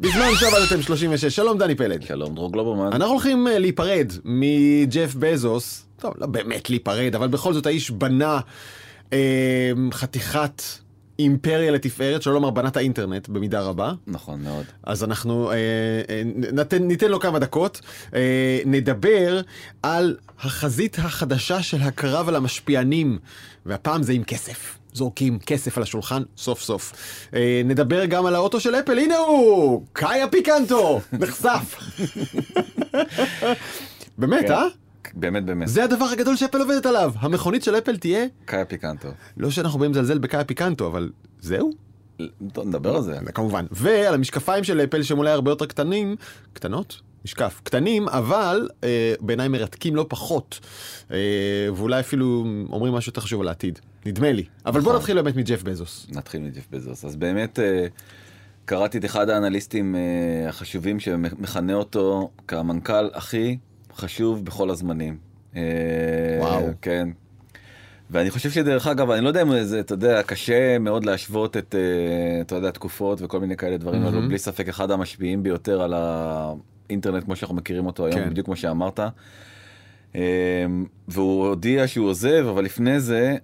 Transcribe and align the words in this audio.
בזמן 0.00 0.26
שעבדתם 0.34 0.82
36, 0.82 1.36
שלום 1.36 1.58
דני 1.58 1.74
פלד. 1.74 2.02
שלום 2.02 2.34
דרור 2.34 2.52
גלוברמן. 2.52 2.92
אנחנו 2.92 3.12
הולכים 3.12 3.48
אה, 3.48 3.58
להיפרד 3.58 4.12
מג'ף 4.24 5.14
בזוס, 5.18 5.86
טוב, 6.00 6.14
לא 6.18 6.26
באמת 6.26 6.70
להיפרד, 6.70 7.14
אבל 7.14 7.28
בכל 7.28 7.52
זאת 7.52 7.66
האיש 7.66 7.90
בנה 7.90 8.40
אה, 9.12 9.72
חתיכת 9.92 10.62
אימפריה 11.18 11.70
לתפארת, 11.70 12.22
שלא 12.22 12.34
לומר 12.34 12.50
בנת 12.50 12.76
האינטרנט 12.76 13.28
במידה 13.28 13.60
רבה. 13.60 13.92
נכון 14.06 14.42
מאוד. 14.42 14.64
אז 14.82 15.04
אנחנו 15.04 15.50
אה, 15.50 15.56
אה, 16.08 16.22
ניתן, 16.52 16.82
ניתן 16.82 17.10
לו 17.10 17.20
כמה 17.20 17.38
דקות, 17.38 17.80
אה, 18.14 18.60
נדבר 18.66 19.40
על 19.82 20.16
החזית 20.40 20.98
החדשה 20.98 21.62
של 21.62 21.82
הקרב 21.82 22.28
על 22.28 22.36
המשפיענים, 22.36 23.18
והפעם 23.66 24.02
זה 24.02 24.12
עם 24.12 24.24
כסף. 24.24 24.78
זורקים 24.96 25.38
כסף 25.38 25.76
על 25.76 25.82
השולחן 25.82 26.22
סוף 26.36 26.62
סוף. 26.62 26.92
אה, 27.34 27.62
נדבר 27.64 28.04
גם 28.04 28.26
על 28.26 28.34
האוטו 28.34 28.60
של 28.60 28.74
אפל, 28.74 28.98
הנה 28.98 29.16
הוא! 29.16 29.82
קאיה 29.92 30.28
פיקנטו! 30.28 31.00
נחשף! 31.20 31.76
באמת, 34.18 34.46
כן. 34.46 34.52
אה? 34.52 34.66
באמת 35.14 35.44
באמת. 35.44 35.68
זה 35.68 35.84
הדבר 35.84 36.04
הגדול 36.04 36.36
שאפל 36.36 36.60
עובדת 36.60 36.86
עליו. 36.86 37.12
המכונית 37.16 37.62
של 37.62 37.78
אפל 37.78 37.96
תהיה, 37.96 38.26
קאיה 38.44 38.64
פיקנטו. 38.64 39.08
לא 39.36 39.50
שאנחנו 39.50 39.78
באים 39.78 39.92
לזלזל 39.92 40.18
בקאיה 40.18 40.44
פיקנטו, 40.44 40.86
אבל 40.86 41.10
זהו? 41.40 41.70
טוב, 42.52 42.66
נדבר 42.66 42.96
על 42.96 43.02
זה. 43.02 43.18
כמובן. 43.34 43.66
ועל 43.70 44.14
המשקפיים 44.14 44.64
של 44.64 44.80
אפל 44.80 45.02
שהם 45.02 45.18
אולי 45.18 45.30
הרבה 45.30 45.50
יותר 45.50 45.66
קטנים, 45.66 46.16
קטנות? 46.52 47.00
משקף. 47.24 47.60
קטנים, 47.62 48.08
אבל 48.08 48.68
אה, 48.84 49.14
בעיניי 49.20 49.48
מרתקים 49.48 49.96
לא 49.96 50.06
פחות. 50.08 50.60
אה, 51.10 51.16
ואולי 51.76 52.00
אפילו 52.00 52.44
אומרים 52.72 52.92
משהו 52.92 53.10
יותר 53.10 53.20
חשוב 53.20 53.40
על 53.40 53.48
העתיד. 53.48 53.78
נדמה 54.06 54.32
לי. 54.32 54.44
אבל 54.66 54.80
בוא 54.80 54.90
נכון. 54.90 54.96
נתחיל 54.96 55.22
באמת 55.22 55.36
מג'ף 55.36 55.62
בזוס. 55.62 56.06
נתחיל 56.12 56.42
מג'ף 56.42 56.66
בזוס. 56.70 57.04
אז 57.04 57.16
באמת 57.16 57.58
אה, 57.58 57.86
קראתי 58.64 58.98
את 58.98 59.04
אחד 59.04 59.28
האנליסטים 59.30 59.96
אה, 59.96 60.48
החשובים 60.48 61.00
שמכנה 61.00 61.74
אותו 61.74 62.30
כמנכ"ל 62.48 63.08
הכי 63.14 63.58
חשוב 63.96 64.44
בכל 64.44 64.70
הזמנים. 64.70 65.16
אה, 65.56 65.62
וואו. 66.40 66.66
כן. 66.82 67.08
ואני 68.10 68.30
חושב 68.30 68.50
שדרך 68.50 68.86
אגב, 68.86 69.10
אני 69.10 69.24
לא 69.24 69.28
יודע 69.28 69.42
אם 69.42 69.62
זה, 69.62 69.80
אתה 69.80 69.94
יודע, 69.94 70.22
קשה 70.22 70.78
מאוד 70.78 71.04
להשוות 71.04 71.56
את, 71.56 71.74
אתה 72.40 72.54
יודע, 72.54 72.70
תקופות 72.70 73.22
וכל 73.22 73.40
מיני 73.40 73.56
כאלה 73.56 73.76
דברים, 73.76 74.02
אבל 74.02 74.16
הוא 74.16 74.28
בלי 74.28 74.38
ספק 74.38 74.68
אחד 74.68 74.90
המשפיעים 74.90 75.42
ביותר 75.42 75.82
על 75.82 75.94
האינטרנט 75.96 77.24
כמו 77.24 77.36
שאנחנו 77.36 77.56
מכירים 77.56 77.86
אותו 77.86 78.06
היום, 78.06 78.18
כן. 78.20 78.30
בדיוק 78.30 78.46
כמו 78.46 78.56
שאמרת. 78.56 79.00
והוא 81.08 81.48
הודיע 81.48 81.88
שהוא 81.88 82.08
עוזב, 82.08 82.46
אבל 82.50 82.64
לפני 82.64 83.00
זה... 83.00 83.36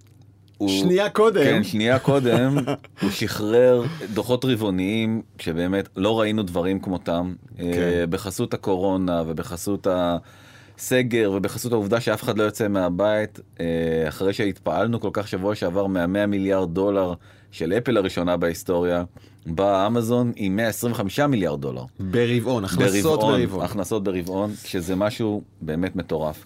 הוא... 0.62 0.80
שנייה 0.80 1.10
קודם. 1.10 1.42
כן, 1.44 1.64
שנייה 1.64 1.98
קודם, 1.98 2.56
הוא 3.02 3.10
שחרר 3.10 3.84
דוחות 4.14 4.44
רבעוניים, 4.44 5.22
שבאמת 5.38 5.88
לא 5.96 6.20
ראינו 6.20 6.42
דברים 6.42 6.80
כמותם, 6.80 7.34
כן. 7.56 7.64
אה, 7.64 8.04
בחסות 8.10 8.54
הקורונה 8.54 9.22
ובחסות 9.26 9.86
הסגר 9.90 11.32
ובחסות 11.34 11.72
העובדה 11.72 12.00
שאף 12.00 12.22
אחד 12.22 12.38
לא 12.38 12.42
יוצא 12.42 12.68
מהבית, 12.68 13.40
אה, 13.60 13.66
אחרי 14.08 14.32
שהתפעלנו 14.32 15.00
כל 15.00 15.10
כך 15.12 15.28
שבוע 15.28 15.54
שעבר 15.54 15.86
מה-100 15.86 16.26
מיליארד 16.26 16.74
דולר 16.74 17.14
של 17.50 17.72
אפל 17.72 17.96
הראשונה 17.96 18.36
בהיסטוריה, 18.36 19.04
באה 19.46 19.86
אמזון 19.86 20.32
עם 20.36 20.56
125 20.56 21.20
מיליארד 21.20 21.60
דולר. 21.60 21.84
ברבעון, 22.00 22.64
הכנסות 22.64 23.20
ברבעון. 23.20 23.64
הכנסות 23.64 24.04
ברבעון, 24.04 24.50
שזה 24.64 24.96
משהו 24.96 25.42
באמת 25.60 25.96
מטורף. 25.96 26.44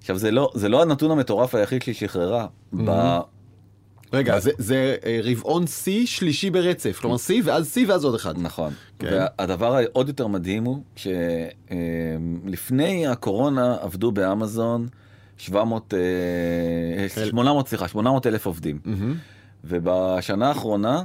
עכשיו 0.00 0.18
זה 0.18 0.30
לא, 0.30 0.50
זה 0.54 0.68
לא 0.68 0.82
הנתון 0.82 1.10
המטורף 1.10 1.54
היחיד 1.54 1.82
שהיא 1.82 1.94
שחררה. 1.94 2.46
ב... 2.84 3.18
רגע, 4.12 4.38
זה- 4.40 4.50
זה 4.58 4.96
אה, 5.06 5.20
רבעון 5.22 5.66
שיא 5.66 6.06
שלישי 6.06 6.50
ברצף. 6.50 6.98
כלומר 7.00 7.16
שיא 7.16 7.42
ואז 7.44 7.72
שיא 7.72 7.86
ואז 7.88 8.04
עוד 8.04 8.14
אחד. 8.14 8.34
נכון. 8.38 8.72
כן. 8.98 9.06
והדבר 9.38 9.74
העוד 9.74 10.08
יותר 10.08 10.26
מדהים 10.26 10.64
הוא 10.64 10.82
שלפני 12.46 13.06
הקורונה 13.06 13.76
עבדו 13.80 14.12
באמזון 14.12 14.86
700, 15.36 15.94
אה, 15.94 15.98
אל- 17.22 17.28
800, 17.30 17.68
סליחה, 17.68 17.88
800 17.88 18.26
אלף 18.26 18.46
עובדים. 18.46 18.78
ובשנה 19.64 20.48
האחרונה 20.48 21.02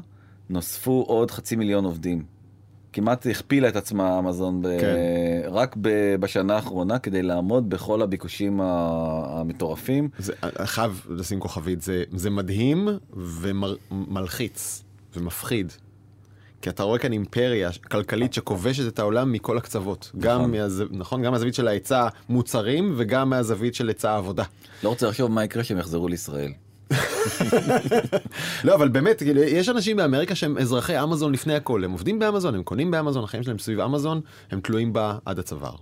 נוספו 0.49 1.03
עוד 1.07 1.31
חצי 1.31 1.55
מיליון 1.55 1.85
עובדים. 1.85 2.23
כמעט 2.93 3.27
הכפילה 3.27 3.67
את 3.67 3.75
עצמה 3.75 4.19
אמזון 4.19 4.61
ב... 4.61 4.67
כן. 4.81 4.95
רק 5.51 5.75
ב... 5.81 6.15
בשנה 6.15 6.55
האחרונה 6.55 6.99
כדי 6.99 7.21
לעמוד 7.21 7.69
בכל 7.69 8.01
הביקושים 8.01 8.61
המטורפים. 8.61 10.09
זה, 10.17 10.33
אני 10.43 10.67
חייב 10.67 11.05
לשים 11.09 11.39
כוכבית, 11.39 11.81
זה, 11.81 12.03
זה 12.11 12.29
מדהים 12.29 12.87
ומלחיץ 13.13 14.83
ומפחיד. 15.15 15.71
כי 16.61 16.69
אתה 16.69 16.83
רואה 16.83 16.99
כאן 16.99 17.11
אימפריה 17.13 17.69
כלכלית 17.91 18.33
שכובשת 18.33 18.87
את 18.87 18.99
העולם 18.99 19.31
מכל 19.31 19.57
הקצוות. 19.57 20.11
גם, 20.19 20.51
מהז... 20.51 20.83
נכון, 20.91 21.21
גם 21.21 21.31
מהזווית 21.31 21.53
של 21.53 21.67
ההיצע 21.67 22.07
מוצרים 22.29 22.93
וגם 22.97 23.29
מהזווית 23.29 23.75
של 23.75 23.87
היצע 23.87 24.11
העבודה. 24.11 24.43
לא 24.83 24.89
רוצה 24.89 25.07
לחשוב 25.07 25.31
מה 25.31 25.43
יקרה 25.43 25.63
כשהם 25.63 25.77
יחזרו 25.77 26.07
לישראל. 26.07 26.51
לא, 28.63 28.75
אבל 28.75 28.87
באמת, 28.87 29.17
כאילו, 29.23 29.41
יש 29.43 29.69
אנשים 29.69 29.97
באמריקה 29.97 30.35
שהם 30.35 30.57
אזרחי 30.57 31.03
אמזון 31.03 31.31
לפני 31.33 31.55
הכל. 31.55 31.83
הם 31.83 31.91
עובדים 31.91 32.19
באמזון, 32.19 32.55
הם 32.55 32.63
קונים 32.63 32.91
באמזון, 32.91 33.23
החיים 33.23 33.43
שלהם 33.43 33.59
סביב 33.59 33.79
אמזון, 33.79 34.21
הם 34.51 34.59
תלויים 34.61 34.93
בה 34.93 35.17
עד 35.25 35.39
הצוואר. 35.39 35.75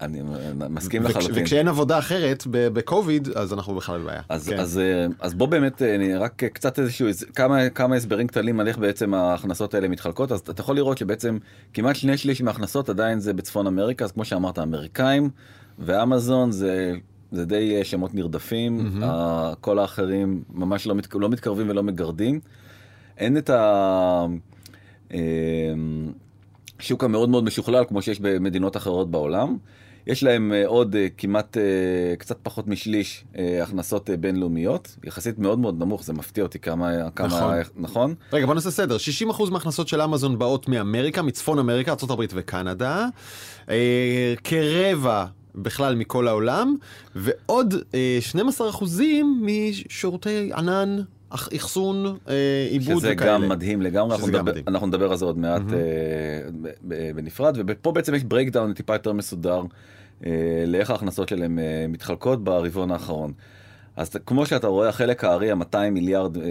אני 0.00 0.22
מסכים 0.70 1.04
וכש- 1.04 1.10
לחלוטין. 1.10 1.42
וכשאין 1.42 1.68
עבודה 1.68 1.98
אחרת 1.98 2.44
בקוביד, 2.50 3.28
אז 3.28 3.52
אנחנו 3.52 3.74
בכלל 3.74 4.00
בבעיה. 4.00 4.20
אז, 4.28 4.48
כן. 4.48 4.58
אז, 4.58 4.78
אה, 4.78 5.06
אז 5.20 5.34
בוא 5.34 5.46
באמת 5.48 5.82
אה, 5.82 5.94
אני 5.94 6.16
רק 6.16 6.44
קצת 6.44 6.78
איזשהו 6.78 7.06
איז- 7.08 7.24
כמה 7.34 7.68
כמה 7.68 7.96
הסברים 7.96 8.26
קטנים 8.26 8.60
על 8.60 8.68
איך 8.68 8.78
בעצם 8.78 9.14
ההכנסות 9.14 9.74
האלה 9.74 9.88
מתחלקות 9.88 10.32
אז 10.32 10.40
אתה 10.40 10.60
יכול 10.60 10.76
לראות 10.76 10.98
שבעצם 10.98 11.38
כמעט 11.74 11.96
שני 11.96 12.16
שליש 12.16 12.42
מההכנסות 12.42 12.88
עדיין 12.88 13.20
זה 13.20 13.32
בצפון 13.32 13.66
אמריקה 13.66 14.04
אז 14.04 14.12
כמו 14.12 14.24
שאמרת 14.24 14.58
אמריקאים 14.58 15.30
ואמזון 15.78 16.52
זה 16.52 16.92
זה 17.34 17.44
די 17.44 17.76
אה, 17.76 17.84
שמות 17.84 18.14
נרדפים 18.14 19.02
ה- 19.02 19.52
כל 19.60 19.78
האחרים 19.78 20.42
ממש 20.52 20.86
לא, 20.86 20.94
מת, 20.94 21.14
לא 21.14 21.28
מתקרבים 21.28 21.68
ולא 21.70 21.82
מגרדים. 21.82 22.40
אין 23.18 23.36
את 23.36 23.50
ה... 23.50 24.26
אה, 25.14 25.18
שוק 26.78 27.04
המאוד 27.04 27.28
מאוד 27.28 27.44
משוכלל 27.44 27.84
כמו 27.84 28.02
שיש 28.02 28.20
במדינות 28.20 28.76
אחרות 28.76 29.10
בעולם. 29.10 29.56
יש 30.06 30.22
להם 30.22 30.52
אה, 30.52 30.66
עוד 30.66 30.96
אה, 30.96 31.06
כמעט 31.18 31.56
קצת 32.18 32.36
פחות 32.42 32.68
משליש 32.68 33.24
הכנסות 33.62 34.10
בינלאומיות, 34.20 34.96
יחסית 35.04 35.38
מאוד 35.38 35.58
מאוד 35.58 35.78
נמוך, 35.80 36.04
זה 36.04 36.12
מפתיע 36.12 36.44
אותי 36.44 36.58
כמה, 36.58 37.10
כמה 37.14 37.26
נכון. 37.26 37.54
נכון? 37.76 38.14
רגע, 38.32 38.46
בוא 38.46 38.54
נעשה 38.54 38.70
סדר. 38.70 38.96
60% 39.30 39.50
מההכנסות 39.50 39.88
של 39.88 40.00
אמזון 40.00 40.38
באות 40.38 40.68
מאמריקה, 40.68 41.22
מצפון 41.22 41.58
אמריקה, 41.58 41.92
ארה"ב 42.10 42.20
וקנדה. 42.34 43.06
כרבע 44.44 45.24
בכלל 45.54 45.94
מכל 45.94 46.28
העולם, 46.28 46.76
ועוד 47.16 47.74
אה, 47.94 48.18
12% 48.80 48.84
משירותי 49.42 50.50
ענן, 50.56 50.96
אח- 51.30 51.48
אחסון, 51.56 52.06
אה, 52.28 52.34
עיבוד 52.70 52.98
שזה 52.98 53.12
וכאלה. 53.12 53.30
גם 53.32 53.48
מדהים 53.48 53.82
לגמרי, 53.82 54.12
אנחנו 54.12 54.26
שזה 54.26 54.32
גם 54.32 54.38
נדבר, 54.38 54.50
מדהים. 54.52 54.64
אנחנו 54.68 54.86
נדבר 54.86 55.10
על 55.10 55.16
זה 55.16 55.24
עוד 55.24 55.38
מעט 55.38 55.62
אה, 55.72 55.78
ב- 56.88 57.10
בנפרד, 57.14 57.58
ופה 57.66 57.92
בעצם 57.92 58.14
יש 58.14 58.24
breakdown 58.24 58.72
טיפה 58.72 58.92
יותר 58.94 59.12
מסודר 59.12 59.62
אה, 60.26 60.30
לאיך 60.66 60.90
ההכנסות 60.90 61.28
שלהם 61.28 61.58
אה, 61.58 61.86
מתחלקות 61.88 62.44
ברבעון 62.44 62.90
האחרון. 62.90 63.32
אז 63.96 64.10
כמו 64.26 64.46
שאתה 64.46 64.66
רואה, 64.66 64.88
החלק 64.88 65.24
הארי, 65.24 65.50
ה-200 65.50 65.90
מיליארד, 65.92 66.36
אה, 66.36 66.42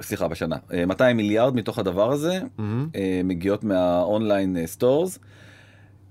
סליחה, 0.00 0.28
בשנה, 0.28 0.56
אה, 0.72 0.86
200 0.86 1.16
מיליארד 1.16 1.54
מתוך 1.56 1.78
הדבר 1.78 2.12
הזה 2.12 2.40
מהמם. 2.58 2.88
אה, 2.96 3.20
מגיעות 3.24 3.64
מהאונליין 3.64 4.56
אה, 4.56 4.66
stores, 4.66 5.18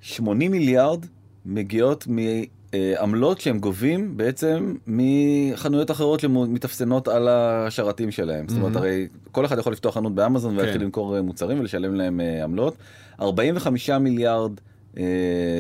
80 0.02 0.52
מיליארד 0.52 1.06
מגיעות 1.48 2.08
מעמלות 2.08 3.42
שהם 3.42 3.60
גובים 3.60 4.18
בעצם 4.18 4.76
מחנויות 4.88 5.92
אחרות 5.92 6.20
שמתאחסנות 6.20 7.08
על 7.08 7.28
השרתים 7.28 8.12
שלהם. 8.12 8.46
זאת 8.48 8.58
אומרת, 8.58 8.76
Mhm. 8.76 8.78
הרי 8.78 9.08
כל 9.32 9.46
אחד 9.46 9.58
יכול 9.58 9.74
לפתוח 9.74 9.94
חנות 9.94 10.16
באמזון 10.16 10.52
כן. 10.52 10.58
ולהתחיל 10.58 10.82
למכור 10.84 11.22
מוצרים 11.22 11.60
ולשלם 11.60 11.96
להם 11.96 12.20
אה, 12.22 12.44
עמלות. 12.44 12.76
45 13.22 13.90
מיליארד 13.90 14.52
אה, 14.98 15.04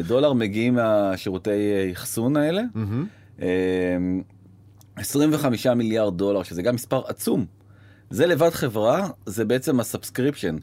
דולר 0.08 0.34
מגיעים 0.34 0.74
מהשירותי 0.76 1.50
אה, 1.50 1.90
אחסון 1.92 2.38
האלה. 2.38 2.62
אה, 3.42 3.48
25 4.96 5.68
מיליארד 5.68 6.18
דולר, 6.18 6.44
שזה 6.44 6.62
גם 6.62 6.76
מספר 6.76 7.02
עצום. 7.08 7.46
זה 8.10 8.26
לבד 8.26 8.50
חברה, 8.50 9.08
זה 9.26 9.46
בעצם 9.46 9.80
ה 9.80 9.85
subscription. 9.85 10.56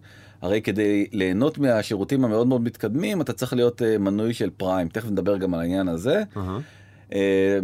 הרי 0.45 0.63
כדי 0.63 1.07
ליהנות 1.13 1.59
מהשירותים 1.59 2.25
המאוד 2.25 2.47
מאוד 2.47 2.61
מתקדמים, 2.61 3.21
אתה 3.21 3.33
צריך 3.33 3.53
להיות 3.53 3.83
אה, 3.83 3.99
מנוי 3.99 4.35
של 4.35 4.51
פריים. 4.57 4.89
תכף 4.89 5.11
נדבר 5.11 5.37
גם 5.37 5.55
על 5.55 5.61
העניין 5.61 5.89
הזה. 5.89 6.23
אה, 7.13 7.59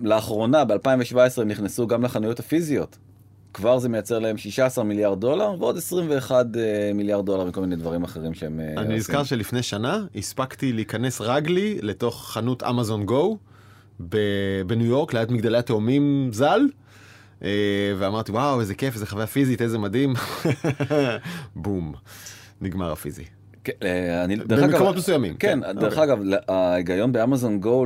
לאחרונה, 0.00 0.64
ב-2017, 0.64 1.42
הם 1.42 1.48
נכנסו 1.48 1.86
גם 1.86 2.04
לחנויות 2.04 2.38
הפיזיות. 2.38 2.98
כבר 3.54 3.78
זה 3.78 3.88
מייצר 3.88 4.18
להם 4.18 4.36
16 4.36 4.84
מיליארד 4.84 5.20
דולר, 5.20 5.54
ועוד 5.58 5.76
21 5.76 6.46
אה, 6.56 6.92
מיליארד 6.94 7.26
דולר 7.26 7.44
וכל 7.48 7.60
מיני 7.60 7.76
דברים 7.76 8.04
אחרים 8.04 8.34
שהם... 8.34 8.60
אני. 8.76 8.96
נזכר 8.96 9.24
שלפני 9.24 9.62
שנה 9.62 10.04
הספקתי 10.16 10.72
להיכנס 10.72 11.20
רגלי 11.20 11.78
לתוך 11.82 12.30
חנות 12.30 12.62
אמזון 12.62 13.06
גו 13.06 13.38
בניו 14.66 14.86
יורק 14.86 15.14
ליד 15.14 15.32
מגדלי 15.32 15.58
התאומים 15.58 16.30
ז"ל. 16.32 16.68
אה, 17.42 17.48
ואמרתי 17.98 18.32
וואו 18.32 18.60
איזה 18.60 18.74
כיף 18.74 18.94
איזה 18.94 19.06
חוויה 19.06 19.26
פיזית 19.26 19.62
איזה 19.62 19.78
מדהים 19.78 20.14
בום 21.56 21.92
נגמר 22.60 22.92
הפיזי. 22.92 23.24
כן, 23.64 23.72
אה, 23.82 24.24
אני, 24.24 24.36
דרך 24.36 24.62
במקומות 24.62 24.88
אגב, 24.88 24.96
מסוימים. 24.98 25.36
כן, 25.36 25.60
דרך 25.74 25.98
אוקיי. 25.98 26.04
אגב, 26.04 26.18
ההיגיון 26.48 27.12
באמזון 27.12 27.60
גו 27.60 27.84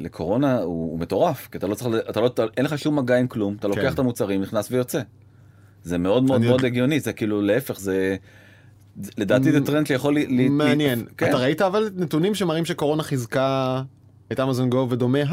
לקורונה 0.00 0.58
הוא 0.58 0.90
הוא 0.90 0.98
מטורף, 0.98 1.48
כי 1.52 1.58
אתה 1.58 1.66
לא 1.66 1.74
צריך, 1.74 1.88
אתה 2.10 2.20
לא, 2.20 2.26
אתה- 2.26 2.44
אין 2.56 2.64
לך 2.64 2.78
שום 2.78 2.98
מגע 2.98 3.16
עם 3.16 3.26
כלום, 3.26 3.56
אתה 3.60 3.68
לוקח 3.68 3.80
כן. 3.82 3.88
את 3.92 3.98
המוצרים, 3.98 4.42
נכנס 4.42 4.68
ויוצא. 4.70 5.00
זה 5.82 5.98
מאוד 5.98 6.22
מאוד 6.24 6.40
מאוד. 6.40 6.64
הגיוני, 6.64 7.00
זה 7.00 7.12
כאילו 7.12 7.42
להפך, 7.42 7.80
זה... 7.80 8.16
לדעתי 9.18 9.52
זה 9.52 9.64
טרנד 9.64 9.86
שיכול... 9.86 10.18
ל- 10.18 10.48
מעניין. 10.48 11.04
כן. 11.16 11.28
אתה 11.28 11.36
ראית 11.36 11.62
אבל 11.62 11.90
נתונים 11.96 12.34
שמראים 12.34 12.64
שקורונה 12.64 13.02
חיזקה 13.02 13.82
את 14.32 14.40
אמזון 14.40 14.70
גו 14.70 14.86
ודומיה? 14.90 15.26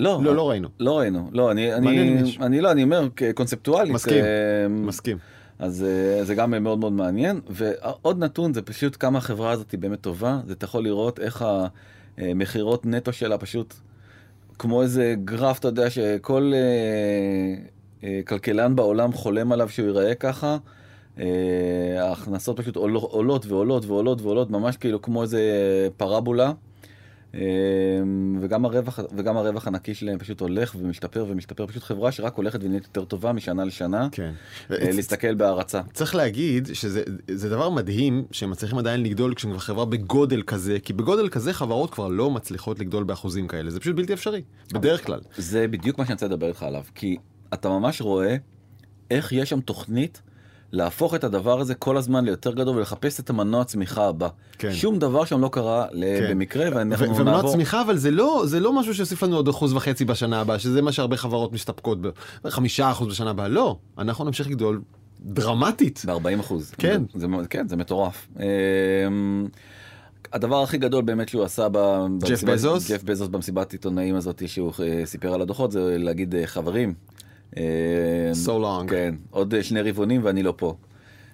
לא, 0.00 0.20
לא, 0.22 0.36
לא 0.36 0.50
ראינו. 0.50 0.68
לא 0.80 0.98
ראינו, 0.98 1.28
לא, 1.32 1.50
אני, 1.50 1.74
אני. 1.74 2.18
אני 2.40 2.60
לא, 2.60 2.70
אני 2.72 2.82
אומר 2.82 3.08
קונספטואלית. 3.34 3.92
מסכים, 3.94 4.24
אה, 4.24 4.68
מסכים. 4.68 5.18
אז 5.58 5.84
אה, 5.84 6.24
זה 6.24 6.34
גם 6.34 6.50
מאוד 6.62 6.78
מאוד 6.78 6.92
מעניין 6.92 7.40
ועוד 7.48 8.18
נתון 8.18 8.54
זה 8.54 8.62
פשוט 8.62 8.96
כמה 9.00 9.18
החברה 9.18 9.50
הזאת 9.50 9.70
היא 9.70 9.80
באמת 9.80 10.00
טובה 10.00 10.40
זה 10.46 10.52
אתה 10.52 10.64
יכול 10.64 10.84
לראות 10.84 11.20
איך 11.20 11.44
המכירות 12.18 12.86
נטו 12.86 13.12
שלה 13.12 13.38
פשוט 13.38 13.74
כמו 14.58 14.82
איזה 14.82 15.14
גרף 15.24 15.58
אתה 15.58 15.68
יודע 15.68 15.90
שכל 15.90 16.52
אה, 16.54 16.58
אה, 18.08 18.20
כלכלן 18.26 18.76
בעולם 18.76 19.12
חולם 19.12 19.52
עליו 19.52 19.68
שהוא 19.68 19.86
ייראה 19.86 20.14
ככה. 20.14 20.56
אה, 21.18 21.24
ההכנסות 21.98 22.60
פשוט 22.60 22.76
עול- 22.76 22.96
עולות 22.96 23.46
ועולות 23.46 23.84
ועולות 23.86 24.22
ועולות 24.22 24.50
ממש 24.50 24.76
כאילו 24.76 25.02
כמו 25.02 25.22
איזה 25.22 25.40
פרבולה. 25.96 26.52
אה, 27.36 27.42
וגם 28.40 28.64
הרווח 28.64 28.98
וגם 29.16 29.36
הרווח 29.36 29.66
הנקי 29.66 29.94
שלהם 29.94 30.18
פשוט 30.18 30.40
הולך 30.40 30.76
ומשתפר 30.78 31.26
ומשתפר 31.28 31.66
פשוט 31.66 31.82
חברה 31.82 32.12
שרק 32.12 32.34
הולכת 32.34 32.58
ונהיית 32.62 32.84
יותר 32.84 33.04
טובה 33.04 33.32
משנה 33.32 33.64
לשנה. 33.64 34.08
כן. 34.12 34.32
אה, 34.70 34.76
להסתכל 34.92 35.34
בהערצה. 35.34 35.80
צריך 35.92 36.14
להגיד 36.14 36.68
שזה 36.72 37.02
זה 37.30 37.50
דבר 37.50 37.70
מדהים 37.70 38.24
שהם 38.30 38.50
מצליחים 38.50 38.78
עדיין 38.78 39.02
לגדול 39.02 39.34
כשהם 39.34 39.50
כבר 39.50 39.60
חברה 39.60 39.84
בגודל 39.84 40.42
כזה, 40.42 40.78
כי 40.80 40.92
בגודל 40.92 41.28
כזה 41.28 41.52
חברות 41.52 41.90
כבר 41.90 42.08
לא 42.08 42.30
מצליחות 42.30 42.78
לגדול 42.78 43.04
באחוזים 43.04 43.48
כאלה, 43.48 43.70
זה 43.70 43.80
פשוט 43.80 43.96
בלתי 43.96 44.12
אפשרי, 44.12 44.42
בדרך 44.72 45.06
כלל. 45.06 45.20
זה 45.36 45.68
בדיוק 45.68 45.98
מה 45.98 46.04
שאני 46.04 46.14
רוצה 46.14 46.26
לדבר 46.26 46.48
איתך 46.48 46.62
עליו, 46.62 46.82
כי 46.94 47.16
אתה 47.54 47.68
ממש 47.68 48.00
רואה 48.00 48.36
איך 49.10 49.32
יש 49.32 49.50
שם 49.50 49.60
תוכנית 49.60 50.22
להפוך 50.72 51.14
את 51.14 51.24
הדבר 51.24 51.60
הזה 51.60 51.74
כל 51.74 51.96
הזמן 51.96 52.24
ליותר 52.24 52.52
גדול 52.52 52.76
ולחפש 52.76 53.20
את 53.20 53.30
המנוע 53.30 53.64
צמיחה 53.64 54.08
הבא. 54.08 54.28
כן. 54.58 54.72
שום 54.72 54.98
דבר 54.98 55.24
שם 55.24 55.40
לא 55.40 55.48
קרה 55.52 55.86
כן. 55.92 56.26
במקרה 56.30 56.68
ואנחנו 56.74 57.06
ו- 57.06 57.16
ומנוע 57.16 57.34
נעבור. 57.36 57.52
צמיחה, 57.52 57.82
אבל 57.82 57.96
זה 57.96 58.10
לא, 58.10 58.42
זה 58.46 58.60
לא 58.60 58.72
משהו 58.72 58.94
שיוסיף 58.94 59.22
לנו 59.22 59.36
עוד 59.36 59.48
אחוז 59.48 59.72
וחצי 59.72 60.04
בשנה 60.04 60.40
הבאה, 60.40 60.58
שזה 60.58 60.82
מה 60.82 60.92
שהרבה 60.92 61.16
חברות 61.16 61.52
מסתפקות 61.52 61.98
ב... 62.02 62.08
חמישה 62.48 62.90
אחוז 62.90 63.08
בשנה 63.08 63.30
הבאה, 63.30 63.48
לא, 63.48 63.76
אנחנו 63.98 64.24
נמשיך 64.24 64.46
לגדול 64.46 64.80
דרמטית. 65.20 66.02
ב-40 66.06 66.40
אחוז. 66.40 66.70
כן. 66.78 67.02
זה, 67.14 67.26
זה, 67.42 67.48
כן, 67.50 67.68
זה 67.68 67.76
מטורף. 67.76 68.28
אמ, 68.40 69.46
הדבר 70.32 70.62
הכי 70.62 70.78
גדול 70.78 71.04
באמת 71.04 71.28
שהוא 71.28 71.44
עשה 71.44 71.66
במסיבת- 71.72 72.44
בזוס? 72.44 72.90
ג'ף 72.90 73.02
בזוס 73.02 73.28
במסיבת 73.28 73.72
עיתונאים 73.72 74.14
הזאת 74.16 74.42
שהוא 74.48 74.72
אה, 74.82 75.02
סיפר 75.06 75.34
על 75.34 75.40
הדוחות 75.42 75.72
זה 75.72 75.96
להגיד 75.98 76.34
אה, 76.34 76.46
חברים. 76.46 76.94
אמ, 77.56 77.62
So 78.46 78.48
long. 78.48 78.90
כן, 78.90 79.14
עוד 79.30 79.54
אה, 79.54 79.62
שני 79.62 79.80
רבעונים 79.82 80.20
ואני 80.24 80.42
לא 80.42 80.54
פה. 80.56 80.74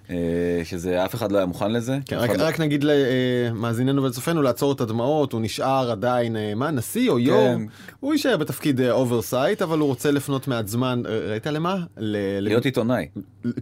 אה, 0.09 0.15
שזה 0.63 1.05
אף 1.05 1.15
אחד 1.15 1.31
לא 1.31 1.37
היה 1.37 1.45
מוכן 1.45 1.71
לזה. 1.71 1.97
כן, 2.05 2.17
רק, 2.17 2.29
לא- 2.29 2.43
רק 2.43 2.59
נגיד 2.59 2.85
למאזיננו 2.87 4.03
ולצופינו 4.03 4.41
לעצור 4.41 4.71
את 4.71 4.81
הדמעות, 4.81 5.33
הוא 5.33 5.41
נשאר 5.41 5.91
עדיין, 5.91 6.35
אה, 6.35 6.55
מה, 6.55 6.71
נשיא 6.71 7.09
או 7.09 7.19
יו"ר? 7.19 7.37
כן. 7.55 7.61
הוא 7.99 8.13
יישאר 8.13 8.37
בתפקיד 8.37 8.81
oversight, 8.81 9.61
אבל 9.61 9.79
הוא 9.79 9.87
רוצה 9.87 10.11
לפנות 10.11 10.47
מעט 10.47 10.67
זמן, 10.67 11.01
אה, 11.09 11.29
ראית 11.29 11.47
למה? 11.47 11.77
ל- 11.97 12.39
להיות 12.39 12.65
עיתונאי. 12.65 13.07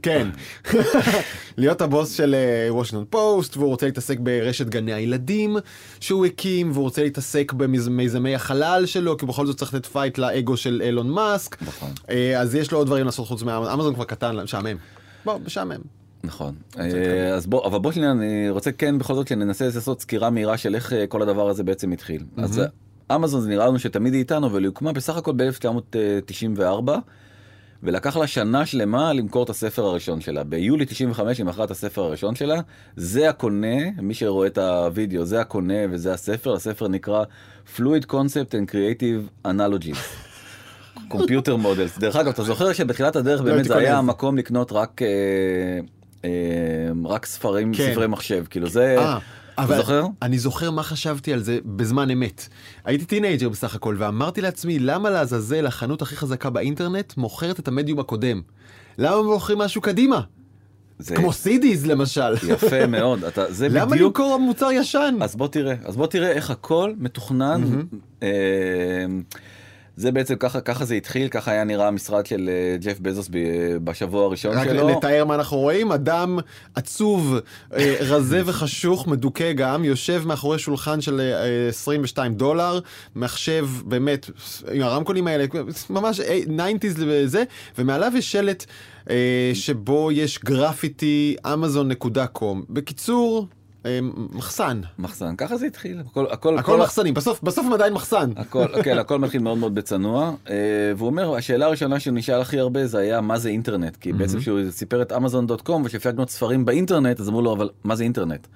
כן, 0.02 0.28
להיות 1.58 1.82
הבוס 1.82 2.12
של 2.14 2.36
וושינגטון 2.70 3.06
פוסט, 3.10 3.58
והוא 3.58 3.70
רוצה 3.70 3.86
להתעסק 3.86 4.20
ברשת 4.20 4.66
גני 4.70 4.94
הילדים 4.94 5.58
שהוא 6.00 6.26
הקים, 6.26 6.72
והוא 6.72 6.84
רוצה 6.84 7.04
להתעסק 7.04 7.54
במיזמי 7.54 8.36
החלל 8.36 8.84
שלו, 8.86 9.18
כי 9.18 9.26
בכל 9.26 9.46
זאת 9.46 9.58
צריך 9.58 9.74
לתת 9.74 9.86
fight 9.86 10.18
לאגו 10.18 10.58
של 10.58 10.82
אילון 10.86 11.10
מאסק. 11.10 11.62
נכון. 11.62 11.90
אה, 12.10 12.40
אז 12.42 12.56
יש 12.56 12.72
לו 12.72 12.78
עוד 12.78 12.88
דברים 12.88 13.06
לעשות 13.06 13.28
חוץ 13.28 13.44
מאמזון, 13.44 13.74
אמזון 13.74 13.94
כבר 13.96 14.04
קטן, 14.04 14.36
משעמם. 14.40 14.76
בוא, 15.26 15.38
משעמם. 15.46 16.01
נכון. 16.24 16.56
אה, 16.80 17.34
אז 17.34 17.48
בוא, 17.48 17.66
אבל 17.66 17.80
בוא 17.80 17.92
שנייה, 17.92 18.12
אני 18.12 18.50
רוצה 18.50 18.72
כן 18.72 18.98
בכל 18.98 19.14
זאת 19.14 19.28
שננסה 19.28 19.66
לעשות 19.66 20.02
סקירה 20.02 20.30
מהירה 20.30 20.58
של 20.58 20.76
איך 20.76 20.94
אה, 20.94 21.08
כל 21.08 21.22
הדבר 21.22 21.50
הזה 21.50 21.64
בעצם 21.64 21.92
התחיל. 21.92 22.24
אז 22.38 22.60
אה, 22.60 23.16
אמזון 23.16 23.42
זה 23.42 23.50
נראה 23.50 23.68
לנו 23.68 23.80
שתמיד 23.80 24.14
היא 24.14 24.20
איתנו, 24.20 24.48
אבל 24.48 24.60
היא 24.60 24.68
הוקמה 24.68 24.94
בסך 24.94 25.18
הכל 25.18 25.32
ב-1994, 25.36 26.90
ולקח 27.84 28.18
לה 28.18 28.28
שנה 28.28 28.66
שלמה 28.66 29.14
למכור 29.14 29.44
את 29.44 29.50
הספר 29.50 29.86
הראשון 29.86 30.22
שלה. 30.22 30.44
ביולי 30.44 30.86
95 30.86 31.38
היא 31.38 31.46
מכרה 31.46 31.66
את 31.66 31.72
הספר 31.72 32.02
הראשון 32.02 32.36
שלה, 32.36 32.62
זה 32.96 33.30
הקונה, 33.30 33.92
מי 34.02 34.14
שרואה 34.14 34.48
את 34.48 34.58
הוידאו, 34.58 35.26
זה 35.26 35.42
הקונה 35.42 35.74
וזה 35.92 36.14
הספר, 36.14 36.54
הספר 36.54 36.88
נקרא 36.88 37.24
Fluid 37.78 38.06
Concept 38.12 38.52
and 38.52 38.72
Creative 38.72 39.48
Analogies. 39.48 39.98
Computer 41.08 41.56
Models. 41.56 41.98
דרך 41.98 42.16
אגב, 42.16 42.28
אתה 42.28 42.44
זוכר 42.44 42.74
שבתחילת 42.74 43.16
הדרך 43.16 43.42
באמת 43.42 43.56
הייתי 43.56 43.68
זה 43.68 43.78
היה. 43.78 43.98
המקום 43.98 44.38
לקנות 44.38 44.72
רק, 44.72 45.02
רק 47.06 47.26
ספרים, 47.26 47.74
כן. 47.74 47.92
ספרי 47.92 48.08
מחשב, 48.08 48.46
כאילו 48.50 48.70
זה, 48.70 48.96
אה, 49.00 49.18
אתה 49.56 49.64
אבל 49.64 49.78
זוכר? 49.78 50.06
אני 50.22 50.40
זוכר 50.40 50.72
מה 50.72 50.84
חשבתי 50.84 51.34
על 51.34 51.40
זה 51.40 51.60
בזמן 51.66 52.10
אמת. 52.10 52.48
הייתי 52.86 53.06
טינאייג'ר 53.06 53.50
בסך 53.50 53.76
הכל, 53.76 53.96
ואמרתי 54.00 54.42
לעצמי, 54.42 54.80
למה 54.80 55.10
לעזאזל 55.10 55.66
החנות 55.66 56.02
הכי 56.02 56.16
חזקה 56.16 56.50
באינטרנט 56.50 57.18
מוכרת 57.18 57.60
את 57.60 57.68
המדיום 57.68 58.00
הקודם? 58.00 58.42
למה 58.98 59.22
מוכרים 59.22 59.58
משהו 59.58 59.82
קדימה? 59.82 60.22
זה 61.00 61.16
כמו 61.16 61.34
CDs 61.34 61.86
למשל. 61.86 62.34
יפה 62.48 62.88
מאוד, 62.98 63.24
אתה, 63.24 63.52
זה 63.52 63.70
למה 63.70 63.86
בדיוק, 63.86 64.20
למכור 64.20 64.38
מוצר 64.40 64.72
ישן? 64.72 65.16
אז 65.22 65.36
בוא 65.36 65.48
תראה, 65.48 65.76
אז 65.86 65.98
בוא 65.98 66.08
תראה 66.08 66.32
איך 66.32 66.52
הכל 66.52 66.94
מתוכנן. 66.98 67.62
אה, 68.24 68.30
זה 70.02 70.12
בעצם 70.12 70.36
ככה 70.36 70.62
ככה 70.62 70.86
זה 70.86 70.96
התחיל 70.96 71.28
ככה 71.28 71.52
היה 71.52 71.64
נראה 71.64 71.88
המשרד 71.88 72.26
של 72.26 72.50
אה, 72.50 72.78
ג'ף 72.78 73.00
בזוס 73.00 73.28
ב- 73.32 73.78
בשבוע 73.84 74.26
הראשון 74.26 74.58
רק 74.58 74.68
שלו. 74.68 74.90
לתאר 74.90 75.26
מה 75.26 75.36
אנחנו 75.36 75.58
רואים, 75.58 75.92
אדם 75.92 76.40
עצוב, 76.76 77.36
אה, 77.74 77.96
רזה 78.00 78.42
וחשוך, 78.46 79.08
מדוכא 79.08 79.52
גם, 79.52 79.84
יושב 79.84 80.24
מאחורי 80.26 80.60
שולחן 80.60 81.02
של 81.02 81.20
אה, 81.20 81.68
22 81.70 82.34
דולר, 82.34 82.80
מחשב 83.16 83.68
באמת, 83.86 84.30
עם 84.72 84.82
הרמקולים 84.82 85.28
האלה, 85.28 85.46
ממש 85.90 86.20
אה, 86.20 86.40
90's 86.48 86.96
וזה, 86.98 87.44
ומעליו 87.78 88.12
יש 88.18 88.32
שלט 88.32 88.66
אה, 89.10 89.52
שבו 89.54 90.12
יש 90.12 90.40
גרפיטי 90.40 91.36
אמזון.קום. 91.54 92.64
בקיצור, 92.70 93.38
אה, 93.40 93.61
מחסן. 94.34 94.82
מחסן 95.00 95.36
ככה 95.36 95.58
זה 95.58 95.66
התחיל 95.66 96.00
הכל 96.00 96.26
הכל 96.32 96.58
הכל 96.58 96.78
מחסנים, 96.78 97.14
בסוף 97.14 97.44
בסוף 97.44 97.66
הם 97.66 97.74
עדיין 97.74 97.94
מחסן. 97.94 98.30
הכל, 98.36 98.66
כן, 98.84 98.98
הכל 98.98 99.20
מתחיל 99.20 99.42
מאוד 99.42 99.58
מאוד 99.58 99.76
בצנוע, 99.76 100.34
אה, 100.50 100.56
והוא 100.98 101.08
אומר, 101.08 101.36
השאלה 101.36 101.66
הראשונה 101.66 102.00
שהוא 102.00 102.14
נשאל 102.14 102.42
הכי 102.42 102.60
הרבה 102.60 102.88
זה 102.88 102.98
היה 102.98 103.22
מה 103.22 103.38
זה 103.40 103.50
אינטרנט, 103.50 103.96
כי 103.96 104.14
בעצם 104.14 104.40
כשהוא 104.40 104.60
סיפר 104.70 105.02
את 105.02 105.12
אמזון 105.12 105.48
dot 105.48 105.62
com 105.62 105.82
ושאפשר 105.86 106.10
לקנות 106.10 106.30
ספרים 106.30 106.66
באינטרנט, 106.66 107.20
אז 107.20 107.30
אמרו 107.30 107.42
לו, 107.42 107.54
אבל 107.54 107.70
מה 107.84 107.96
זה 107.96 108.04
אינטרנט? 108.04 108.48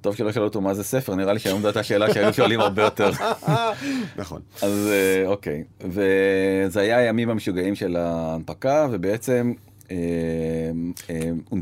טוב 0.00 0.16
שלא 0.16 0.32
שאלו 0.32 0.44
אותו 0.44 0.60
מה 0.60 0.74
זה 0.74 0.84
ספר, 0.84 1.14
נראה 1.14 1.32
לי 1.32 1.38
שהיום 1.38 1.60
זו 1.60 1.66
הייתה 1.66 1.82
שאלה 1.82 2.14
שהיו 2.14 2.32
שואלים 2.32 2.60
הרבה 2.60 2.82
יותר. 2.82 3.10
נכון. 4.16 4.40
אז 4.62 4.88
אה, 4.92 5.28
אוקיי, 5.28 5.64
וזה 5.80 6.80
היה 6.80 6.98
הימים 6.98 7.30
המשוגעים 7.30 7.74
של 7.74 7.96
ההנפקה, 7.96 8.86
ובעצם 8.90 9.52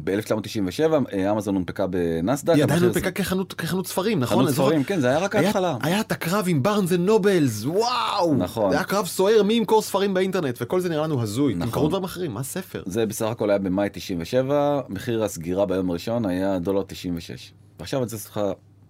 ב-1997 0.04 0.92
אמזון 1.30 1.54
הונפקה 1.54 1.86
בנסדק. 1.86 2.54
היא 2.54 2.62
עדיין 2.62 2.82
הונפקה 2.82 3.10
כחנות 3.10 3.86
ספרים, 3.86 4.20
נכון? 4.20 4.38
חנות 4.38 4.54
ספרים, 4.54 4.84
כן, 4.84 5.00
זה 5.00 5.08
היה 5.08 5.18
רק 5.18 5.36
ההתחלה. 5.36 5.76
היה 5.82 6.00
את 6.00 6.12
הקרב 6.12 6.44
עם 6.48 6.62
בארנס 6.62 6.92
אנד 6.92 7.00
נובלס, 7.00 7.64
וואו! 7.64 8.34
נכון. 8.34 8.70
זה 8.70 8.76
היה 8.76 8.84
קרב 8.84 9.06
סוער 9.06 9.42
מי 9.42 9.54
ימכור 9.54 9.82
ספרים 9.82 10.14
באינטרנט, 10.14 10.58
וכל 10.60 10.80
זה 10.80 10.88
נראה 10.88 11.04
לנו 11.04 11.22
הזוי. 11.22 11.54
נכון. 11.54 11.66
תמכרו 11.66 11.88
דברים 11.88 12.04
אחרים, 12.04 12.34
מה 12.34 12.42
ספר? 12.42 12.82
זה 12.86 13.06
בסך 13.06 13.26
הכל 13.26 13.50
היה 13.50 13.58
במאי 13.58 13.88
97, 13.92 14.80
מחיר 14.88 15.24
הסגירה 15.24 15.66
ביום 15.66 15.90
הראשון 15.90 16.26
היה 16.26 16.58
דולר 16.58 16.82
96. 16.82 17.52
ועכשיו 17.78 17.98
אני 18.00 18.04
רוצה 18.04 18.16
לך 18.16 18.40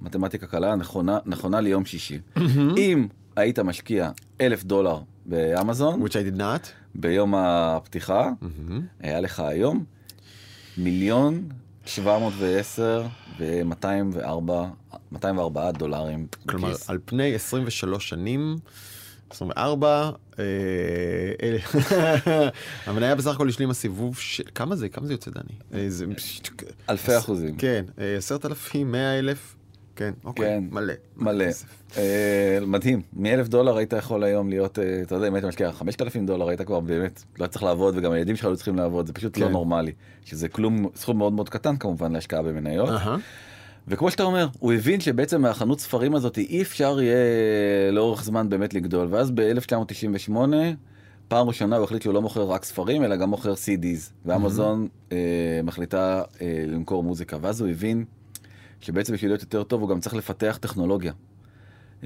מתמטיקה 0.00 0.47
קלה 0.47 0.76
נכונה, 0.76 1.19
נכונה 1.26 1.61
ליום 1.61 1.85
שישי. 1.85 2.19
אם 2.76 3.07
היית 3.37 3.59
משקיע 3.59 4.11
אלף 4.41 4.64
דולר 4.64 4.99
באמזון, 5.26 6.03
which 6.03 6.12
I 6.12 6.35
did 6.35 6.38
not. 6.38 6.69
ביום 6.94 7.34
הפתיחה, 7.36 8.30
היה 9.00 9.20
לך 9.20 9.40
היום 9.40 9.84
מיליון 10.78 11.48
710 11.86 13.06
ו-204 13.38 15.26
דולרים. 15.78 16.26
כלומר, 16.48 16.68
בכיס. 16.70 16.90
על 16.90 16.98
פני 17.04 17.34
23 17.34 18.08
שנים, 18.08 18.56
24, 19.30 20.10
אה, 20.38 20.44
המניה 22.86 23.14
בסך 23.18 23.34
הכל 23.34 23.48
השלימה 23.48 23.74
סיבוב 23.74 24.18
של... 24.18 24.42
כמה 24.54 24.76
זה? 24.76 24.88
כמה 24.88 25.06
זה 25.06 25.12
יוצא, 25.12 25.30
דני? 25.30 25.54
אה, 25.74 25.90
זה- 25.90 26.04
אלפי 26.90 27.18
אחוזים. 27.18 27.56
כן, 27.56 27.84
אה, 27.98 28.16
עשרת 28.16 28.46
אלפים, 28.46 28.92
מאה 28.92 29.18
אלף, 29.18 29.56
כן, 29.96 30.12
אוקיי, 30.24 30.46
כן, 30.46 30.64
מלא. 30.70 30.92
מלא. 31.16 31.48
כסף. 31.48 31.66
אה, 31.96 32.58
מדהים. 32.66 33.02
מאלף 33.12 33.48
דולר 33.48 33.76
היית 33.76 33.92
יכול 33.92 34.24
היום 34.24 34.48
להיות, 34.48 34.78
אה, 34.78 35.02
אתה 35.02 35.14
יודע, 35.14 35.28
אם 35.28 35.34
היית 35.34 35.44
משקיע 35.44 35.72
5,000 35.72 36.26
דולר 36.26 36.48
היית 36.48 36.62
כבר 36.62 36.80
באמת, 36.80 37.22
לא 37.38 37.46
צריך 37.46 37.62
לעבוד 37.62 37.94
וגם 37.96 38.12
הילדים 38.12 38.36
שלך 38.36 38.46
לא 38.46 38.56
צריכים 38.56 38.76
לעבוד, 38.76 39.06
זה 39.06 39.12
פשוט 39.12 39.38
לא 39.38 39.46
כן. 39.46 39.52
נורמלי. 39.52 39.92
שזה 40.24 40.48
כלום, 40.48 40.88
סכום 40.94 41.18
מאוד 41.18 41.32
מאוד 41.32 41.48
קטן 41.48 41.76
כמובן 41.76 42.12
להשקעה 42.12 42.42
במניות. 42.42 42.88
אהה. 42.88 43.16
וכמו 43.88 44.10
שאתה 44.10 44.22
אומר, 44.22 44.48
הוא 44.58 44.72
הבין 44.72 45.00
שבעצם 45.00 45.42
מהחנות 45.42 45.80
ספרים 45.80 46.14
הזאת 46.14 46.38
אי 46.38 46.62
אפשר 46.62 47.00
יהיה 47.00 47.16
לאורך 47.92 48.24
זמן 48.24 48.48
באמת 48.48 48.74
לגדול, 48.74 49.08
ואז 49.10 49.30
ב-1998, 49.30 50.32
פעם 51.28 51.48
ראשונה 51.48 51.76
הוא 51.76 51.84
החליט 51.84 52.02
שהוא 52.02 52.14
לא 52.14 52.22
מוכר 52.22 52.42
רק 52.42 52.64
ספרים, 52.64 53.04
אלא 53.04 53.16
גם 53.16 53.30
מוכר 53.30 53.52
CDs, 53.52 54.10
ואמזון 54.24 54.88
אה, 55.12 55.60
מחליטה 55.64 56.22
אה, 56.40 56.64
למכור 56.66 57.02
מוזיקה, 57.02 57.36
ואז 57.40 57.60
הוא 57.60 57.68
הבין 57.68 58.04
שבעצם 58.85 59.12
בשביל 59.12 59.31
להיות 59.31 59.43
יותר 59.43 59.62
טוב 59.62 59.81
הוא 59.81 59.88
גם 59.88 60.00
צריך 60.00 60.14
לפתח 60.14 60.59
טכנולוגיה. 60.61 61.12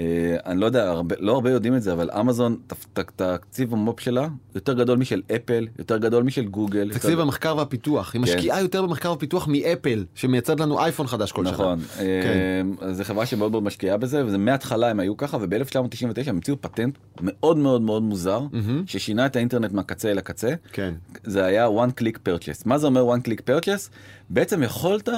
אה, 0.01 0.37
אני 0.47 0.61
לא 0.61 0.67
יודע, 0.67 0.91
הרבה, 0.91 1.15
לא 1.19 1.33
הרבה 1.33 1.51
יודעים 1.51 1.77
את 1.77 1.83
זה, 1.83 1.93
אבל 1.93 2.11
אמזון, 2.21 2.57
תקציב 3.17 3.73
המו"פ 3.73 4.01
שלה 4.01 4.29
יותר 4.55 4.73
גדול 4.73 4.99
משל 4.99 5.23
אפל, 5.37 5.67
יותר 5.79 5.99
גדול 5.99 6.23
משל 6.23 6.45
גוגל. 6.45 6.91
תקציב 6.93 7.11
יותר... 7.11 7.23
המחקר 7.23 7.57
והפיתוח, 7.57 8.15
היא 8.15 8.25
כן. 8.25 8.33
משקיעה 8.33 8.61
יותר 8.61 8.83
במחקר 8.83 9.13
ופיתוח 9.13 9.49
מאפל, 9.49 10.05
שמייצרת 10.15 10.61
לנו 10.61 10.81
אייפון 10.81 11.07
חדש 11.07 11.33
כל 11.33 11.45
שנה. 11.45 11.53
נכון, 11.53 11.81
כן. 11.97 12.67
אה, 12.83 12.93
זו 12.93 13.05
חברה 13.05 13.27
שמאוד 13.27 13.51
מאוד 13.51 13.63
משקיעה 13.63 13.97
בזה, 13.97 14.27
וזה 14.27 14.39
מההתחלה 14.39 14.91
הם 14.91 15.01
היו 15.01 15.17
ככה, 15.17 15.37
וב-1999 15.37 16.03
הם 16.27 16.35
המציאו 16.35 16.57
פטנט 16.61 16.99
מאוד 17.21 17.57
מאוד 17.57 17.83
מאוד 17.83 18.03
מוזר, 18.03 18.41
מהמם. 18.53 18.83
ששינה 18.87 19.27
את 19.27 19.37
האינטרנט 19.37 19.73
מהקצה 19.73 20.11
אל 20.11 20.19
הקצה. 20.19 20.55
כן. 20.73 20.95
זה 21.25 21.45
היה 21.45 21.67
one 21.67 22.03
click 22.03 22.17
purchase. 22.29 22.63
מה 22.67 22.79
זה 22.79 22.87
אומר 22.87 23.15
one 23.15 23.29
click 23.29 23.41
purchase? 23.51 23.91
בעצם 24.31 24.63
יכולת 24.63 25.09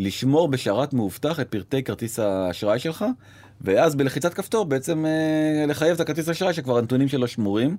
לשמור 0.00 0.48
בשרת 0.48 0.92
מאובטח 0.92 1.40
את 1.40 1.48
פרטי 1.48 1.82
כרטיס 1.82 2.18
האשראי 2.18 2.78
שלך, 2.78 3.04
ואז 3.60 3.94
בלחיצת 3.94 4.34
כפתור 4.34 4.64
בעצם 4.64 5.06
אה, 5.06 5.66
לחייב 5.66 5.94
את 5.94 6.00
הכרטיס 6.00 6.28
האשראי 6.28 6.54
שכבר 6.54 6.78
הנתונים 6.78 7.08
שלו 7.08 7.28
שמורים. 7.28 7.76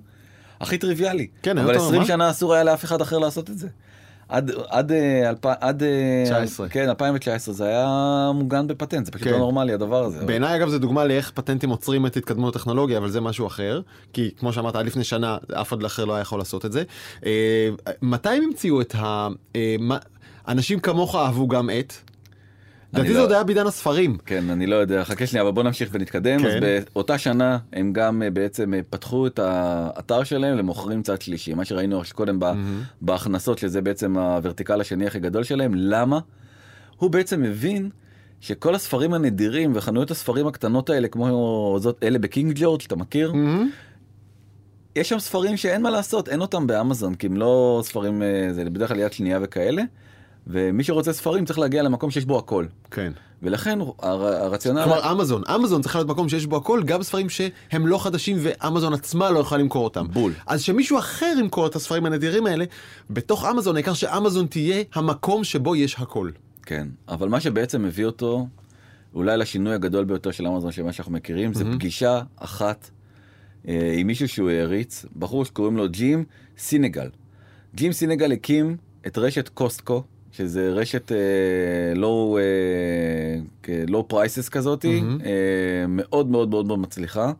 הכי 0.60 0.78
טריוויאלי. 0.78 1.26
כן, 1.42 1.58
אבל 1.58 1.72
יותר 1.72 1.84
20 1.86 2.00
מה? 2.00 2.06
שנה 2.06 2.30
אסור 2.30 2.54
היה 2.54 2.64
לאף 2.64 2.84
אחד 2.84 3.00
אחר 3.00 3.18
לעשות 3.18 3.50
את 3.50 3.58
זה. 3.58 3.68
עד 4.28 4.50
עד 4.68 4.92
אה, 4.92 5.28
אלפ... 5.28 5.46
עד 5.46 5.82
אה, 5.82 6.22
19. 6.24 6.68
כן 6.68 6.88
2019 6.88 7.54
זה 7.54 7.66
היה 7.66 7.86
מוגן 8.34 8.66
בפטנט 8.66 9.06
זה 9.06 9.12
פשוט 9.12 9.26
כן. 9.26 9.32
לא 9.32 9.38
נורמלי 9.38 9.72
הדבר 9.72 10.04
הזה. 10.04 10.24
בעיניי 10.24 10.56
אגב 10.56 10.68
זה 10.68 10.78
דוגמה 10.78 11.04
לאיך 11.04 11.30
פטנטים 11.30 11.70
עוצרים 11.70 12.06
את 12.06 12.16
התקדמות 12.16 12.56
הטכנולוגיה 12.56 12.98
אבל 12.98 13.10
זה 13.10 13.20
משהו 13.20 13.46
אחר 13.46 13.80
כי 14.12 14.30
כמו 14.38 14.52
שאמרת 14.52 14.76
עד 14.76 14.86
לפני 14.86 15.04
שנה 15.04 15.38
אף 15.52 15.68
אחד 15.68 15.84
אחר 15.84 16.04
לא 16.04 16.12
היה 16.14 16.20
יכול 16.22 16.38
לעשות 16.38 16.64
את 16.66 16.72
זה. 16.72 16.82
אה, 17.26 17.68
מתי 18.02 18.28
הם 18.28 18.42
המציאו 18.42 18.80
את 18.80 18.94
ה... 18.94 19.28
אה, 19.56 19.76
מה- 19.80 19.98
אנשים 20.48 20.80
כמוך 20.80 21.14
אהבו 21.16 21.48
גם 21.48 21.70
את. 21.70 21.92
לדעתי 22.92 23.08
לא- 23.08 23.14
זה 23.14 23.20
עוד 23.20 23.32
היה 23.32 23.44
בעידן 23.44 23.66
הספרים. 23.66 24.16
כן, 24.26 24.50
אני 24.50 24.66
לא 24.66 24.76
יודע, 24.76 25.04
חכה 25.04 25.26
שנייה, 25.26 25.42
אבל 25.42 25.52
בוא 25.52 25.62
נמשיך 25.62 25.88
ונתקדם. 25.92 26.38
כן. 26.38 26.46
אז 26.46 26.52
באותה 26.92 27.18
שנה 27.18 27.58
הם 27.72 27.92
גם 27.92 28.22
אה, 28.22 28.30
בעצם 28.30 28.74
אה, 28.74 28.80
פתחו 28.90 29.26
את 29.26 29.38
האתר 29.38 30.24
שלהם 30.24 30.58
למוכרים 30.58 31.02
צד 31.02 31.22
שלישי, 31.22 31.54
מה 31.54 31.64
שראינו 31.64 32.02
קודם 32.12 32.38
בהכנסות, 33.02 33.58
שזה 33.58 33.80
בעצם 33.82 34.18
הוורטיקל 34.18 34.80
השני 34.80 35.06
הכי 35.06 35.20
גדול 35.20 35.44
שלהם. 35.44 35.72
למה? 35.74 36.18
הוא 36.96 37.10
בעצם 37.10 37.42
מבין 37.42 37.90
שכל 38.40 38.74
הספרים 38.74 39.14
הנדירים 39.14 39.72
וחנויות 39.74 40.10
הספרים 40.10 40.46
הקטנות 40.46 40.90
האלה, 40.90 41.08
כמו 41.08 41.76
זאת, 41.80 41.98
אלה 42.02 42.18
בקינג 42.18 42.52
ג'ורג', 42.56 42.80
שאתה 42.80 42.96
מכיר? 42.96 43.32
יש 44.96 45.08
שם 45.08 45.18
ספרים 45.18 45.56
שאין 45.56 45.82
מה 45.82 45.90
לעשות, 45.90 46.28
אין 46.28 46.40
אותם 46.40 46.66
באמזון, 46.66 47.14
כי 47.14 47.26
הם 47.26 47.36
לא 47.36 47.80
ספרים, 47.84 48.22
אה, 48.22 48.48
זה 48.52 48.64
בדרך 48.64 48.88
כלל 48.88 49.00
יד 49.00 49.12
שנייה 49.12 49.38
וכאלה. 49.42 49.82
ומי 50.46 50.84
שרוצה 50.84 51.12
ספרים 51.12 51.44
צריך 51.44 51.58
להגיע 51.58 51.82
למקום 51.82 52.10
שיש 52.10 52.24
בו 52.24 52.38
הכל. 52.38 52.66
כן. 52.90 53.12
ולכן 53.42 53.78
הר- 53.80 54.26
הרציונל... 54.26 54.84
כלומר 54.84 55.12
אמזון 55.12 55.42
אמזון 55.54 55.82
צריך 55.82 55.94
להיות 55.96 56.08
מקום 56.08 56.28
שיש 56.28 56.46
בו 56.46 56.56
הכל 56.56 56.82
גם 56.84 57.02
ספרים 57.02 57.26
שהם 57.28 57.86
לא 57.86 57.98
חדשים 57.98 58.36
ואמזון 58.40 58.92
עצמה 58.94 59.30
לא 59.30 59.38
יכולה 59.38 59.60
למכור 59.60 59.84
אותם. 59.84 60.06
בול. 60.12 60.32
אז 60.46 60.62
שמישהו 60.62 60.98
אחר 60.98 61.34
ימכור 61.40 61.66
את 61.66 61.76
הספרים 61.76 62.06
הנדירים 62.06 62.46
האלה 62.46 62.64
בתוך 63.10 63.44
אמזון 63.44 63.76
העיקר 63.76 63.94
שאמזון 63.94 64.46
תהיה 64.46 64.82
המקום 64.94 65.44
שבו 65.44 65.76
יש 65.76 65.96
הכל. 65.98 66.30
כן, 66.62 66.88
אבל 67.08 67.28
מה 67.28 67.40
שבעצם 67.40 67.82
מביא 67.82 68.04
אותו 68.04 68.46
אולי 69.14 69.36
לשינוי 69.36 69.74
הגדול 69.74 70.04
ביותר 70.04 70.30
של 70.30 70.46
אמזון 70.46 70.72
שמה 70.72 70.92
שאנחנו 70.92 71.12
מכירים 71.12 71.54
זה 71.54 71.64
פגישה 71.72 72.20
אחת 72.36 72.90
אה, 73.68 73.94
עם 73.96 74.06
מישהו 74.06 74.28
שהוא 74.28 74.50
העריץ, 74.50 75.04
בחור 75.18 75.44
שקוראים 75.44 75.76
לו 75.76 75.88
ג'ים 75.88 76.24
סינגל. 76.58 77.08
ג'ים 77.74 77.92
סינגל 77.92 78.32
הקים 78.32 78.76
את 79.06 79.18
רשת 79.18 79.48
קוסטקו, 79.48 80.02
שזה 80.32 80.70
רשת 80.70 81.12
low 81.94 82.38
low 83.88 84.08
prices 84.08 84.48
כזאתי, 84.48 85.02
אה, 85.24 85.86
מאוד 85.88 86.30
מאוד 86.30 86.50
מאוד 86.50 86.66
מאוד 86.66 86.78
מצליחה. 86.78 87.32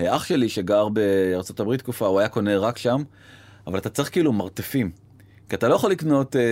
אה, 0.00 0.16
אח 0.16 0.24
שלי 0.24 0.48
שגר 0.48 0.88
בארצות 0.88 1.60
הברית 1.60 1.80
תקופה, 1.80 2.06
הוא 2.06 2.20
היה 2.20 2.28
קונה 2.28 2.58
רק 2.58 2.78
שם, 2.78 3.02
אבל 3.66 3.78
אתה 3.78 3.88
צריך 3.88 4.12
כאילו 4.12 4.32
מרתפים. 4.32 4.90
כי 5.48 5.56
אתה 5.56 5.68
לא 5.68 5.74
יכול 5.74 5.90
לקנות 5.90 6.36
אה, 6.36 6.42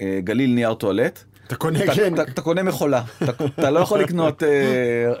אה, 0.00 0.20
גליל 0.20 0.50
נייר 0.54 0.74
טואלט, 0.74 1.24
אתה 1.46 1.56
קונה 1.56 1.84
אתה, 1.84 1.94
כן. 1.94 2.14
אתה, 2.14 2.22
אתה 2.22 2.42
קונה 2.42 2.62
מכולה, 2.62 3.02
אתה, 3.22 3.32
אתה 3.58 3.70
לא 3.70 3.80
יכול 3.80 4.00
לקנות 4.00 4.42
אה, 4.42 4.48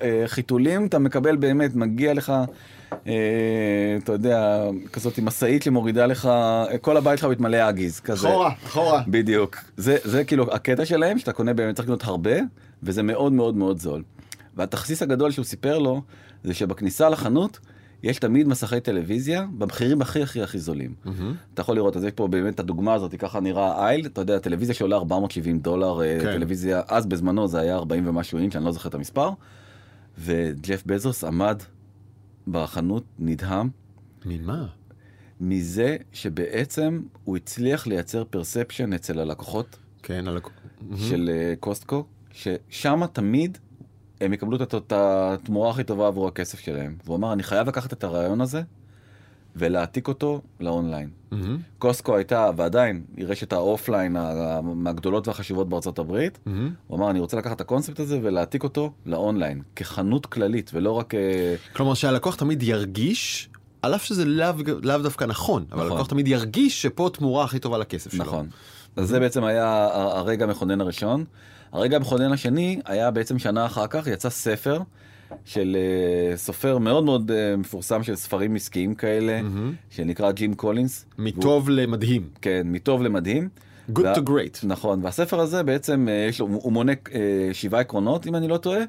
אה, 0.02 0.22
חיתולים, 0.26 0.86
אתה 0.86 0.98
מקבל 0.98 1.36
באמת, 1.36 1.74
מגיע 1.74 2.14
לך, 2.14 2.30
אה, 2.30 2.44
אתה 2.92 4.12
יודע, 4.12 4.62
כזאת 4.92 5.18
משאית 5.18 5.62
שמורידה 5.62 6.06
לך, 6.06 6.28
כל 6.80 6.96
הבית 6.96 7.18
שלך 7.18 7.30
מתמלא 7.30 7.68
אגיז, 7.68 8.00
כזה. 8.00 8.28
אחורה 8.28 8.52
אחורה. 8.66 9.02
בדיוק. 9.08 9.56
זה, 9.76 9.96
זה 10.04 10.24
כאילו 10.24 10.52
הקטע 10.52 10.84
שלהם, 10.84 11.18
שאתה 11.18 11.32
קונה 11.32 11.54
באמת, 11.54 11.76
צריך 11.76 11.88
לקנות 11.88 12.04
הרבה, 12.04 12.36
וזה 12.82 13.02
מאוד 13.02 13.32
מאוד 13.32 13.56
מאוד 13.56 13.78
זול. 13.78 14.02
והתכסיס 14.56 15.02
הגדול 15.02 15.30
שהוא 15.30 15.44
סיפר 15.44 15.78
לו, 15.78 16.02
זה 16.44 16.54
שבכניסה 16.54 17.08
לחנות, 17.08 17.58
יש 18.02 18.18
תמיד 18.18 18.48
מסכי 18.48 18.80
טלוויזיה 18.80 19.46
במחירים 19.58 20.02
הכי 20.02 20.22
הכי 20.22 20.42
הכי 20.42 20.58
זולים. 20.58 20.94
אתה 21.54 21.62
יכול 21.62 21.76
לראות, 21.76 21.96
אז 21.96 22.04
יש 22.04 22.12
פה 22.12 22.28
באמת 22.28 22.54
את 22.54 22.60
הדוגמה 22.60 22.94
הזאת, 22.94 23.14
ככה 23.14 23.40
נראה 23.40 23.86
אייל, 23.86 24.06
אתה 24.06 24.20
יודע, 24.20 24.38
טלוויזיה 24.38 24.74
שעולה 24.74 24.96
470 24.96 25.58
דולר, 25.58 26.00
כן. 26.00 26.24
כן. 26.24 26.32
טלוויזיה, 26.32 26.82
אז 26.88 27.06
בזמנו 27.06 27.48
זה 27.48 27.60
היה 27.60 27.74
40 27.74 28.08
ומשהו 28.08 28.38
אינץ', 28.38 28.56
אני 28.56 28.64
לא 28.64 28.72
זוכר 28.72 28.88
את 28.88 28.94
המספר, 28.94 29.30
וג'ף 30.18 30.82
בזוס 30.86 31.24
עמד 31.24 31.62
בחנות 32.50 33.04
נדהם 33.18 33.68
ממה? 34.24 34.66
מזה 35.40 35.96
שבעצם 36.12 37.02
הוא 37.24 37.36
הצליח 37.36 37.86
לייצר 37.86 38.24
perception 38.24 38.92
אצל 38.92 39.20
הלקוחות 39.20 39.78
כן, 40.02 40.28
על... 40.28 40.38
של 40.96 41.30
אה, 41.32 41.54
קוסטקו, 41.60 42.04
ששם 42.32 43.00
תמיד 43.12 43.58
הם 44.20 44.32
יקבלו 44.32 44.56
את 44.62 44.92
התמורה 44.92 45.70
הכי 45.70 45.84
טובה 45.84 46.06
עבור 46.06 46.28
הכסף 46.28 46.58
שלהם. 46.58 46.96
והוא 47.04 47.16
אמר, 47.16 47.32
אני 47.32 47.42
חייב 47.42 47.68
לקחת 47.68 47.92
את 47.92 48.04
הרעיון 48.04 48.40
הזה 48.40 48.62
ולהעתיק 49.56 50.08
אותו 50.08 50.40
לאונליין. 50.60 51.10
mm-hmm, 51.30 51.58
קוסטקו 51.78 52.16
הייתה, 52.16 52.50
ועדיין, 52.56 53.02
היא 53.16 53.26
רשת 53.26 53.52
האופליין 53.52 54.16
מהגדולות 54.62 55.28
והחשובות 55.28 55.68
בארצות 55.68 55.98
הברית. 55.98 56.38
mm-hmm. 56.46 56.70
הוא 56.86 56.98
אמר, 56.98 57.10
אני 57.10 57.20
רוצה 57.20 57.36
לקחת 57.36 57.56
את 57.56 57.60
הקונספט 57.60 58.00
הזה 58.00 58.18
ולהעתיק 58.22 58.64
אותו 58.64 58.92
לאונליין, 59.06 59.62
כחנות 59.76 60.26
כללית, 60.26 60.70
ולא 60.74 60.92
רק... 60.92 61.14
אה, 61.14 61.54
כלומר 61.72 61.94
שהלקוח 61.94 62.34
תמיד 62.34 62.62
ירגיש, 62.62 63.48
על 63.82 63.94
אף 63.94 64.04
שזה 64.04 64.24
לאו 64.24 64.54
לאו 64.82 64.98
דווקא 64.98 65.24
נכון, 65.24 65.64
אבל 65.72 65.80
נכון. 65.80 65.92
הלקוח 65.92 66.06
תמיד 66.06 66.28
ירגיש 66.28 66.82
שפה 66.82 67.10
תמורה 67.12 67.44
הכי 67.44 67.58
טובה 67.58 67.78
לכסף 67.78 68.12
שלו. 68.12 68.24
נכון. 68.24 68.48
אז 68.96 69.08
זה 69.08 69.20
בעצם 69.20 69.44
היה 69.44 69.88
הרגע 69.92 70.44
המכונן 70.44 70.80
הראשון. 70.80 71.24
הרגע 71.72 71.96
המכונן 71.96 72.32
השני 72.32 72.80
היה 72.84 73.10
בעצם 73.10 73.38
שנה 73.38 73.66
אחר 73.66 73.86
כך, 73.86 74.06
יצא 74.06 74.30
ספר 74.30 74.80
של 75.44 75.76
אה, 75.80 76.36
סופר 76.36 76.78
מאוד 76.78 77.04
מאוד 77.04 77.30
אה, 77.30 77.56
מפורסם 77.56 78.02
של 78.02 78.14
ספרים 78.14 78.54
עסקיים 78.54 78.94
כאלה, 78.94 79.40
שנקרא 79.90 80.32
ג'ים 80.32 80.54
קולינס. 80.54 81.06
מטוב 81.18 81.70
למדהים. 81.70 82.28
כן, 82.42 82.62
מטוב 82.64 83.02
למדהים. 83.02 83.48
Good 83.90 84.00
וה- 84.02 84.14
to 84.14 84.18
great. 84.18 84.66
נכון, 84.66 85.00
והספר 85.04 85.40
הזה 85.40 85.62
בעצם, 85.62 86.08
אה, 86.08 86.26
יש 86.28 86.40
לו, 86.40 86.46
הוא 86.46 86.72
מונה 86.72 86.92
שבעה 87.52 87.80
עקרונות, 87.80 88.26
אם 88.26 88.34
אני 88.36 88.48
לא 88.48 88.56
טועה, 88.56 88.80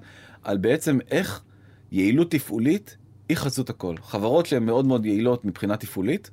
על 0.44 0.58
בעצם 0.58 1.00
איך 1.12 1.42
יעילות 1.92 2.32
תפעולית 2.32 2.98
היא 3.30 3.38
חזות 3.38 3.70
הכל. 3.70 3.96
חברות 4.04 4.46
שהן 4.46 4.64
מאוד 4.64 4.86
מאוד 4.86 5.06
יעילות 5.06 5.46
מבחינה 5.46 5.78
תפעולית, 5.78 6.32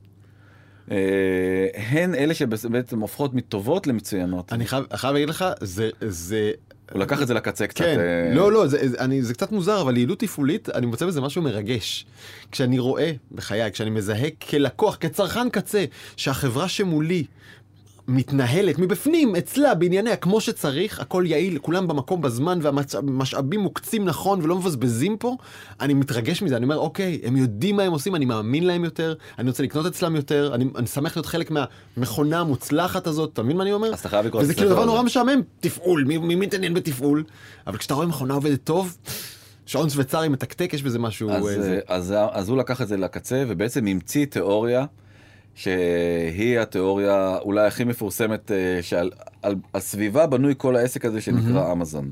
הן 1.90 2.14
אלה 2.14 2.34
שבעצם 2.34 3.00
הופכות 3.00 3.34
מטובות 3.34 3.86
למצוינות. 3.86 4.52
אני 4.52 4.66
חייב 4.66 4.84
חייב 4.94 5.12
להגיד 5.12 5.28
לך, 5.28 5.44
זה, 5.60 5.90
זה, 6.00 6.50
הוא 6.92 7.00
לקח 7.00 7.22
את 7.22 7.26
זה 7.26 7.34
לקצה 7.34 7.66
קצת. 7.66 7.84
כן, 7.84 7.98
אה, 8.00 8.34
לא, 8.34 8.52
לא, 8.52 8.66
זה, 8.66 8.78
אני, 8.98 9.22
זה 9.22 9.34
קצת 9.34 9.52
מוזר, 9.52 9.80
אבל 9.80 9.96
יעילות 9.96 10.18
תפעולית, 10.20 10.68
אני 10.68 10.86
מוצא 10.86 11.06
בזה 11.06 11.20
משהו 11.20 11.42
מרגש. 11.42 12.06
כשאני 12.52 12.78
רואה, 12.78 13.12
בחיי, 13.32 13.72
כשאני 13.72 13.90
מזהה 13.90 14.30
כלקוח, 14.30 14.96
כצרכן 15.00 15.50
קצה, 15.50 15.84
שהחברה 16.16 16.68
שמולי 16.68 17.24
מתנהלת 18.08 18.78
מבפנים, 18.78 19.36
אצלה, 19.36 19.74
בענייניה, 19.74 20.16
כמו 20.16 20.40
שצריך, 20.40 21.00
הכל 21.00 21.24
יעיל, 21.26 21.58
כולם 21.58 21.88
במקום 21.88 22.22
בזמן, 22.22 22.58
והמשאבים 22.62 23.60
מוקצים 23.60 24.04
נכון 24.04 24.42
ולא 24.42 24.56
מבזבזים 24.56 25.16
פה, 25.16 25.36
אני 25.80 25.94
מתרגש 25.94 26.42
מזה, 26.42 26.56
אני 26.56 26.64
אומר, 26.64 26.78
אוקיי, 26.78 27.20
הם 27.24 27.36
יודעים 27.36 27.76
מה 27.76 27.82
הם 27.82 27.92
עושים, 27.92 28.14
אני 28.14 28.24
מאמין 28.24 28.66
להם 28.66 28.84
יותר, 28.84 29.14
אני 29.38 29.48
רוצה 29.48 29.62
לקנות 29.62 29.86
אצלם 29.86 30.16
יותר, 30.16 30.50
אני, 30.54 30.64
אני 30.76 30.86
שמח 30.86 31.16
להיות 31.16 31.26
חלק 31.26 31.50
מהמכונה 31.50 32.40
המוצלחת 32.40 33.06
הזאת, 33.06 33.32
אתה 33.32 33.42
מבין 33.42 33.56
מה 33.56 33.62
אני 33.62 33.72
אומר? 33.72 33.92
אז 33.92 34.00
אתה 34.00 34.08
חייב 34.08 34.26
לקרוא 34.26 34.42
וזה 34.42 34.54
כאילו 34.54 34.70
דבר. 34.70 34.84
נורא 34.84 35.02
משעמם, 35.02 35.40
תפעול, 35.60 36.04
מי, 36.04 36.18
מי 36.18 36.34
מתעניין 36.34 36.74
בתפעול? 36.74 37.24
אבל 37.66 37.78
כשאתה 37.78 37.94
רואה 37.94 38.06
מכונה 38.06 38.34
עובדת 38.34 38.64
טוב, 38.64 38.96
שעון 39.66 39.90
שוויצרי 39.90 40.28
מתקתק, 40.28 40.70
יש 40.72 40.82
בזה 40.82 40.98
משהו... 40.98 41.30
אז, 41.30 41.46
אה, 41.48 41.62
זה. 41.62 41.80
אז, 41.88 42.14
אז 42.32 42.48
הוא 42.48 42.58
לקח 42.58 42.82
את 42.82 42.88
זה 42.88 42.96
לקצה 42.96 43.44
ובעצם 43.48 43.86
המציא 43.86 44.26
תיאוריה 44.26 44.84
שהיא 45.56 46.60
התיאוריה 46.60 47.38
אולי 47.42 47.66
הכי 47.66 47.84
מפורסמת 47.84 48.50
אה, 48.50 48.78
שעל 48.82 49.10
על, 49.42 49.54
על 49.72 49.80
סביבה 49.80 50.26
בנוי 50.26 50.54
כל 50.56 50.76
העסק 50.76 51.04
הזה 51.04 51.20
שנקרא 51.20 51.72
אמזון. 51.72 52.10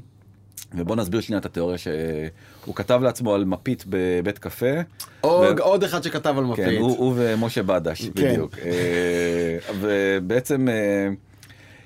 ובוא 0.74 0.96
נסביר 0.96 1.20
שנייה 1.20 1.40
את 1.40 1.46
התיאוריה 1.46 1.78
שהוא 1.78 2.74
כתב 2.74 3.00
לעצמו 3.02 3.34
על 3.34 3.44
מפית 3.44 3.84
בבית 3.88 4.38
קפה. 4.38 4.80
עוד, 5.20 5.58
ו... 5.58 5.62
עוד 5.62 5.84
אחד 5.84 6.02
שכתב 6.02 6.34
על 6.38 6.44
מפית. 6.44 6.64
כן, 6.64 6.76
הוא, 6.76 6.98
הוא 6.98 7.14
ומשה 7.16 7.62
בדש, 7.62 8.08
כן. 8.08 8.10
בדיוק. 8.12 8.58
אה, 8.58 9.58
ובעצם 9.80 10.68
אה, 10.68 11.08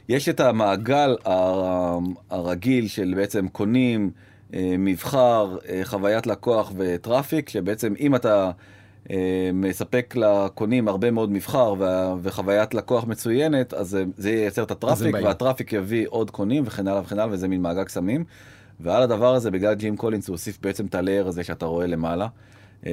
יש 0.09 0.29
את 0.29 0.41
המעגל 0.41 1.17
הרגיל 2.31 2.89
של 2.89 3.15
בעצם 3.17 3.49
קונים, 3.49 4.11
מבחר, 4.79 5.57
חוויית 5.85 6.27
לקוח 6.27 6.73
ו 6.77 6.85
traffic, 6.85 7.49
שבעצם 7.49 7.95
אם 8.01 8.15
אתה 8.15 8.51
מספק 9.55 10.15
לקונים 10.17 10.89
הרבה 10.89 11.11
מאוד 11.11 11.31
מבחר 11.31 11.75
וחוויית 12.23 12.75
לקוח 12.75 13.05
מצוינת, 13.05 13.75
אז 13.75 13.99
זה 14.17 14.31
ייצר 14.31 14.63
את 14.63 14.71
ה 14.71 14.76
traffic, 14.76 15.15
וה 15.25 15.35
traffic 15.35 15.73
יביא 15.73 16.07
עוד 16.09 16.31
קונים 16.31 16.63
וכן 16.67 16.89
הלאה 16.89 17.01
וכן 17.03 17.19
הלאה, 17.19 17.33
וזה 17.33 17.49
מין 17.49 17.63
מעגל 17.63 17.85
קסמים. 17.85 18.25
ועל 18.81 19.03
הדבר 19.03 19.35
הזה, 19.35 19.51
בגלל 19.51 19.75
ג'ים 19.75 19.97
קולינס, 19.97 20.29
הוא 20.29 20.35
הוסיף 20.35 20.59
בעצם 20.63 20.87
את 20.87 20.95
ה 20.95 21.00
layer 21.00 21.29
הזה 21.29 21.45
שאתה 21.45 21.67
רואה 21.67 21.87
למעלה, 21.87 22.27
אה, 22.87 22.93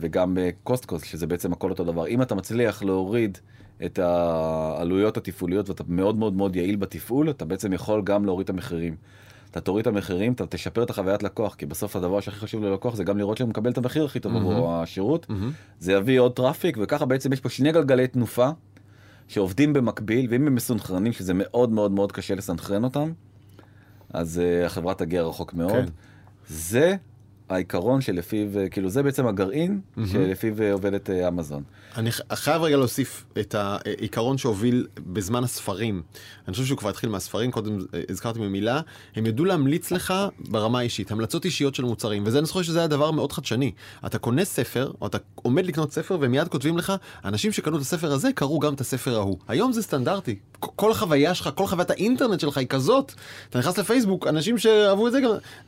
וגם 0.00 0.32
ב 0.36 0.46
cost 0.46 0.84
cost, 0.84 1.04
שזה 1.04 1.26
בעצם 1.26 1.52
הכל 1.52 1.70
אותו 1.70 1.84
דבר. 1.84 2.06
אם 2.06 2.22
אתה 2.22 2.34
מצליח 2.34 2.82
להוריד 2.82 3.38
את 3.84 3.98
העלויות 3.98 5.16
התפעוליות 5.16 5.68
ואתה 5.68 5.84
מאוד 5.88 6.16
מאוד 6.18 6.32
מאוד 6.32 6.56
יעיל 6.56 6.76
בתפעול, 6.76 7.30
אתה 7.30 7.44
בעצם 7.44 7.72
יכול 7.72 8.02
גם 8.04 8.24
להוריד 8.24 8.44
את 8.44 8.50
המחירים. 8.50 8.96
אתה 9.52 9.60
תוריד 9.60 9.86
את 9.86 9.94
המחירים, 9.94 10.32
אתה 10.32 10.46
תשפר 10.46 10.82
את 10.82 10.90
החוויית 10.90 11.22
לקוח, 11.22 11.54
כי 11.54 11.66
בסוף 11.66 11.96
הדבר 11.96 12.20
שהכי 12.20 12.38
חשוב 12.38 12.64
ללקוח 12.64 12.94
זה 12.94 13.04
גם 13.04 13.18
לראות 13.18 13.36
שהוא 13.36 13.48
מקבל 13.48 13.70
את 13.70 13.78
המחיר 13.78 14.04
הכי 14.04 14.20
טוב 14.20 14.36
עבור 14.36 14.68
mm-hmm. 14.68 14.82
השירות. 14.82 15.26
Mm-hmm. 15.26 15.32
זה 15.78 15.92
יביא 15.92 16.20
עוד 16.20 16.32
traffic, 16.32 16.76
וככה 16.80 17.04
בעצם 17.04 17.32
יש 17.32 17.40
פה 17.40 17.48
שני 17.48 17.72
גלגלי 17.72 18.06
תנופה 18.08 18.50
שעובדים 19.28 19.72
במקביל, 19.72 20.26
ואם 20.30 20.46
הם 20.46 20.54
מסונכרנים, 20.54 21.12
שזה 21.12 21.32
מאוד 21.34 21.70
מאוד 21.70 21.90
מאוד 21.90 22.12
קשה 22.12 22.34
לסנכרן 22.34 22.84
אותם, 22.84 23.12
אז 24.12 24.40
uh, 24.40 24.66
החברה 24.66 24.94
תגיע 24.94 25.22
רחוק 25.22 25.54
מאוד. 25.54 25.72
כן. 25.72 25.84
זה 26.48 26.96
העיקרון 27.52 28.00
שלפיו, 28.00 28.48
כאילו 28.70 28.88
זה 28.88 29.02
בעצם 29.02 29.26
הגרעין 29.26 29.80
mm-hmm. 29.80 30.00
שלפיו 30.12 30.54
עובדת 30.72 31.10
uh, 31.10 31.28
אמזון. 31.28 31.62
אני 31.96 32.10
חייב 32.32 32.62
רגע 32.62 32.76
להוסיף 32.76 33.24
את 33.40 33.54
העיקרון 33.54 34.38
שהוביל 34.38 34.86
בזמן 35.06 35.44
הספרים. 35.44 36.02
אני 36.48 36.52
חושב 36.52 36.64
שהוא 36.64 36.78
כבר 36.78 36.88
התחיל 36.88 37.10
מהספרים, 37.10 37.50
קודם 37.50 37.78
הזכרתי 38.08 38.38
במילה, 38.38 38.80
הם 39.16 39.26
ידעו 39.26 39.44
להמליץ 39.44 39.90
לך 39.90 40.14
ברמה 40.48 40.78
האישית, 40.78 41.10
המלצות 41.10 41.44
אישיות 41.44 41.74
של 41.74 41.84
מוצרים, 41.84 42.22
וזה 42.26 42.38
אני 42.38 42.46
זוכר 42.46 42.62
שזה 42.62 42.78
היה 42.78 42.88
דבר 42.88 43.10
מאוד 43.10 43.32
חדשני. 43.32 43.72
אתה 44.06 44.18
קונה 44.18 44.44
ספר, 44.44 44.92
או 45.00 45.06
אתה 45.06 45.18
עומד 45.34 45.66
לקנות 45.66 45.92
ספר, 45.92 46.18
ומיד 46.20 46.48
כותבים 46.48 46.78
לך, 46.78 46.92
אנשים 47.24 47.52
שקנו 47.52 47.76
את 47.76 47.82
הספר 47.82 48.12
הזה 48.12 48.32
קראו 48.32 48.58
גם 48.58 48.74
את 48.74 48.80
הספר 48.80 49.14
ההוא. 49.14 49.38
היום 49.48 49.72
זה 49.72 49.82
סטנדרטי. 49.82 50.38
כל 50.76 50.90
החוויה 50.90 51.34
שלך, 51.34 51.50
כל 51.54 51.66
חוויית 51.66 51.90
האינטרנט 51.90 52.40
שלך 52.40 52.58
היא 52.58 52.66
כזאת. 52.66 53.12
אתה 53.50 53.58
נכנס 53.58 53.78
לפייסבוק, 53.78 54.26
אנשים 54.26 54.58
שאהבו 54.58 55.06
את 55.06 55.12
זה 55.12 55.20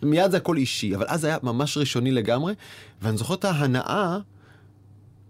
מיד 0.02 0.30
זה 0.30 0.36
הכל 0.36 0.56
אישי, 0.56 0.94
אבל 0.94 1.06
אז 1.08 1.24
היה 1.24 1.36
ממש 1.42 1.78
ראשוני 1.78 2.10
לגמרי, 2.10 2.54
ואני 3.02 3.16
זוכר 3.16 3.34
את 3.34 3.44
ההנאה 3.44 4.18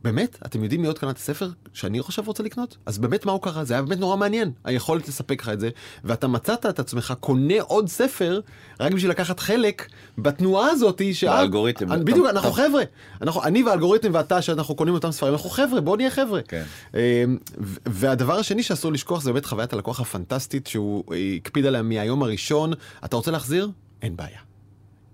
באמת? 0.04 0.38
אתם 0.46 0.62
יודעים 0.62 0.80
מי 0.80 0.86
עוד 0.86 0.98
קנה 0.98 1.10
את 1.10 1.16
הספר 1.16 1.50
שאני 1.72 2.02
חושב 2.02 2.26
רוצה 2.26 2.42
לקנות? 2.42 2.76
אז 2.86 2.98
באמת 2.98 3.26
מה 3.26 3.32
הוא 3.32 3.42
קרה? 3.42 3.64
זה 3.64 3.74
היה 3.74 3.82
באמת 3.82 3.98
נורא 3.98 4.16
מעניין, 4.16 4.52
היכולת 4.64 5.08
לספק 5.08 5.42
לך 5.42 5.48
את 5.48 5.60
זה, 5.60 5.70
ואתה 6.04 6.28
מצאת 6.28 6.66
את 6.66 6.78
עצמך 6.78 7.14
קונה 7.20 7.54
עוד 7.60 7.88
ספר 7.88 8.40
רק 8.80 8.92
בשביל 8.92 9.10
לקחת 9.10 9.40
חלק 9.40 9.88
בתנועה 10.18 10.70
הזאת 10.70 11.02
ש... 11.12 11.24
האלגוריתם. 11.24 12.04
בדיוק, 12.04 12.26
אנחנו 12.30 12.52
חבר'ה. 12.52 12.82
אנחנו, 13.22 13.42
אני 13.42 13.62
והאלגוריתם 13.62 14.10
ואתה 14.14 14.42
שאנחנו 14.42 14.74
קונים 14.74 14.94
אותם 14.94 15.10
ספרים, 15.10 15.32
אנחנו 15.32 15.50
חבר'ה, 15.50 15.80
בואו 15.80 15.96
נהיה 15.96 16.10
חבר'ה. 16.10 16.40
כן. 16.48 16.64
אמ, 16.94 17.38
והדבר 17.86 18.38
השני 18.38 18.62
שאסור 18.62 18.92
לשכוח 18.92 19.22
זה 19.22 19.32
באמת 19.32 19.46
חוויית 19.46 19.72
הלקוח 19.72 20.00
הפנטסטית 20.00 20.66
שהוא 20.66 21.04
הקפיד 21.36 21.66
עליה 21.66 21.82
מהיום 21.82 22.22
הראשון. 22.22 22.72
אתה 23.04 23.16
רוצה 23.16 23.30
להחזיר? 23.30 23.70
אין 24.02 24.16
בעיה. 24.16 24.53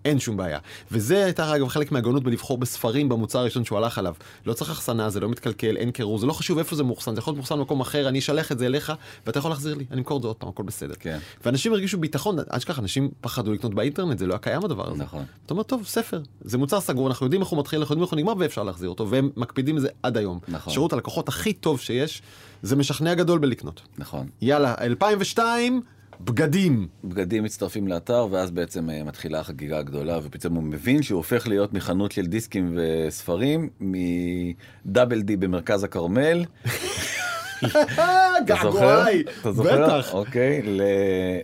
אין 0.04 0.18
שום 0.18 0.36
בעיה. 0.36 0.58
וזה 0.92 1.24
הייתה 1.24 1.56
אגב 1.56 1.68
חלק 1.68 1.92
מהגאונות 1.92 2.22
בלבחור 2.22 2.58
בספרים 2.58 3.08
במוצר 3.08 3.38
הראשון 3.38 3.64
שהוא 3.64 3.78
הלך 3.78 3.98
עליו. 3.98 4.14
לא 4.46 4.52
צריך 4.52 4.70
אחסנה, 4.70 5.10
זה 5.10 5.20
לא 5.20 5.28
מתקלקל, 5.28 5.76
אין 5.76 5.90
קירור, 5.90 6.18
זה 6.18 6.26
לא 6.26 6.32
חשוב 6.32 6.58
איפה 6.58 6.76
זה 6.76 6.82
מאוחסן, 6.84 7.14
זה 7.14 7.18
יכול 7.18 7.30
להיות 7.30 7.36
מאוחסן 7.36 7.58
במקום 7.58 7.80
אחר, 7.80 8.08
אני 8.08 8.18
אשלח 8.18 8.52
את 8.52 8.58
זה 8.58 8.66
אליך, 8.66 8.92
ואתה 9.26 9.38
יכול 9.38 9.50
להחזיר 9.50 9.74
לי, 9.74 9.84
אני 9.90 9.98
אמכור 9.98 10.16
את 10.16 10.22
זה 10.22 10.28
עוד 10.28 10.36
פעם, 10.36 10.48
הכל 10.48 10.62
בסדר. 10.62 10.94
כן. 11.00 11.18
ואנשים 11.44 11.72
הרגישו 11.72 11.98
ביטחון, 11.98 12.36
עד 12.48 12.60
שכך 12.60 12.78
אנשים 12.78 13.10
פחדו 13.20 13.52
לקנות 13.52 13.74
באינטרנט, 13.74 14.18
זה 14.18 14.26
לא 14.26 14.32
היה 14.32 14.38
קיים 14.38 14.64
הדבר 14.64 14.90
הזה. 14.90 15.02
נכון. 15.02 15.24
אתה 15.46 15.54
אומר, 15.54 15.62
טוב, 15.62 15.86
ספר, 15.86 16.20
זה 16.40 16.58
מוצר 16.58 16.80
סגור, 16.80 17.08
אנחנו 17.08 17.26
יודעים 17.26 17.42
איך 17.42 17.50
הוא 17.50 17.58
מתחיל, 17.58 17.80
אנחנו 17.80 17.92
יודעים 17.92 18.04
איך 18.04 18.12
הוא 18.12 18.18
נגמר, 18.18 18.34
ואפשר 18.38 18.62
להחזיר 18.62 18.88
אותו, 18.88 19.10
והם 19.10 19.30
מקפידים 19.36 19.76
את 19.76 19.82
זה 19.82 19.88
עד 20.02 20.16
היום. 20.16 20.38
נכון. 20.48 20.72
שירות 20.72 20.92
הלקוחות 20.92 21.28
הכי 21.28 21.52
טוב 21.52 21.80
שיש, 21.80 22.22
זה 22.62 22.76
משכנע 22.76 23.14
גדול 23.14 23.38
בלקנות. 23.38 23.82
נכון. 23.98 24.26
יאללה, 24.42 24.74
2002, 24.80 25.82
בגדים. 26.24 26.88
בגדים 27.04 27.44
מצטרפים 27.44 27.88
לאתר 27.88 28.26
ואז 28.30 28.50
בעצם 28.50 28.90
אה, 28.90 29.04
מתחילה 29.04 29.40
החגיגה 29.40 29.78
הגדולה 29.78 30.18
ופתאום 30.22 30.54
הוא 30.54 30.62
מבין 30.62 31.02
שהוא 31.02 31.16
הופך 31.16 31.48
להיות 31.48 31.72
מחנות 31.72 32.12
של 32.12 32.26
דיסקים 32.26 32.76
וספרים 32.76 33.68
מדאבל 33.80 35.20
די 35.20 35.36
במרכז 35.36 35.84
הכרמל. 35.84 36.44
געגועי, 38.46 39.22
בטח. 39.44 40.14
אוקיי, 40.14 40.62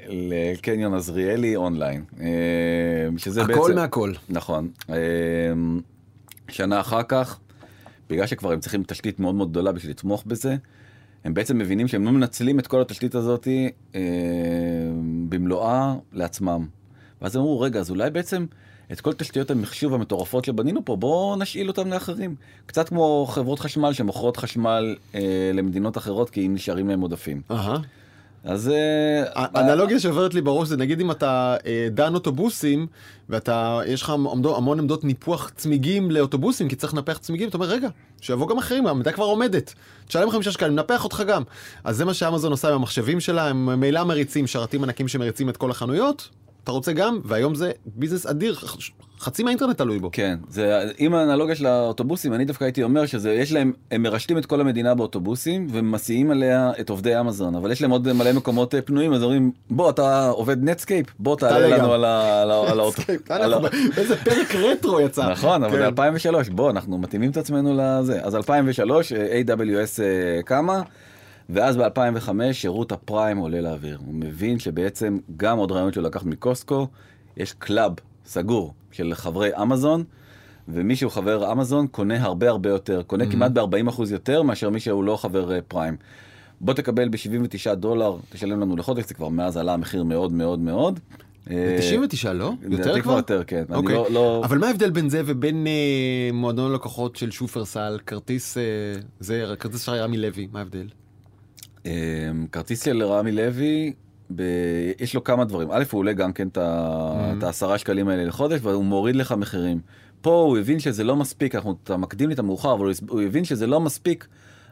לקניון 0.09 0.95
עזריאלי 0.95 1.57
אונליין. 1.57 2.05
אה, 2.21 2.27
שזה 3.17 3.45
בעצם... 3.45 3.61
הכל 3.61 3.75
מהכל. 3.75 4.13
נכון. 4.29 4.69
אה, 4.91 4.97
שנה 6.49 6.81
אחר 6.81 7.03
כך, 7.03 7.39
בגלל 8.11 8.27
שכבר 8.27 8.53
הם 8.53 8.61
צריכים 8.61 8.83
תשתית 8.87 9.21
מאוד 9.21 9.35
מאוד 9.35 9.51
גדולה 9.51 9.73
בשביל 9.73 9.91
לתמוך 9.91 10.25
בזה, 10.27 10.57
הם 11.27 11.35
בעצם 11.35 11.59
מבינים 11.59 11.89
שהם 11.89 12.05
לא 12.05 12.13
מנצלים 12.13 12.59
את 12.59 12.67
כל 12.67 12.81
התשתית 12.81 13.15
הזאת 13.15 13.49
אה, 13.95 14.01
במלואה 15.29 15.95
לעצמם. 16.13 16.67
ואז 17.23 17.37
הם 17.37 17.43
אמרו, 17.43 17.61
רגע, 17.61 17.81
אז 17.81 17.91
אולי 17.91 18.11
בעצם 18.11 18.47
את 18.93 19.01
כל 19.01 19.13
תשתיות 19.13 19.51
המחשוב 19.51 19.95
המטורפות 19.95 20.45
שבנינו 20.45 20.85
פה, 20.85 20.97
בואו 20.97 21.37
נשאיל 21.37 21.69
אותם 21.69 21.89
לאחרים. 21.89 22.35
קצת 22.67 22.89
כמו 22.89 23.27
חברות 23.31 23.59
חשמל 23.59 23.93
שמוכרות 23.93 24.37
חשמל 24.37 24.97
אה, 25.15 25.51
למדינות 25.55 25.99
אחרות 25.99 26.31
כי 26.31 26.47
אם 26.47 26.55
נשארים 26.55 26.89
להם 26.89 27.01
עודפים. 27.01 27.43
Uh-huh. 27.51 27.55
אז... 28.47 28.69
אה, 28.69 29.45
אנלוגיה 29.57 30.01
שעוברת 30.01 30.35
לי 30.35 30.41
בראש 30.41 30.69
זה 30.69 30.77
נגיד 30.77 31.01
אם 31.01 31.11
אתה 31.11 31.57
אה, 31.67 31.89
דן 31.91 32.15
אוטובוסים 32.15 32.87
ואתה, 33.29 33.81
יש 33.87 34.03
לך 34.03 34.11
המון 34.11 34.79
עמדות 34.79 35.05
ניפוח 35.05 35.51
צמיגים 35.57 36.11
לאוטובוסים 36.11 36.69
כי 36.69 36.77
צריך 36.77 36.95
לנפח 36.95 37.19
צמיגים, 37.19 37.49
אתה 37.49 37.57
אומר 37.57 37.67
רגע, 37.67 37.89
שיבוא 38.21 38.49
גם 38.49 38.59
אחרים, 38.59 38.87
העמדה 38.87 39.13
כבר 39.13 39.25
עומדת, 39.25 39.75
תשלם 40.07 40.31
חמישה 40.31 40.53
שקלים, 40.53 40.75
נפח 40.75 41.05
אותך 41.05 41.23
גם. 41.29 41.43
אז 41.85 41.97
זה 41.97 42.05
מה 42.05 42.15
שאמזון 42.15 42.51
עושה 42.51 42.69
עם 42.69 42.75
המחשבים 42.75 43.21
שלה, 43.21 43.49
הם 43.49 43.67
ממילא 43.67 44.05
מריצים 44.05 44.47
שרתים 44.47 44.85
ענקים 44.85 45.09
שמריצים 45.09 45.49
את 45.49 45.57
כל 45.57 45.71
החנויות, 45.71 46.29
אתה 46.67 46.73
רוצה 46.73 46.93
גם, 46.93 47.21
והיום 47.25 47.55
זה 47.55 47.73
ביזנס 47.87 48.27
אדיר, 48.27 48.57
חצי 49.21 49.43
מהאינטרנט 49.43 49.79
תלוי 49.79 49.99
בו. 49.99 50.11
כן, 50.13 50.39
זה 50.49 50.91
עם 50.99 51.15
האנלוגיה 51.15 51.55
של 51.55 51.67
האוטובוסים, 51.67 52.35
אני 52.35 52.45
דווקא 52.45 52.65
הייתי 52.65 52.83
אומר 52.83 53.07
שזה, 53.07 53.33
יש 53.33 53.53
להם, 53.53 53.73
הם 53.91 54.03
מרשתים 54.03 54.39
את 54.39 54.47
כל 54.47 54.61
המדינה 54.61 54.95
באוטובוסים 54.95 55.67
ומסיעים 55.71 56.31
עליה 56.31 56.73
את 56.81 56.91
עובדי 56.91 57.21
אמזון, 57.21 57.55
אבל 57.55 57.73
יש 57.73 57.83
להם 57.83 57.91
עוד 57.91 58.13
מלא 58.13 58.33
מקומות 58.33 58.75
אה, 58.75 58.83
פנויים, 58.83 59.13
אז 59.13 59.23
אומרים, 59.23 59.53
בוא 59.71 59.91
אתה 59.91 60.29
עובד 60.29 60.65
נטסקייפ, 60.65 61.07
בוא 61.19 61.37
תעלה 61.37 61.77
לנו 61.77 61.93
על 61.93 62.81
האוטו. 62.81 63.03
איזה 63.97 64.17
פרק 64.17 64.55
רטרו 64.55 65.01
יצא. 65.01 65.31
נכון, 65.31 65.65
אבל 65.65 65.83
2003, 65.83 66.49
כן. 66.49 66.57
בוא, 66.57 66.71
אנחנו 66.71 66.99
מתאימים 66.99 67.31
את 67.31 67.37
עצמנו 67.37 67.75
לזה. 67.79 68.21
אז 68.23 68.35
2003, 68.37 69.13
אה, 69.13 69.41
AWS 69.41 70.01
קמה. 70.45 70.83
ואז 71.49 71.77
ב-2005 71.77 72.31
שירות 72.53 72.93
הפריים 72.93 73.39
עולה 73.39 73.61
לאוויר. 73.61 73.99
הוא 74.07 74.15
מבין 74.15 74.59
שבעצם 74.59 75.19
גם 75.37 75.59
עוד 75.59 75.73
רעיון 75.73 75.93
שהוא 75.93 76.05
לקח 76.05 76.25
מקוסטקו, 76.25 76.89
יש 77.37 77.53
club 77.53 77.93
סגור 78.27 78.75
של 78.93 79.13
חברי 79.15 79.51
אמזון, 79.63 80.05
ומי 80.69 80.97
שהוא 80.97 81.13
חבר 81.13 81.53
אמזון 81.53 81.87
קונה 81.87 82.23
הרבה 82.23 82.49
הרבה 82.49 82.71
יותר, 82.71 83.03
קונה 83.03 83.25
mm-hmm. 83.25 83.33
כמעט 83.33 83.53
ב-40% 83.53 84.03
יותר 84.11 84.43
מאשר 84.43 84.71
מי 84.71 84.81
שהוא 84.81 85.05
לא 85.05 85.17
חבר 85.17 85.53
אה, 85.53 85.59
פריים. 85.69 85.97
בוא 86.61 86.75
תקבל 86.75 87.09
ב-79 87.09 87.75
דולר, 87.75 88.17
תשלם 88.31 88.61
לנו 88.61 88.77
לחודש, 88.77 89.05
זה 89.05 89.15
כבר 89.15 89.29
מאז 89.29 89.57
עלה 89.57 89.75
המחיר 89.75 90.05
מאוד 90.05 90.33
מאוד 90.33 90.59
מאוד. 90.59 91.01
99 91.79 92.29
אה, 92.29 92.35
לא? 92.35 92.53
יותר 92.71 93.01
כבר? 93.01 93.17
יותר, 93.17 93.43
כן. 93.47 93.65
אוקיי. 93.75 93.95
לא, 93.95 94.07
לא... 94.11 94.43
אבל 94.45 94.59
מה 94.59 94.67
ההבדל 94.67 94.91
בין 94.91 95.09
זה 95.09 95.23
ובין 95.27 95.67
אה, 95.67 96.31
מועדון 96.33 96.73
לקוחות 96.73 97.17
של 97.17 97.31
שופרסל, 97.31 97.99
כרטיס, 98.07 98.59
אה, 98.59 98.63
זה, 99.21 99.55
כרטיס 99.59 99.83
של 99.83 99.93
רמי 99.93 100.17
לוי, 100.17 100.49
מה 100.53 100.59
ההבדל? 100.59 100.87
אמ, 101.87 102.47
כרטיס 102.53 102.85
של 102.85 103.03
רמי 103.03 103.33
לוי, 103.33 103.93
ב... 104.35 104.43
יש 105.01 105.15
לו 105.15 105.25
כמה 105.25 105.45
דברים. 105.45 105.69
א', 105.71 105.85
הוא 105.91 105.99
עולה 105.99 106.13
גם 106.13 106.33
כן 106.33 106.49
את 106.49 106.59
mm-hmm. 106.59 107.47
העשרה 107.47 107.79
שקלים 107.79 108.09
האלה 108.09 108.25
לחודש, 108.25 108.61
והוא 108.63 108.85
מוריד 108.85 109.17
לך 109.17 109.33
מחירים. 109.33 109.81
פה 110.21 110.31
הוא 110.31 110.59
הבין 110.59 110.79
שזה 110.79 111.05
לא 111.05 111.17
מספיק, 111.17 111.55
אנחנו, 111.55 111.77
אתה 111.85 111.97
מקדים 111.97 112.29
לי 112.29 112.35
את 112.35 112.39
המאוחר, 112.39 112.75
אבל 112.75 112.93
הוא 113.09 113.23
הבין 113.23 113.45
שזה 113.45 113.67
לא 113.67 113.81
מספיק 113.81 114.27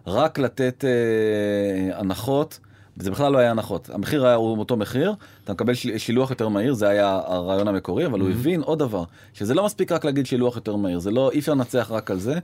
רק 0.06 0.38
לתת 0.38 0.84
אה, 0.84 1.98
הנחות. 1.98 2.58
זה 2.96 3.10
בכלל 3.10 3.32
לא 3.32 3.38
היה 3.38 3.50
הנחות, 3.50 3.90
המחיר 3.92 4.26
היה 4.26 4.36
אותו 4.36 4.76
מחיר, 4.76 5.14
אתה 5.44 5.52
מקבל 5.52 5.74
שילוח 5.74 6.30
יותר 6.30 6.48
מהיר, 6.48 6.74
זה 6.74 6.88
היה 6.88 7.20
הרעיון 7.26 7.68
המקורי, 7.68 8.06
אבל 8.06 8.20
mm-hmm. 8.20 8.22
הוא 8.22 8.30
הבין 8.30 8.62
עוד 8.62 8.78
דבר, 8.78 9.04
שזה 9.32 9.54
לא 9.54 9.64
מספיק 9.64 9.92
רק 9.92 10.04
להגיד 10.04 10.26
שילוח 10.26 10.56
יותר 10.56 10.76
מהיר, 10.76 10.98
זה 10.98 11.10
לא, 11.10 11.30
אי 11.30 11.38
אפשר 11.38 11.54
לנצח 11.54 11.90
רק 11.90 12.10
על 12.10 12.18
זה, 12.18 12.38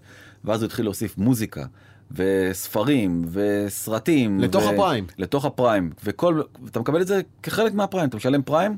ואז 0.45 0.63
הוא 0.63 0.67
התחיל 0.67 0.85
להוסיף 0.85 1.19
מוזיקה, 1.19 1.65
וספרים 2.13 3.25
וסרטים. 3.33 4.41
לתוך 4.41 4.65
ו... 4.65 4.69
הפריים. 4.69 5.07
לתוך 5.19 5.45
הפריים. 5.45 5.91
וכל, 6.05 6.43
אתה 6.71 6.81
מקבל 6.81 7.03
את 7.03 7.07
זה 7.07 7.21
כחלק 7.43 7.75
מהפריים, 7.75 8.09
אתה 8.09 8.17
משלם 8.17 8.43
פריים, 8.43 8.77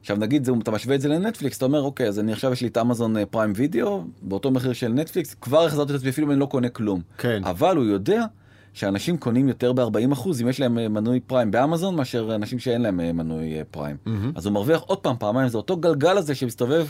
עכשיו 0.00 0.16
נגיד 0.16 0.44
זה, 0.44 0.52
אתה 0.62 0.70
משווה 0.70 0.94
את 0.94 1.00
זה 1.00 1.08
לנטפליקס, 1.08 1.56
אתה 1.56 1.64
אומר 1.64 1.82
אוקיי 1.82 2.08
אז 2.08 2.18
אני 2.18 2.32
עכשיו 2.32 2.52
יש 2.52 2.60
לי 2.60 2.68
את 2.68 2.78
אמזון 2.78 3.24
פריים 3.30 3.52
וידאו 3.56 4.04
באותו 4.22 4.50
מחיר 4.50 4.72
של 4.72 4.88
נטפליקס, 4.88 5.34
כבר 5.34 5.66
החזרתי 5.66 5.92
את 5.92 5.96
עצמי 5.96 6.10
אפילו 6.10 6.26
אם 6.26 6.32
אני 6.32 6.40
לא 6.40 6.46
קונה 6.46 6.68
כלום. 6.68 7.00
כן. 7.18 7.40
אבל 7.44 7.76
הוא 7.76 7.84
יודע 7.84 8.24
שאנשים 8.72 9.16
קונים 9.16 9.48
יותר 9.48 9.72
ב-40 9.72 10.12
אחוז 10.12 10.42
אם 10.42 10.48
יש 10.48 10.60
להם 10.60 10.78
אה, 10.78 10.88
מנוי 10.88 11.20
פריים 11.20 11.50
באמזון 11.50 11.96
מאשר 11.96 12.34
אנשים 12.34 12.58
שאין 12.58 12.82
להם 12.82 13.00
אה, 13.00 13.12
מנוי 13.12 13.58
אה, 13.58 13.62
פריים. 13.70 13.96
אז 14.34 14.46
הוא 14.46 14.52
מרוויח 14.52 14.80
עוד 14.80 14.98
פעם 14.98 15.16
פעמיים 15.18 15.48
זה 15.48 15.56
אותו 15.56 15.76
גלגל 15.76 16.18
הזה 16.18 16.34
שמסתובב 16.34 16.86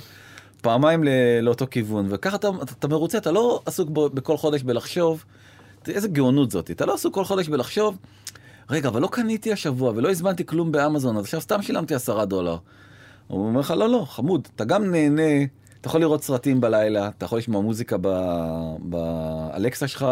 פעמיים 0.60 1.04
לאותו 1.42 1.66
כיוון 1.70 2.06
וככה 2.10 2.36
אתה, 2.36 2.48
אתה, 2.62 2.72
אתה 2.78 2.88
מרוצה 2.88 3.18
אתה 3.18 3.32
לא 3.32 3.62
עסוק 3.66 3.90
בו, 3.90 4.08
בכל 4.08 4.36
חודש 4.36 4.62
בלחשוב. 4.62 5.24
איזה 5.88 6.08
גאונות 6.08 6.50
זאת 6.50 6.70
אתה 6.70 6.86
לא 6.86 6.94
עסוק 6.94 7.14
כל 7.14 7.24
חודש 7.24 7.48
בלחשוב. 7.48 7.96
רגע 8.70 8.88
אבל 8.88 9.02
לא 9.02 9.08
קניתי 9.12 9.52
השבוע 9.52 9.92
ולא 9.96 10.10
הזמנתי 10.10 10.46
כלום 10.46 10.72
באמזון 10.72 11.16
אז 11.16 11.24
עכשיו 11.24 11.40
סתם 11.40 11.62
שילמתי 11.62 11.94
עשרה 11.94 12.24
דולר. 12.24 12.56
הוא 13.28 13.46
אומר 13.46 13.60
לך 13.60 13.70
לא 13.70 13.88
לא 13.88 14.04
חמוד 14.08 14.48
אתה 14.54 14.64
גם 14.64 14.90
נהנה 14.90 15.22
אתה 15.86 15.90
יכול 15.90 16.00
לראות 16.00 16.22
סרטים 16.22 16.60
בלילה 16.60 17.08
אתה 17.08 17.24
יכול 17.24 17.38
לשמוע 17.38 17.60
מוזיקה 17.60 17.96
באלקסה 18.78 19.88
שלך 19.88 20.06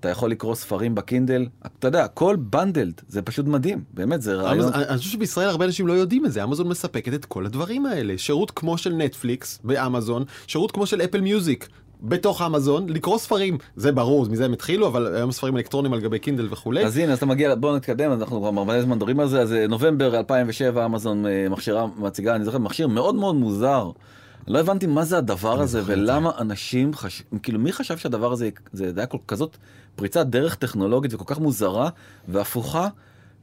אתה 0.00 0.08
יכול 0.08 0.30
לקרוא 0.30 0.54
ספרים 0.54 0.94
בקינדל 0.94 1.46
אתה 1.66 1.88
יודע 1.88 2.04
הכל 2.04 2.36
bundled 2.38 3.00
זה 3.08 3.22
פשוט 3.22 3.46
מדהים 3.46 3.84
באמת 3.94 4.22
זה 4.22 4.34
רעיון. 4.34 4.72
אני 4.72 4.98
חושב 4.98 5.10
שבישראל 5.10 5.48
הרבה 5.48 5.64
אנשים 5.64 5.86
לא 5.86 5.92
יודעים 5.92 6.26
את 6.26 6.32
זה, 6.32 6.44
אמזון 6.44 6.68
מספקת 6.68 7.14
את 7.14 7.24
כל 7.24 7.46
הדברים 7.46 7.86
האלה. 7.86 8.18
שירות 8.18 8.50
כמו 8.50 8.78
של 8.78 8.92
נטפליקס 8.92 9.60
באמזון, 9.64 10.24
שירות 10.46 10.70
כמו 10.70 10.86
של 10.86 11.00
אפל 11.00 11.20
מיוזיק. 11.20 11.68
בתוך 12.02 12.42
אמזון, 12.42 12.88
לקרוא 12.88 13.18
ספרים, 13.18 13.58
זה 13.76 13.92
ברור, 13.92 14.26
מזה 14.30 14.44
הם 14.44 14.52
התחילו, 14.52 14.86
אבל 14.86 15.14
היום 15.16 15.32
ספרים 15.32 15.56
אלקטרונים 15.56 15.92
על 15.92 16.00
גבי 16.00 16.18
קינדל 16.18 16.48
וכולי. 16.50 16.84
אז 16.84 16.96
הנה 16.96 17.12
אז 17.12 17.18
אתה 17.18 17.26
מגיע 17.26 17.54
בוא 17.54 17.76
נתקדם 17.76 18.12
אנחנו 18.12 18.40
כבר 18.40 18.50
מלא 18.50 18.82
זמן 18.82 18.96
מדברים 18.96 19.20
על 19.20 19.28
זה 19.28 19.40
אז 19.40 19.52
אה, 19.52 19.66
נובמבר 19.66 20.18
2007 20.18 20.86
אמזון 20.86 21.26
אה, 21.26 21.46
מכשירה 21.50 21.86
מציגה 21.96 22.34
אני 22.34 22.44
זוכר 22.44 22.58
מכשיר 22.58 22.88
מאוד 22.88 23.14
מאוד 23.14 23.34
מוזר. 23.34 23.90
לא 24.48 24.60
הבנתי 24.60 24.86
מה 24.86 25.04
זה 25.04 25.18
הדבר 25.18 25.60
הזה 25.60 25.82
ולמה 25.86 26.30
אנשים 26.38 26.94
חש... 26.94 27.22
כאילו 27.42 27.58
מי 27.58 27.72
חשב 27.72 27.96
שהדבר 27.96 28.32
הזה 28.32 28.48
זה 28.72 28.92
היה 28.96 29.06
כל 29.06 29.18
כזאת 29.28 29.56
פריצת 29.96 30.26
דרך 30.26 30.54
טכנולוגית 30.54 31.14
וכל 31.14 31.24
כך 31.26 31.38
מוזרה 31.38 31.88
והפוכה 32.28 32.88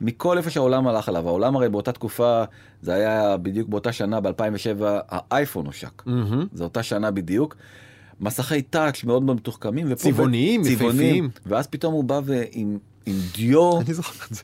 מכל 0.01 0.37
איפה 0.37 0.49
שהעולם 0.49 0.87
הלך 0.87 1.09
עליו 1.09 1.27
העולם 1.27 1.55
הרי 1.55 1.69
באותה 1.69 1.91
תקופה 1.91 2.43
זה 2.81 2.93
היה 2.93 3.37
בדיוק 3.37 3.69
באותה 3.69 3.91
שנה 3.91 4.19
ב2007 4.19 4.83
האייפון 5.09 5.65
הושק 5.65 6.03
mm-hmm. 6.05 6.47
זה 6.53 6.63
אותה 6.63 6.83
שנה 6.83 7.11
בדיוק. 7.11 7.55
מסכי 8.19 8.61
touch 8.61 9.03
מאוד 9.03 9.23
מאוד 9.23 9.37
מתוחכמים 9.37 9.95
צבעוניים 9.95 10.61
יפהפיים. 10.65 11.29
ואז 11.45 11.67
פתאום 11.67 11.93
הוא 11.93 12.03
בא 12.03 12.21
ועם 12.23 12.77
עם 13.05 13.15
דיו 13.35 13.81
אני 13.81 13.93
זוכר 13.93 14.25
את 14.31 14.35
זה. 14.35 14.41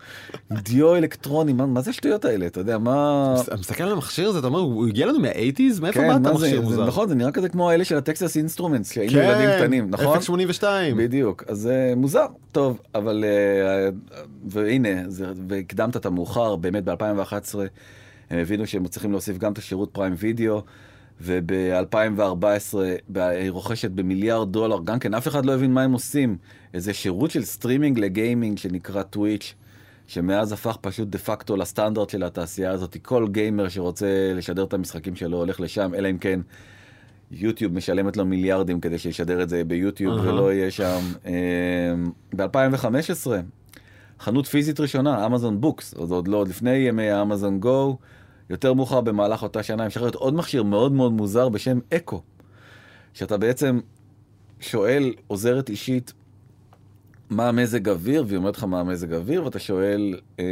דיו 0.52 0.96
אלקטרוני 0.96 1.54
מה, 1.54 1.66
מה 1.66 1.82
זה 1.82 1.90
השטויות 1.90 2.26
האלה 2.26 2.48
אתה 2.48 2.60
יודע 2.60 2.78
מה 2.78 3.36
אתה 3.44 3.56
מסתכל 3.58 3.84
על 3.84 3.92
המכשיר 3.92 4.30
הזה, 4.30 4.40
אתה 4.40 4.48
אומר, 4.48 4.60
הוא 4.60 4.88
הגיע 4.88 5.06
לנו 5.06 5.20
מהאייטיז? 5.20 5.80
מאיפה 5.80 6.00
כן, 6.00 6.08
באת 6.08 6.32
המכשיר 6.32 6.62
מוזר? 6.62 6.88
נכון 6.88 7.08
זה 7.08 7.16
נראה 7.16 7.32
כזה 7.32 7.50
כמו 7.50 7.70
האלה 7.70 7.86
של 7.86 7.98
הטקסס 7.98 8.38
אינסטרומנטס 8.38 8.94
שהיינו 8.94 9.14
כן, 9.14 9.20
ילדים 9.20 9.50
קטנים 9.58 9.90
נכון 9.90 10.08
אפקט 10.08 10.24
82. 10.24 10.98
בדיוק 10.98 11.44
אז 11.48 11.58
זה 11.58 11.94
מוזר 11.96 12.26
טוב 12.52 12.80
אבל 12.96 13.26
אה, 13.28 13.90
והנה 14.48 15.10
זה, 15.10 15.26
והקדמת 15.48 15.98
את 15.98 16.06
המאוחר 16.06 16.56
באמת 16.56 16.84
ב2011 16.88 17.56
הם 18.30 18.40
הבינו 18.40 18.68
שהם 18.68 18.88
צריכים 18.88 19.12
להוסיף 19.12 19.38
גם 19.38 19.52
את 19.52 19.58
השירות 19.58 19.90
פריים 19.92 20.14
וידאו. 20.18 20.62
וב-2014 21.22 22.78
היא 23.16 23.52
רוכשת 23.52 23.92
במיליארד 23.92 24.52
דולר 24.52 24.78
גם 24.84 25.00
כן 25.00 25.14
אף 25.14 25.28
אחד 25.28 25.46
לא 25.46 25.54
הבין 25.54 25.74
מה 25.74 25.84
הם 25.84 25.92
עושים 25.92 26.38
איזה 26.74 26.94
שירות 26.94 27.32
של 27.32 27.44
סטרימינג 27.44 28.00
לגיימינג 28.00 28.58
שנקרא 28.58 29.04
טוויץ' 29.04 29.54
שמאז 30.08 30.52
הפך 30.52 30.78
פשוט 30.82 31.08
de 31.08 31.18
facto 31.18 31.58
לסטנדרט 31.58 32.10
של 32.10 32.24
התעשייה 32.24 32.72
הזאת 32.72 32.98
כל 33.02 33.28
גיימר 33.32 33.70
שרוצה 33.70 34.34
לשדר 34.36 34.64
את 34.64 34.74
המשחקים 34.74 35.16
שלו 35.16 35.38
הולך 35.38 35.60
לשם 35.60 35.92
אלא 35.96 36.10
אם 36.10 36.18
כן 36.18 36.40
יוטיוב 37.32 37.74
משלמת 37.74 38.18
לו 38.18 38.26
מיליארדים 38.26 38.80
כדי 38.80 38.98
שישדר 38.98 39.44
את 39.44 39.50
זה 39.50 39.64
ביוטיוב 39.64 40.18
אהה. 40.18 40.28
ולא 40.28 40.54
יהיה 40.54 40.72
שם. 40.72 41.00
ב-2015 42.36 43.28
חנות 44.20 44.46
פיזית 44.46 44.80
ראשונה 44.80 45.26
אמזון 45.26 45.62
בוקס 45.62 45.94
עוד 45.94 46.12
עוד 46.12 46.28
לא 46.28 46.38
עוד 46.38 46.48
לפני 46.48 46.76
ימי 46.76 47.10
האמזון 47.10 47.60
גו 47.60 47.98
יותר 48.50 48.74
מאוחר 48.74 49.02
במהלך 49.02 49.44
אותה 49.44 49.64
שנה 49.64 49.84
המשך 49.84 50.02
להיות 50.02 50.16
עוד 50.16 50.34
מכשיר 50.34 50.64
מאוד 50.64 50.92
מאוד 50.92 51.12
מוזר 51.12 51.50
בשם 51.50 51.80
אקו. 51.94 52.22
שאתה 53.14 53.38
בעצם 53.38 53.80
שואל 54.60 55.14
עוזרת 55.28 55.70
אישית 55.70 56.14
מה 57.30 57.50
המזג 57.50 57.90
אוויר 57.90 58.24
והיא 58.28 58.38
אומרת 58.38 58.58
לך 58.58 58.64
מה 58.64 58.80
המזג 58.80 59.14
אוויר 59.14 59.46
ואתה 59.46 59.60
שואל 59.60 60.20
אה, 60.40 60.46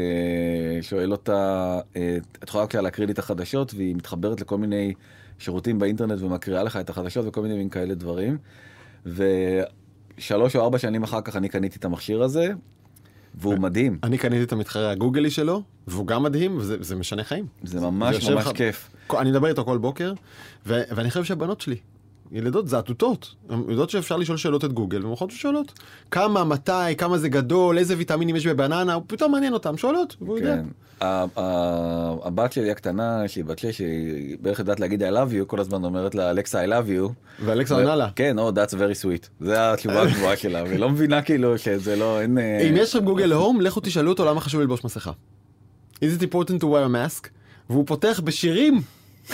שואל 0.82 1.12
אותה 1.12 1.80
אה, 1.96 2.18
את 2.44 2.50
יכולה 2.50 2.66
להקריא 2.74 3.08
לי 3.08 3.14
את 3.14 3.20
החדשות 3.20 3.74
והיא 3.74 3.96
מתחברת 3.96 4.42
לכל 4.42 4.58
מיני 4.58 4.94
שירותים 5.40 5.80
באינטרנט 5.80 6.22
ומקריאה 6.22 6.64
לך 6.64 6.78
את 6.78 6.90
החדשות 6.90 7.26
וכל 7.28 7.42
מיני 7.42 7.56
מין 7.56 7.70
כאלה 7.70 7.94
דברים. 7.94 8.38
ושלוש 9.06 10.56
או 10.56 10.62
ארבע 10.62 10.78
שנים 10.78 11.04
אחר 11.04 11.22
כך 11.22 11.36
אני 11.36 11.50
קניתי 11.50 11.80
את 11.80 11.86
המכשיר 11.86 12.24
הזה 12.24 12.54
והוא 13.38 13.60
מדהים 13.60 14.00
אני 14.04 14.18
קניתי 14.18 14.44
את 14.44 14.52
המתחרה 14.52 14.92
הגוגלי 14.92 15.30
שלו, 15.30 15.62
והוא 15.88 16.08
גם 16.08 16.24
מדהים, 16.24 16.58
וזה 16.58 16.78
זה 16.80 16.96
משנה 16.96 17.24
חיים. 17.24 17.46
זה 17.64 17.80
ממש 17.82 18.30
ממש 18.30 18.48
כיף. 18.56 18.90
אני 19.20 19.32
מדבר 19.32 19.48
איתו 19.48 19.66
כל 19.66 19.78
בוקר, 19.78 20.14
ו- 20.66 20.82
ואני 20.96 21.10
חושב 21.10 21.24
שהבנות 21.24 21.62
שלי, 21.62 21.76
ילדות 22.36 22.68
זעתותות, 22.68 23.36
הן 23.50 23.64
יודעות 23.70 23.90
שאפשר 23.90 24.18
לשאול 24.18 24.38
שאלות 24.38 24.66
את 24.66 24.74
גוגל, 24.74 24.98
והן 24.98 25.08
הולכות 25.08 25.32
ושואלות. 25.32 25.80
כמה, 26.12 26.44
מתי, 26.44 26.72
כמה 26.98 27.18
זה 27.18 27.30
גדול, 27.30 27.78
איזה 27.78 27.98
ויטמינים 27.98 28.36
יש 28.36 28.48
בבננה, 28.48 28.94
הוא 28.94 29.04
פתאום 29.08 29.32
מעניין 29.32 29.54
אותם, 29.54 29.78
שואלות, 29.78 30.16
והוא 30.22 30.38
יודע. 30.38 30.56
כן. 30.56 30.66
ה- 31.06 31.26
הבת 32.28 32.52
שלי 32.54 32.72
הקטנה 32.72 33.28
שהיא 33.28 33.46
בת 33.46 33.60
שש 33.60 33.78
שהיא 33.78 34.38
בערך 34.42 34.60
יודעת 34.60 34.80
להגיד 34.80 35.04
I 35.04 35.08
love 35.08 35.42
you 35.42 35.46
כל 35.48 35.60
הזמן 35.60 35.84
אומרת 35.84 36.16
לה 36.16 36.30
אלכסה 36.30 36.66
I 36.66 36.68
love 36.68 36.88
you. 36.90 37.12
ואלכסה 37.46 37.76
עונה 37.76 37.96
לה. 37.96 38.10
כן, 38.16 38.40
או 38.40 38.50
that's 38.50 38.72
very 38.72 39.04
sweet. 39.04 39.28
זה 39.40 39.74
התשובה 39.74 40.02
הגבוהה 40.08 40.38
שלה 40.38 40.64
והיא 40.64 40.80
לא 40.80 40.90
מבינה 40.90 41.22
כאילו 41.22 41.58
שזה 41.58 41.96
לא 41.96 42.22
אין. 42.22 42.38
אה, 42.38 42.62
אם 42.70 42.78
יש 42.78 42.96
לכם 42.96 43.06
גוגל 43.06 43.32
הום, 43.34 43.62
לכו 43.62 43.80
תשאלו 43.80 44.12
אותו 44.12 44.26
למה 44.26 44.42
חשוב 44.42 44.62
ללבוש 44.62 44.84
מסכה. 44.86 45.12
Is 45.96 46.20
it 46.20 46.24
important 46.24 46.60
to 46.62 46.66
wear 46.66 46.86
a 46.90 47.24
mask? 47.24 47.28
והוא 47.70 47.84
פותח 47.88 48.22
בשירים, 48.24 48.82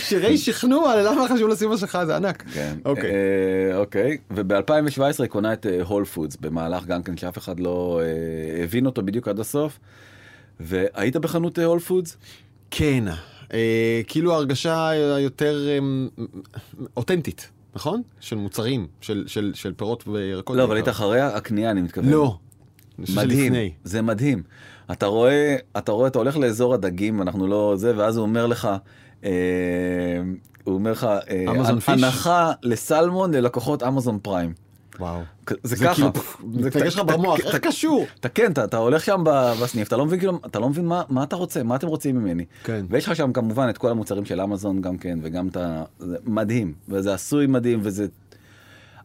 שירי 0.00 0.38
שכנוע 0.38 0.96
ללמה 0.96 1.28
חשוב 1.28 1.48
לשים 1.48 1.70
מסכה, 1.70 2.06
זה 2.06 2.16
ענק. 2.16 2.42
כן. 2.54 2.76
אוקיי. 2.84 3.10
אה, 3.10 3.76
אוקיי. 3.76 4.18
וב-2017 4.30 5.02
היא 5.18 5.26
קונה 5.26 5.52
את 5.52 5.66
הול 5.84 6.04
פודס 6.04 6.36
במהלך 6.36 6.86
גם 6.86 7.02
כן 7.02 7.16
שאף 7.16 7.38
אחד 7.38 7.60
לא 7.60 8.00
אה, 8.02 8.64
הבין 8.64 8.86
אותו 8.86 9.02
בדיוק 9.02 9.28
עד 9.28 9.40
הסוף. 9.40 9.78
והיית 10.60 11.16
בחנות 11.16 11.58
הול 11.58 11.78
פודס? 11.78 12.16
כן, 12.70 13.04
אה, 13.52 14.00
כאילו 14.06 14.34
ההרגשה 14.34 14.88
היותר 14.88 15.68
אה, 15.68 15.78
אותנטית, 16.96 17.50
נכון? 17.74 18.02
של 18.20 18.36
מוצרים, 18.36 18.86
של, 19.00 19.24
של, 19.26 19.50
של 19.54 19.72
פירות 19.76 20.08
וירקות. 20.08 20.56
לא, 20.56 20.64
אבל 20.64 20.76
היית. 20.76 20.88
אחרי 20.88 21.20
הקנייה 21.20 21.70
אני 21.70 21.82
מתכוון. 21.82 22.10
לא. 22.10 22.38
מדהים. 22.98 23.52
זה 23.84 24.02
מדהים. 24.02 24.42
אתה 24.92 25.06
רואה, 25.06 25.56
אתה 25.78 25.92
רואה, 25.92 26.08
אתה 26.08 26.18
הולך 26.18 26.36
לאזור 26.36 26.74
הדגים, 26.74 27.22
אנחנו 27.22 27.46
לא 27.46 27.74
זה, 27.76 27.92
ואז 27.96 28.16
הוא 28.16 28.22
אומר 28.22 28.46
לך, 28.46 28.64
אה, 28.64 28.76
הוא 30.64 30.74
אומר 30.74 30.92
לך, 30.92 31.04
אה? 31.30 31.44
הנחה 31.86 32.52
לסלמון 32.62 33.34
ללקוחות 33.34 33.82
אמזון 33.82 34.18
פריים. 34.22 34.52
וואו. 34.98 35.20
זה 35.48 35.56
זה 35.62 35.76
ככה. 35.84 35.94
כאילו, 35.94 36.10
מתנגש 36.66 36.94
לך 36.94 37.00
במוח, 37.04 37.40
אתה- 37.40 37.48
איך 37.48 37.56
קשור? 37.56 38.06
אתה 38.20 38.28
כן, 38.28 38.52
אתה, 38.52 38.64
אתה 38.64 38.76
הולך 38.76 39.04
שם 39.04 39.22
בסניף, 39.62 39.88
אתה 39.88 39.96
לא 39.96 40.06
מבין 40.06 40.18
כאילו, 40.18 40.38
אתה 40.46 40.58
לא 40.58 40.68
מבין 40.68 40.86
מה, 40.86 41.02
מה 41.08 41.22
אתה 41.22 41.36
רוצה, 41.36 41.62
מה 41.62 41.76
אתם 41.76 41.86
רוצים 41.86 42.16
ממני. 42.16 42.44
כן. 42.64 42.84
ויש 42.90 43.06
לך 43.08 43.16
שם 43.16 43.32
כמובן 43.32 43.68
את 43.70 43.78
כל 43.78 43.90
המוצרים 43.90 44.24
של 44.24 44.40
אמזון 44.40 44.80
גם 44.80 44.98
כן, 44.98 45.18
וגם 45.22 45.48
את 45.48 45.56
ה... 45.56 45.84
זה 45.98 46.16
מדהים, 46.24 46.72
וזה 46.88 47.14
עשוי 47.14 47.46
מדהים, 47.46 47.80
וזה... 47.82 48.06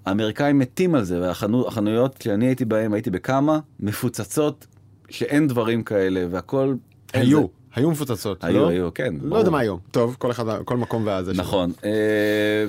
האמריקאים 0.06 0.60
מתים 0.60 0.96
על 0.96 1.04
זה, 1.04 1.22
והחנויות 1.22 2.22
שאני 2.22 2.46
הייתי 2.46 2.66
בהם, 2.66 2.94
הייתי 2.94 3.10
בכמה 3.10 3.60
מפוצצות, 3.80 4.68
שאין 5.10 5.48
דברים 5.48 5.84
כאלה, 5.84 6.26
והכל... 6.32 6.76
היו, 7.14 7.42
זה- 7.42 7.48
היו 7.78 7.92
מפוצצות. 7.92 8.44
היו, 8.44 8.62
לא? 8.62 8.68
היו, 8.70 8.94
כן. 8.94 9.14
לא. 9.22 9.36
יודע 9.38 9.50
מה 9.50 9.60
היום. 9.60 9.80
טוב, 9.92 10.16
כל 10.20 10.32
אחד, 10.32 10.64
כל 10.66 10.78
מקום 10.78 11.04
והזה 11.08 11.34
שלו. 11.34 11.44
נכון. 11.44 11.72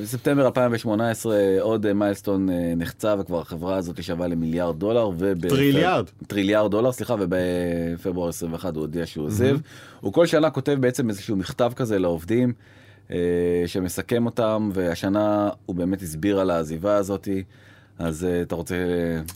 בספטמבר 0.02 0.46
2018 0.46 1.36
עוד 1.60 1.86
אה, 1.86 1.92
milestone 1.94 2.50
אה, 2.50 2.72
נחצה 2.76 3.14
וכבר 3.20 3.40
החברה 3.40 3.76
הזאת 3.76 4.02
שווה 4.02 4.26
למיליארד 4.28 4.78
דולר. 4.78 5.08
וב- 5.18 5.48
טריליארד. 5.48 6.04
טריליארד 6.26 6.70
דולר, 6.70 6.92
סליחה, 6.92 7.14
ובפברואר 7.18 8.28
21 8.28 8.74
הוא 8.74 8.80
הודיע 8.80 9.06
שהוא 9.06 9.26
עוזב. 9.26 9.58
הוא 10.00 10.12
כל 10.12 10.26
שנה 10.26 10.50
כותב 10.50 10.76
בעצם 10.80 11.08
איזשהו 11.08 11.36
מכתב 11.36 11.72
כזה 11.76 11.98
לעובדים 11.98 12.52
אה, 13.10 13.16
שמסכם 13.66 14.26
אותם, 14.26 14.70
והשנה 14.72 15.48
הוא 15.66 15.76
באמת 15.76 16.02
הסביר 16.02 16.40
על 16.40 16.50
העזיבה 16.50 16.96
הזאתי. 16.96 17.42
אז 17.98 18.24
אה, 18.24 18.42
אתה 18.42 18.54
רוצה... 18.54 18.74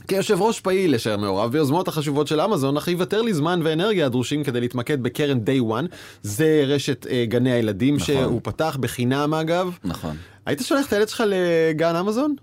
כיושב 0.07 0.41
ראש 0.41 0.59
פעיל 0.59 0.95
אשר 0.95 1.17
מעורב 1.17 1.51
ביוזמות 1.51 1.87
החשובות 1.87 2.27
של 2.27 2.41
אמזון, 2.41 2.77
אך 2.77 2.87
יוותר 2.87 3.21
לי 3.21 3.33
זמן 3.33 3.59
ואנרגיה 3.63 4.05
הדרושים 4.05 4.43
כדי 4.43 4.59
להתמקד 4.61 5.03
בקרן 5.03 5.37
Day 5.37 5.71
One. 5.71 5.87
זה 6.21 6.63
רשת 6.67 7.07
אה, 7.09 7.25
גני 7.27 7.51
הילדים 7.51 7.95
נכון. 7.95 8.05
שהוא 8.15 8.41
פתח 8.43 8.77
בחינם 8.79 9.33
אגב. 9.33 9.77
נכון. 9.83 10.15
היית 10.45 10.61
שולח 10.61 10.87
את 10.87 10.93
הילד 10.93 11.09
שלך 11.09 11.23
לגן 11.27 11.95
אמזון? 11.95 12.35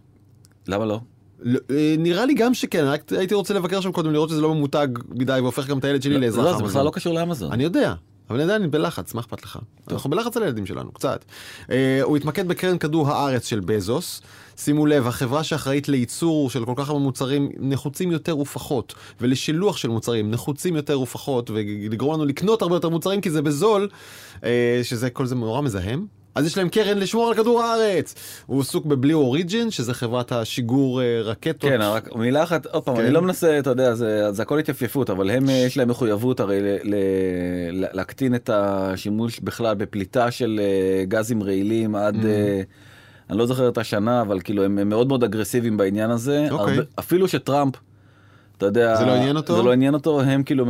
למה 0.68 0.84
לא? 0.84 1.00
לא, 1.42 1.58
אה, 1.70 1.94
נראה 1.98 2.24
לי 2.24 2.34
גם 2.34 2.54
שכן, 2.54 2.84
רק 2.84 3.12
הייתי 3.12 3.34
רוצה 3.34 3.54
לבקר 3.54 3.80
שם 3.80 3.92
קודם 3.92 4.12
לראות 4.12 4.28
שזה 4.28 4.40
לא 4.40 4.54
ממותג 4.54 4.88
מדי 5.08 5.38
והופך 5.42 5.66
גם 5.66 5.78
את 5.78 5.84
הילד 5.84 6.02
שלי 6.02 6.18
לאזרח 6.18 6.44
לא. 6.44 6.56
זה 6.56 6.62
בכלל 6.62 6.84
לא 6.84 6.90
קשור 6.90 7.14
לאמזון. 7.14 7.52
אני 7.52 7.64
יודע, 7.64 7.94
אבל 8.30 8.40
עדיין 8.40 8.70
בלחץ, 8.70 9.14
מה 9.14 9.20
אכפת 9.20 9.42
לך? 9.42 9.58
אנחנו 9.90 10.10
בלחץ 10.10 10.36
על 10.36 10.42
הילדים 10.42 10.66
שלנו, 10.66 10.92
קצת. 10.92 11.24
אה, 11.70 12.00
הוא 12.02 12.16
התמקד 12.16 12.48
בקרן 12.48 12.78
כדור 12.78 13.08
הארץ 13.08 13.46
של 13.46 13.60
בזוס. 13.60 14.22
שימו 14.56 14.86
לב, 14.86 15.06
החברה 15.06 15.44
שאחראית 15.44 15.88
לייצור 15.88 16.50
של 16.50 16.64
כל 16.64 16.72
כך 16.76 16.88
הרבה 16.88 17.00
מוצרים 17.00 17.50
נחוצים 17.58 18.12
יותר 18.12 18.38
ופחות, 18.38 18.94
ולשילוח 19.20 19.76
של 19.76 19.88
מוצרים 19.88 20.30
נחוצים 20.30 20.76
יותר 20.76 21.00
ופחות, 21.00 21.50
ולגרום 21.50 22.14
לנו 22.14 22.24
לקנות 22.24 22.62
הרבה 22.62 22.76
יותר 22.76 22.88
מוצרים 22.88 23.20
כי 23.20 23.30
זה 23.30 23.42
בזול, 23.42 23.88
אה, 24.44 24.80
שזה, 24.82 25.10
כל 25.10 25.26
זה 25.26 25.34
נורא 25.34 25.62
מזהם. 25.62 26.19
אז 26.34 26.46
יש 26.46 26.58
להם 26.58 26.68
קרן 26.68 26.98
לשמור 26.98 27.28
על 27.28 27.34
כדור 27.34 27.62
הארץ. 27.62 28.14
הוא 28.46 28.60
עסוק 28.60 28.86
בבלי 28.86 29.12
אוריג'ין, 29.12 29.70
שזה 29.70 29.94
חברת 29.94 30.32
השיגור 30.32 31.02
אה, 31.02 31.20
רקטות. 31.22 31.70
כן, 31.70 31.80
רק 31.82 32.16
מילה 32.16 32.42
אחת, 32.42 32.66
עוד 32.66 32.82
פעם, 32.82 32.96
כן. 32.96 33.02
אני 33.04 33.10
לא 33.10 33.22
מנסה, 33.22 33.58
אתה 33.58 33.70
יודע, 33.70 33.94
זה, 33.94 34.32
זה 34.32 34.42
הכל 34.42 34.58
התייפייפות, 34.58 35.10
אבל 35.10 35.30
הם, 35.30 35.48
אה, 35.48 35.54
יש 35.54 35.76
להם 35.76 35.88
מחויבות 35.88 36.40
הרי 36.40 36.60
ל, 36.60 36.64
ל, 36.82 36.94
ל, 37.72 37.84
להקטין 37.92 38.34
את 38.34 38.50
השימוש 38.52 39.40
בכלל 39.40 39.74
בפליטה 39.74 40.30
של 40.30 40.60
אה, 40.62 41.04
גזים 41.04 41.42
רעילים 41.42 41.94
עד, 41.94 42.16
Mm. 42.20 42.22
אני 43.30 43.38
לא 43.38 43.46
זוכר 43.46 43.68
את 43.68 43.78
השנה, 43.78 44.20
אבל 44.20 44.40
כאילו 44.40 44.64
הם, 44.64 44.78
הם 44.78 44.88
מאוד 44.88 45.08
מאוד 45.08 45.24
אגרסיביים 45.24 45.76
בעניין 45.76 46.10
הזה. 46.10 46.46
אוקיי. 46.50 46.74
הרבה, 46.74 46.82
אפילו 46.98 47.28
שטראמפ, 47.28 47.74
אתה 48.60 48.68
יודע, 48.68 48.96
זה 48.96 49.04
לא 49.04 49.12
עניין 49.14 49.36
אותו? 49.36 49.56
זה 49.56 49.62
לא 49.62 49.72
עניין 49.72 49.94
אותו, 49.94 50.20
הם 50.20 50.42
כאילו 50.42 50.64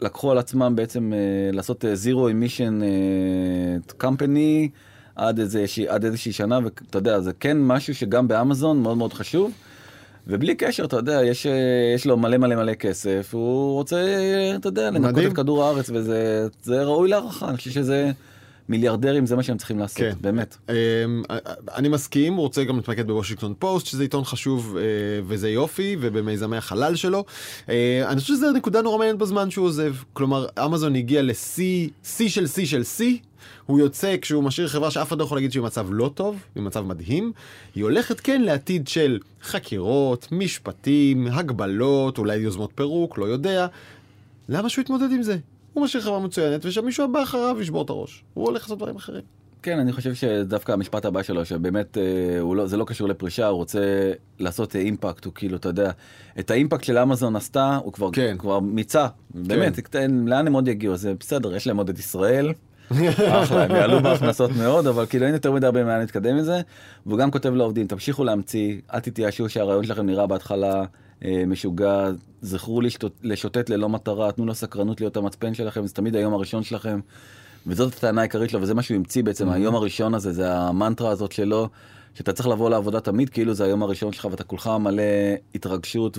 לקחו 0.00 0.30
על 0.30 0.38
עצמם 0.38 0.72
בעצם 0.76 1.12
אה, 1.12 1.18
לעשות 1.52 1.84
zero 1.84 2.18
emission 2.18 2.82
אה, 2.82 4.08
company 4.08 4.68
עד 5.16 5.38
איזושהי, 5.38 5.88
עד 5.88 6.04
איזושהי 6.04 6.32
שנה, 6.32 6.58
ואתה 6.64 6.98
יודע, 6.98 7.20
זה 7.20 7.32
כן 7.40 7.56
משהו 7.60 7.94
שגם 7.94 8.28
באמזון 8.28 8.82
מאוד 8.82 8.96
מאוד 8.96 9.12
חשוב. 9.12 9.52
ובלי 10.26 10.54
קשר, 10.54 10.84
אתה 10.84 10.96
יודע, 10.96 11.24
יש, 11.24 11.46
אה, 11.46 11.52
יש 11.94 12.06
לו 12.06 12.16
מלא 12.16 12.36
מלא 12.36 12.56
מלא 12.56 12.74
כסף, 12.74 13.30
הוא 13.32 13.74
רוצה, 13.74 13.96
אה, 13.96 14.56
אתה 14.56 14.68
יודע, 14.68 14.90
לנקות. 14.90 15.24
את 15.26 15.32
כדור 15.32 15.64
הארץ, 15.64 15.90
וזה 15.94 16.46
זה 16.62 16.82
ראוי 16.82 17.08
להערכה, 17.08 17.48
אני 17.48 17.56
חושב 17.56 17.70
שזה 17.70 18.10
מיליארדרים, 18.68 19.26
זה 19.26 19.36
מה 19.36 19.42
שהם 19.42 19.56
צריכים 19.56 19.78
לעשות, 19.78 19.98
כן. 19.98 20.12
באמת. 20.20 20.56
אמ, 20.68 20.74
אני 21.74 21.88
מסכים, 21.88 22.36
רוצה 22.36 22.64
גם 22.64 22.76
להתמקד 22.76 23.06
בוושינגטון 23.06 23.54
פוסט, 23.58 23.86
שזה 23.86 24.02
עיתון 24.02 24.24
חשוב 24.24 24.76
אה, 24.76 24.82
וזה 25.26 25.50
יופי, 25.50 25.96
ובמיזמי 26.00 26.56
החלל 26.56 26.96
שלו. 26.96 27.24
אה, 27.68 28.04
אני 28.08 28.20
חושב 28.20 28.34
שזו 28.34 28.52
נקודה 28.52 28.82
נורא 28.82 28.98
מעניינת 28.98 29.18
בזמן 29.18 29.50
שהוא 29.50 29.66
עוזב. 29.66 29.94
כלומר, 30.12 30.46
אמזון 30.64 30.96
הגיע 30.96 31.22
לשיא, 31.22 31.88
שיא 32.04 32.28
של 32.28 32.46
שיא 32.46 32.66
של 32.66 32.84
שיא. 32.84 33.18
הוא 33.66 33.78
יוצא 33.78 34.16
כשהוא 34.20 34.44
משאיר 34.44 34.68
חברה 34.68 34.90
שאף 34.90 35.08
אחד 35.08 35.18
לא 35.18 35.24
יכול 35.24 35.36
להגיד 35.36 35.52
שהיא 35.52 35.62
במצב 35.62 35.86
לא 35.90 36.10
טוב, 36.14 36.36
היא 36.54 36.62
במצב 36.62 36.80
מדהים. 36.80 37.32
היא 37.74 37.84
הולכת 37.84 38.20
כן 38.20 38.42
לעתיד 38.42 38.88
של 38.88 39.18
חקירות, 39.42 40.28
משפטים, 40.32 41.26
הגבלות, 41.26 42.18
אולי 42.18 42.36
יוזמות 42.36 42.70
פירוק, 42.74 43.18
לא 43.18 43.24
יודע. 43.24 43.66
למה 44.48 44.68
שהוא 44.68 44.82
יתמודד 44.82 45.12
עם 45.12 45.22
זה? 45.22 45.36
הוא 45.72 45.84
משאיר 45.84 46.02
חברה 46.02 46.20
מצוינת, 46.20 46.64
ושמישהו 46.64 47.04
הבא 47.04 47.22
אחריו 47.22 47.56
ישבור 47.60 47.82
את 47.82 47.90
הראש. 47.90 48.24
הוא 48.34 48.44
הולך 48.44 48.62
לעשות 48.62 48.78
דברים 48.78 48.96
אחרים. 48.96 49.22
כן, 49.62 49.78
אני 49.78 49.92
חושב 49.92 50.14
שדווקא 50.14 50.72
המשפט 50.72 51.04
הבא 51.04 51.22
שלו, 51.22 51.44
שבאמת 51.44 51.98
אה, 51.98 52.54
לא, 52.54 52.66
זה 52.66 52.76
לא 52.76 52.84
קשור 52.84 53.08
לפרישה, 53.08 53.46
הוא 53.46 53.56
רוצה 53.56 54.12
לעשות 54.38 54.76
אה, 54.76 54.80
אימפקט, 54.80 55.24
הוא 55.24 55.32
כאילו, 55.34 55.56
אתה 55.56 55.68
יודע, 55.68 55.90
את 56.38 56.50
האימפקט 56.50 56.84
של 56.84 56.98
אמזון 56.98 57.36
עשתה, 57.36 57.78
הוא 57.84 57.92
כבר, 57.92 58.08
כן. 58.12 58.36
כבר 58.38 58.60
מיצה, 58.60 59.06
באמת, 59.34 59.88
כן. 59.88 60.10
לאן 60.26 60.46
הם 60.46 60.52
עוד 60.52 60.68
יגיעו, 60.68 60.96
זה 60.96 61.14
בסדר, 61.20 61.56
יש 61.56 61.66
להם 61.66 61.76
עוד 61.76 61.88
את 61.88 61.98
ישראל, 61.98 62.52
אחלה, 63.42 63.64
הם 63.64 63.70
יעלו 63.70 64.02
בהכנסות 64.02 64.50
מאוד, 64.50 64.86
אבל 64.86 65.06
כאילו 65.06 65.26
אין 65.26 65.34
יותר 65.34 65.52
מדי 65.52 65.66
הרבה 65.66 65.84
מה 65.84 65.98
להתקדם 65.98 66.36
מזה, 66.36 66.60
והוא 67.06 67.18
גם 67.18 67.30
כותב 67.30 67.54
לעובדים, 67.54 67.86
תמשיכו 67.86 68.24
להמציא, 68.24 68.80
אל 68.94 69.00
תתייאשו 69.00 69.48
שהרעיון 69.48 69.84
שלכם 69.84 70.06
נראה 70.06 70.26
בהתחלה 70.26 70.84
אה, 71.24 71.42
משוגע, 71.46 72.10
זכרו 72.42 72.80
לשוט, 72.80 73.12
לשוטט 73.22 73.70
ללא 73.70 73.88
מטרה, 73.88 74.32
תנו 74.32 74.46
לסקרנות 74.46 75.00
להיות 75.00 75.16
המצפן 75.16 75.54
שלכם, 75.54 75.86
זה 75.86 75.94
תמיד 75.94 76.16
היום 76.16 76.34
הראשון 76.34 76.62
שלכם. 76.62 77.00
וזאת 77.66 77.94
הטענה 77.94 78.20
העיקרית 78.20 78.50
שלו, 78.50 78.62
וזה 78.62 78.74
מה 78.74 78.82
שהוא 78.82 78.96
המציא 78.96 79.22
בעצם, 79.22 79.48
היום 79.48 79.74
הראשון 79.74 80.14
הזה, 80.14 80.32
זה 80.32 80.54
המנטרה 80.54 81.10
הזאת 81.10 81.32
שלו, 81.32 81.68
שאתה 82.14 82.32
צריך 82.32 82.48
לבוא 82.48 82.70
לעבודה 82.70 83.00
תמיד 83.00 83.30
כאילו 83.30 83.54
זה 83.54 83.64
היום 83.64 83.82
הראשון 83.82 84.12
שלך, 84.12 84.24
ואתה 84.30 84.44
כולך 84.44 84.70
מלא 84.80 85.02
התרגשות 85.54 86.18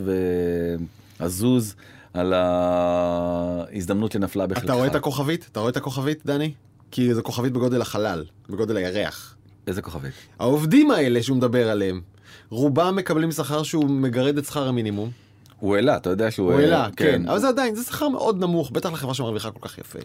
ועזוז 1.19 1.75
על 2.13 2.33
ההזדמנות 2.33 4.11
שנפלה 4.11 4.47
בחלקך. 4.47 4.65
אתה 4.65 4.73
רואה 4.73 4.87
את 4.87 4.95
הכוכבית? 4.95 5.47
אתה 5.51 5.59
רואה 5.59 5.71
את 5.71 5.77
הכוכבית, 5.77 6.25
דני? 6.25 6.53
כי 6.91 7.13
זו 7.13 7.23
כוכבית 7.23 7.53
בגודל 7.53 7.81
החלל, 7.81 8.25
בגודל 8.49 8.77
הירח. 8.77 9.35
איזה 9.67 9.81
כוכבית? 9.81 10.13
העובדים 10.39 10.91
האלה 10.91 11.23
שהוא 11.23 11.37
מדבר 11.37 11.69
עליהם, 11.69 12.01
רובם 12.49 12.95
מקבלים 12.95 13.31
שכר 13.31 13.63
שהוא 13.63 13.89
מגרד 13.89 14.37
את 14.37 14.45
שכר 14.45 14.67
המינימום. 14.67 15.11
הוא 15.59 15.75
העלה, 15.75 15.95
אתה 15.97 16.09
יודע 16.09 16.31
שהוא... 16.31 16.51
הוא 16.51 16.59
העלה, 16.59 16.87
כן. 16.95 17.27
אבל 17.27 17.39
זה 17.39 17.47
עדיין, 17.47 17.75
זה 17.75 17.83
שכר 17.83 18.09
מאוד 18.09 18.39
נמוך, 18.39 18.71
בטח 18.71 18.91
לחברה 18.93 19.13
שמרוויחה 19.13 19.51
כל 19.51 19.67
כך 19.67 19.77
יפה. 19.77 19.99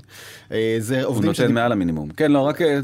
אה, 0.53 0.77
זה 0.79 1.03
הוא 1.03 1.11
עובדים 1.11 1.31
נותן 1.31 1.53
מעל 1.55 1.73
המינימום. 1.73 2.09
כן, 2.09 2.33
לא, 2.33 2.39
רק... 2.41 2.63
אה, 2.63 2.79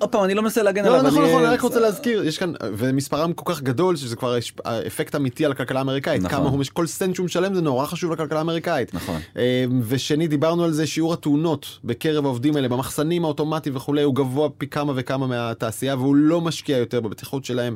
עוד 0.00 0.10
פעם, 0.10 0.24
אני 0.24 0.34
לא 0.34 0.42
מנסה 0.42 0.62
להגן 0.62 0.84
לא, 0.84 0.88
עליו. 0.88 1.02
נכון, 1.10 1.22
אני- 1.22 1.30
נכון, 1.32 1.44
אני 1.44 1.54
רק 1.54 1.60
רוצה 1.60 1.80
להזכיר, 1.80 2.24
יש 2.24 2.38
כאן, 2.38 2.52
ומספרם 2.76 3.32
כל 3.32 3.52
כך 3.54 3.62
גדול, 3.62 3.96
שזה 3.96 4.16
כבר 4.16 4.38
אפקט 4.86 5.14
אמיתי 5.14 5.44
על 5.44 5.52
הכלכלה 5.52 5.78
האמריקאית. 5.78 6.22
נכון. 6.22 6.38
כמה 6.38 6.48
הוא, 6.50 6.62
כל 6.72 6.86
סנט 6.86 7.14
שהוא 7.14 7.24
משלם 7.24 7.54
זה 7.54 7.60
נורא 7.60 7.86
חשוב 7.86 8.12
לכלכלה 8.12 8.38
האמריקאית. 8.38 8.94
נכון. 8.94 9.20
אה, 9.36 9.64
ושנית, 9.88 10.30
דיברנו 10.30 10.64
על 10.64 10.72
זה, 10.72 10.86
שיעור 10.86 11.12
התאונות 11.12 11.78
בקרב 11.84 12.24
העובדים 12.24 12.56
האלה, 12.56 12.68
במחסנים 12.68 13.24
האוטומטיים 13.24 13.76
וכולי, 13.76 14.02
הוא 14.02 14.14
גבוה 14.14 14.48
פי 14.58 14.66
כמה 14.66 14.92
וכמה 14.96 15.26
מהתעשייה, 15.26 15.96
והוא 15.96 16.16
לא 16.16 16.40
משקיע 16.40 16.76
יותר 16.78 17.00
בבטיחות 17.00 17.44
שלהם. 17.44 17.74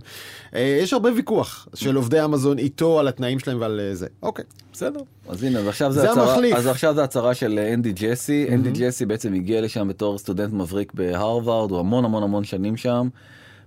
אה, 0.54 0.78
יש 0.82 0.92
הרבה 0.92 1.10
ויכוח 1.16 1.68
של 1.74 1.96
עובדי 1.96 2.24
אמזון 2.24 2.58
איתו 2.58 3.00
על 3.00 3.08
התנאים 3.08 3.38
שלהם 3.38 3.60
ועל 3.60 3.80
אה, 3.80 3.94
זה. 3.94 4.06
אוקיי. 4.22 4.39
בסדר. 4.72 5.00
אז 5.28 5.44
הנה, 5.44 5.58
אז 5.58 5.68
עכשיו 5.68 5.92
זה 5.92 6.00
זה 6.00 6.10
הצהרה, 6.10 6.32
המחליף. 6.32 6.56
אז 6.56 6.66
עכשיו 6.66 6.94
זה 6.94 7.04
הצהרה 7.04 7.34
של 7.34 7.58
אנדי 7.74 7.92
ג'סי. 7.92 8.46
אנדי 8.52 8.70
ג'סי 8.70 9.06
בעצם 9.06 9.34
הגיע 9.34 9.60
לשם 9.60 9.88
בתור 9.88 10.18
סטודנט 10.18 10.52
מבריק 10.52 10.94
בהרווארד, 10.94 11.70
הוא 11.70 11.78
המון 11.78 12.04
המון 12.04 12.22
המון 12.22 12.44
שנים 12.44 12.76
שם, 12.76 13.08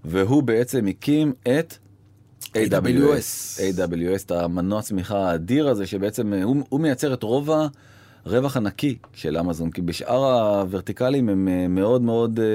והוא 0.05 0.43
בעצם 0.43 0.87
הקים 0.87 1.33
את 1.43 1.77
AWS, 2.43 3.59
AWS, 3.59 4.25
את 4.25 4.31
המנוע 4.31 4.81
צמיחה 4.81 5.29
האדיר 5.29 5.67
הזה, 5.67 5.87
שבעצם 5.87 6.33
אה, 6.33 6.43
הוא, 6.43 6.55
הוא 6.69 6.79
מייצר 6.79 7.13
את 7.13 7.23
רוב 7.23 7.49
הרווח 8.25 8.57
הנקי 8.57 8.97
של 9.13 9.37
אמזון, 9.37 9.71
כי 9.71 9.81
בשאר 9.81 10.25
הוורטיקלים 10.59 11.29
הם 11.29 11.47
אה, 11.47 11.67
מאוד 11.67 12.01
מאוד 12.01 12.39
אה, 12.39 12.45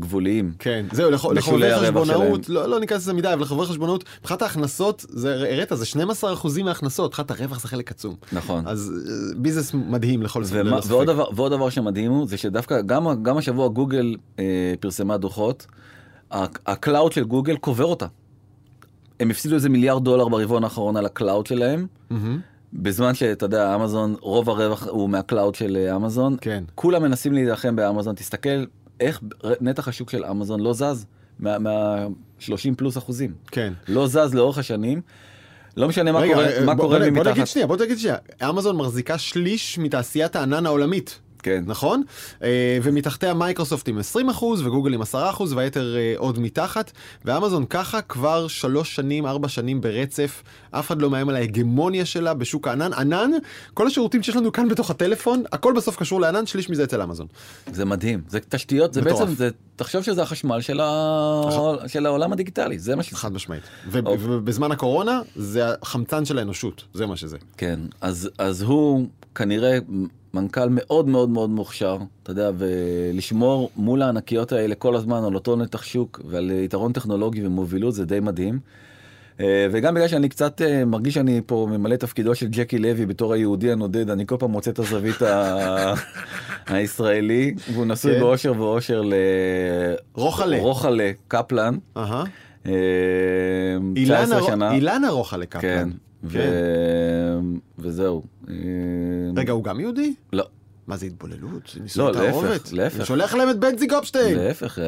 גבוליים. 0.00 0.52
כן, 0.58 0.86
זהו, 0.92 1.10
לח- 1.10 1.24
לחובבי 1.24 1.62
חשבונאות, 2.04 2.48
לא, 2.48 2.66
לא 2.68 2.80
ניכנס 2.80 3.02
לזה 3.02 3.12
מדי, 3.12 3.32
אבל 3.32 3.42
לחובבי 3.42 3.66
חשבונאות, 3.66 4.04
מבחינת 4.20 4.42
ההכנסות, 4.42 5.06
זה, 5.08 5.34
הראית, 5.34 5.68
זה 5.74 5.84
12% 6.22 6.62
מההכנסות, 6.64 7.10
מבחינת 7.10 7.30
הרווח 7.30 7.60
זה 7.60 7.68
חלק 7.68 7.90
עצום. 7.90 8.14
נכון. 8.32 8.66
אז 8.66 8.92
אה, 9.06 9.40
ביזנס 9.40 9.74
מדהים 9.74 10.22
לכל 10.22 10.44
ספק. 10.44 10.56
ומה, 10.64 10.78
ועוד, 10.88 11.06
דבר, 11.06 11.24
ועוד 11.36 11.52
דבר 11.52 11.70
שמדהים 11.70 12.10
הוא 12.12 12.26
זה 12.28 12.36
שדווקא 12.36 12.80
גם, 12.80 13.22
גם 13.22 13.36
השבוע 13.36 13.68
גוגל 13.68 14.16
אה, 14.38 14.44
פרסמה 14.80 15.16
דוחות, 15.16 15.66
ה 16.66 16.74
cloud 16.74 17.12
של 17.12 17.24
גוגל 17.24 17.56
קובר 17.56 17.84
אותה. 17.84 18.06
הם 19.20 19.30
הפסידו 19.30 19.54
איזה 19.54 19.68
מיליארד 19.68 20.04
דולר 20.04 20.28
ברבעון 20.28 20.64
האחרון 20.64 20.96
על 20.96 21.06
ה 21.06 21.13
cloud 21.13 21.46
שלהם, 21.46 21.86
מהמם. 22.10 22.40
בזמן 22.72 23.14
שאתה 23.14 23.46
יודע 23.46 23.74
אמזון 23.74 24.14
רוב 24.20 24.50
הרווח 24.50 24.86
הוא 24.86 25.10
מה 25.10 25.23
cloud 25.23 25.54
של 25.54 25.76
אה, 25.76 25.96
אמזון. 25.96 26.36
כן. 26.40 26.64
כולם 26.74 27.02
מנסים 27.02 27.32
להילחם 27.32 27.76
באמזון 27.76 28.14
תסתכל 28.14 28.64
איך 29.00 29.20
נתח 29.60 29.88
השוק 29.88 30.10
של 30.10 30.24
אמזון 30.24 30.60
לא 30.60 30.72
זז 30.72 31.06
מה, 31.38 31.58
מה 31.58 32.06
30 32.38 32.74
פלוס 32.74 32.98
אחוזים 32.98 33.32
כן. 33.46 33.72
לא 33.88 34.06
זז 34.06 34.34
לאורך 34.34 34.58
השנים. 34.58 35.00
לא 35.76 35.88
משנה 35.88 36.12
מה 36.12 36.18
רגע, 36.18 36.34
קורה 36.34 36.46
אה, 36.46 36.64
מה 36.64 36.74
בוא- 36.74 36.84
קורה 36.84 36.98
בוא, 36.98 37.08
בוא 37.10 37.20
מתחת. 37.20 37.32
נגיד 37.32 37.46
שנייה, 37.46 37.66
בוא 37.66 37.76
תגיד 37.76 37.98
שנייה. 37.98 38.16
אמזון 38.48 38.76
מחזיקה 38.76 39.18
שליש 39.18 39.78
מתעשיית 39.78 40.36
הענן 40.36 40.66
העולמית. 40.66 41.18
כן. 41.42 41.64
נכון? 41.66 42.02
אה, 42.42 42.78
ומתחתיה 42.82 43.34
מייקרוסופט 43.34 43.88
עם 43.88 43.98
20% 43.98 44.44
וגוגל 44.64 44.94
עם 44.94 45.02
10% 45.02 45.06
והיתר 45.54 45.96
אה, 45.96 46.14
עוד 46.16 46.38
מתחת. 46.38 46.92
ואמזון 47.24 47.64
ככה 47.66 48.02
כבר 48.02 48.48
שלוש 48.48 48.96
שנים, 48.96 49.26
ארבע 49.26 49.48
שנים 49.48 49.80
ברצף. 49.80 50.42
אף 50.70 50.86
אחד 50.86 51.02
לא 51.02 51.10
מאיים 51.10 51.28
על 51.28 51.36
ההגמוניה 51.36 52.04
שלה 52.04 52.34
בשוק 52.34 52.68
הענן. 52.68 52.92
ענן, 52.92 53.30
כל 53.74 53.86
השירותים 53.86 54.22
שיש 54.22 54.36
לנו 54.36 54.52
כאן 54.52 54.68
בתוך 54.68 54.90
הטלפון, 54.90 55.42
הכל 55.52 55.72
בסוף 55.76 55.96
קשור 55.96 56.20
לענן, 56.20 56.46
שליש 56.46 56.70
מזה 56.70 56.84
אצל 56.84 57.02
אמזון. 57.02 57.26
זה 57.72 57.84
מדהים 57.84 58.20
זה 58.28 58.38
תשתיות 58.48 58.94
זה 58.94 59.00
מטורף. 59.00 59.20
בעצם 59.20 59.34
זה 59.34 59.50
תחשוב 59.76 60.02
שזה 60.02 60.22
החשמל 60.22 60.60
של, 60.60 60.80
ה... 60.80 61.42
של 61.86 62.06
העולם 62.06 62.32
הדיגיטלי 62.32 62.78
זה 62.78 62.96
מה 62.96 63.02
שזה. 63.02 63.16
חד 63.16 63.32
משמעית. 63.32 63.62
ו- 63.88 63.98
אוקיי. 63.98 64.16
ובזמן 64.20 64.72
הקורונה 64.72 65.20
זה 65.36 65.64
החמצן 65.82 66.24
של 66.24 66.38
האנושות, 66.38 66.84
זה 66.94 67.06
מה 67.06 67.16
שזה. 67.16 67.36
כן 67.56 67.80
אז 68.00 68.30
אז 68.38 68.62
הוא 68.62 69.06
כנראה 69.34 69.78
מנכ"ל 70.34 70.68
מאוד 70.70 71.08
מאוד 71.08 71.30
מאוד 71.30 71.50
מוכשר 71.50 71.96
אתה 72.22 72.30
יודע 72.30 72.50
ולשמור 72.58 73.70
מול 73.76 74.02
הענקיות 74.02 74.52
האלה 74.52 74.74
כל 74.74 74.96
הזמן 74.96 75.24
על 75.24 75.34
אותו 75.34 75.56
נתח 75.56 75.82
שוק 75.82 76.20
ועל 76.24 76.50
יתרון 76.50 76.92
טכנולוגי 76.92 77.46
ומובילות 77.46 77.94
זה 77.94 78.04
די 78.04 78.20
מדהים. 78.20 78.58
אה, 79.40 79.66
וגם 79.72 79.94
בגלל 79.94 80.08
שאני 80.08 80.28
קצת 80.28 80.62
אה, 80.62 80.84
מרגיש 80.84 81.14
שאני 81.14 81.40
פה 81.46 81.66
ממלא 81.70 81.96
תפקידו 81.96 82.34
של 82.34 82.46
ג'קי 82.50 82.78
לוי 82.78 83.06
בתור 83.06 83.32
היהודי 83.32 83.72
הנודד 83.72 84.10
אני 84.10 84.26
כל 84.26 84.36
פעם 84.38 84.50
מוצא 84.50 84.70
את 84.70 84.78
הזווית 84.78 85.22
ה... 85.22 85.94
הישראלי 86.66 87.54
והוא 87.72 87.86
נשוי 87.86 88.14
כן. 88.14 88.20
באושר 88.20 88.52
ואושר 88.58 89.02
ל... 89.02 89.14
רוחלה. 90.14 90.58
רוחלה 90.58 91.10
קפלן. 91.28 91.78
אה, 92.66 92.72
אילנה 93.96 94.22
19 94.24 94.38
רו- 94.38 94.46
שנה. 94.46 94.72
אילנה 94.72 95.10
רוחה 95.10 95.36
לקפלן. 95.36 95.60
כן. 95.62 95.88
ו... 96.24 96.38
וזהו. 97.78 98.22
אה, 98.48 98.54
רגע, 99.36 99.52
הוא 99.52 99.64
גם 99.64 99.80
יהודי? 99.80 100.14
לא. 100.32 100.44
מה 100.86 100.96
זה 100.96 101.06
התבוללות? 101.06 101.62
זה 101.72 101.78
לא, 101.78 101.82
נישואי 101.82 102.12
להפך, 102.12 102.30
תערובת? 102.30 102.72
להפך. 102.72 102.96
אני 102.96 103.04
שולח 103.04 103.34
להם 103.34 103.50
את 103.50 103.58
בנצי 103.58 103.86
גופשטיין. 103.86 104.38
להפך, 104.38 104.78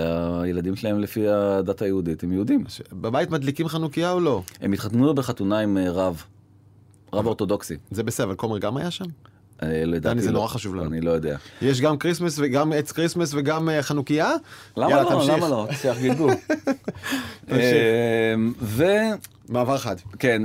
הילדים 0.43 0.77
שלהם 0.77 1.01
לפי 1.01 1.29
הדת 1.29 1.83
היהודית 1.83 2.23
הם 2.23 2.33
יהודים. 2.33 2.65
בבית 2.93 3.31
מדליקים 3.31 3.69
חנוכיה 3.69 4.13
או 4.13 4.21
לא? 4.21 4.43
הם 4.61 4.73
התחתנו 4.73 5.15
בחתונה 5.15 5.59
עם 5.59 5.79
אה, 5.79 5.91
רב, 5.91 6.23
רב 7.13 7.27
אורתודוקסי. 7.27 7.77
זה 7.91 8.03
בסדר, 8.03 8.27
אבל 8.27 8.35
כומר 8.35 8.59
גם 8.59 8.77
היה 8.77 8.91
שם? 8.91 9.05
אה, 9.63 9.85
לדעתי 9.85 10.15
דני, 10.15 10.23
זה 10.23 10.29
לא. 10.29 10.35
נורא 10.35 10.49
חשוב 10.49 10.75
לנו. 10.75 10.87
אני 10.87 11.01
לא 11.01 11.11
יודע. 11.11 11.37
יש 11.63 11.81
גם 11.81 11.99
כריסמס 11.99 12.37
וגם 12.39 12.73
עץ 12.73 12.93
כריסמס 12.93 13.35
וגם 13.35 13.69
חנוכיה? 13.81 14.33
למה 14.77 15.03
לא? 15.03 15.25
למה 15.29 15.49
לא? 15.49 15.69
שיחגגו. 15.73 16.29
מעבר 19.49 19.79
חד. 19.79 19.97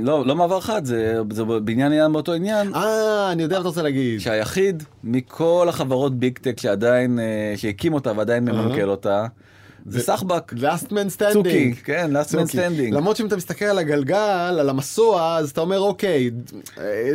לא, 0.02 0.26
לא 0.26 0.36
מעבר 0.36 0.60
חד, 0.60 0.84
זה 0.84 1.20
זה 1.30 1.44
בעניין 1.44 1.92
עניין 1.92 2.12
באותו 2.12 2.32
עניין. 2.32 2.74
אה, 2.74 3.32
אני 3.32 3.42
יודע 3.42 3.56
מה 3.56 3.60
אתה 3.60 3.68
רוצה 3.68 3.82
להגיד. 3.82 4.20
שהיחיד 4.20 4.82
מכל 5.04 5.66
החברות 5.68 6.18
ביג 6.18 6.38
טק 6.38 6.60
שעדיין, 6.60 7.18
אה, 7.18 7.52
שהקים 7.56 7.92
אותה 7.92 8.12
ועדיין 8.16 8.44
ממנכ"ל 8.44 8.88
אותה, 8.88 9.26
זה 9.86 10.00
סחבק. 10.00 10.52
last 10.52 10.86
man 10.86 11.18
standing. 11.18 11.32
צוקי, 11.32 11.74
כן, 11.74 12.10
last 12.16 12.30
man 12.30 12.52
standing. 12.52 12.94
למרות 12.94 13.16
שאם 13.16 13.26
אתה 13.26 13.36
מסתכל 13.36 13.64
על 13.64 13.78
הגלגל, 13.78 14.56
על 14.60 14.68
המסוע, 14.68 15.36
אז 15.36 15.50
אתה 15.50 15.60
אומר 15.60 15.80
אוקיי, 15.80 16.30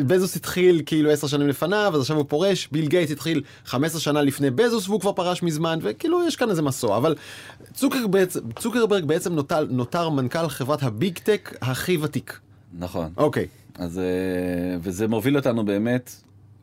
בזוס 0.07 0.35
התחיל 0.35 0.81
כאילו 0.85 1.11
עשר 1.11 1.27
שנים 1.27 1.47
לפניו, 1.47 1.91
אז 1.95 2.01
עכשיו 2.01 2.17
הוא 2.17 2.25
פורש, 2.27 2.69
ביל 2.71 2.87
גייט 2.87 3.11
התחיל 3.11 3.41
15 3.65 4.01
שנה 4.01 4.21
לפני 4.21 4.51
בזוס 4.51 4.89
והוא 4.89 4.99
כבר 4.99 5.11
פרש 5.11 5.43
מזמן, 5.43 5.79
וכאילו 5.81 6.27
יש 6.27 6.35
כאן 6.35 6.49
איזה 6.49 6.61
מסוע, 6.61 6.97
אבל 6.97 7.15
צוקרברג 7.73 8.11
בעצם, 8.11 8.39
צוקרברג 8.59 9.05
בעצם 9.05 9.33
נותר, 9.33 9.65
נותר 9.69 10.09
מנכ"ל 10.09 10.49
חברת 10.49 10.83
ה 10.83 10.92
big 10.92 11.17
tech 11.17 11.57
הכי 11.61 11.97
ותיק. 11.97 12.39
נכון. 12.79 13.09
אוקיי. 13.17 13.47
אז, 13.77 13.99
אה, 13.99 14.77
וזה 14.81 15.07
מוביל 15.07 15.37
אותנו 15.37 15.65
באמת 15.65 16.11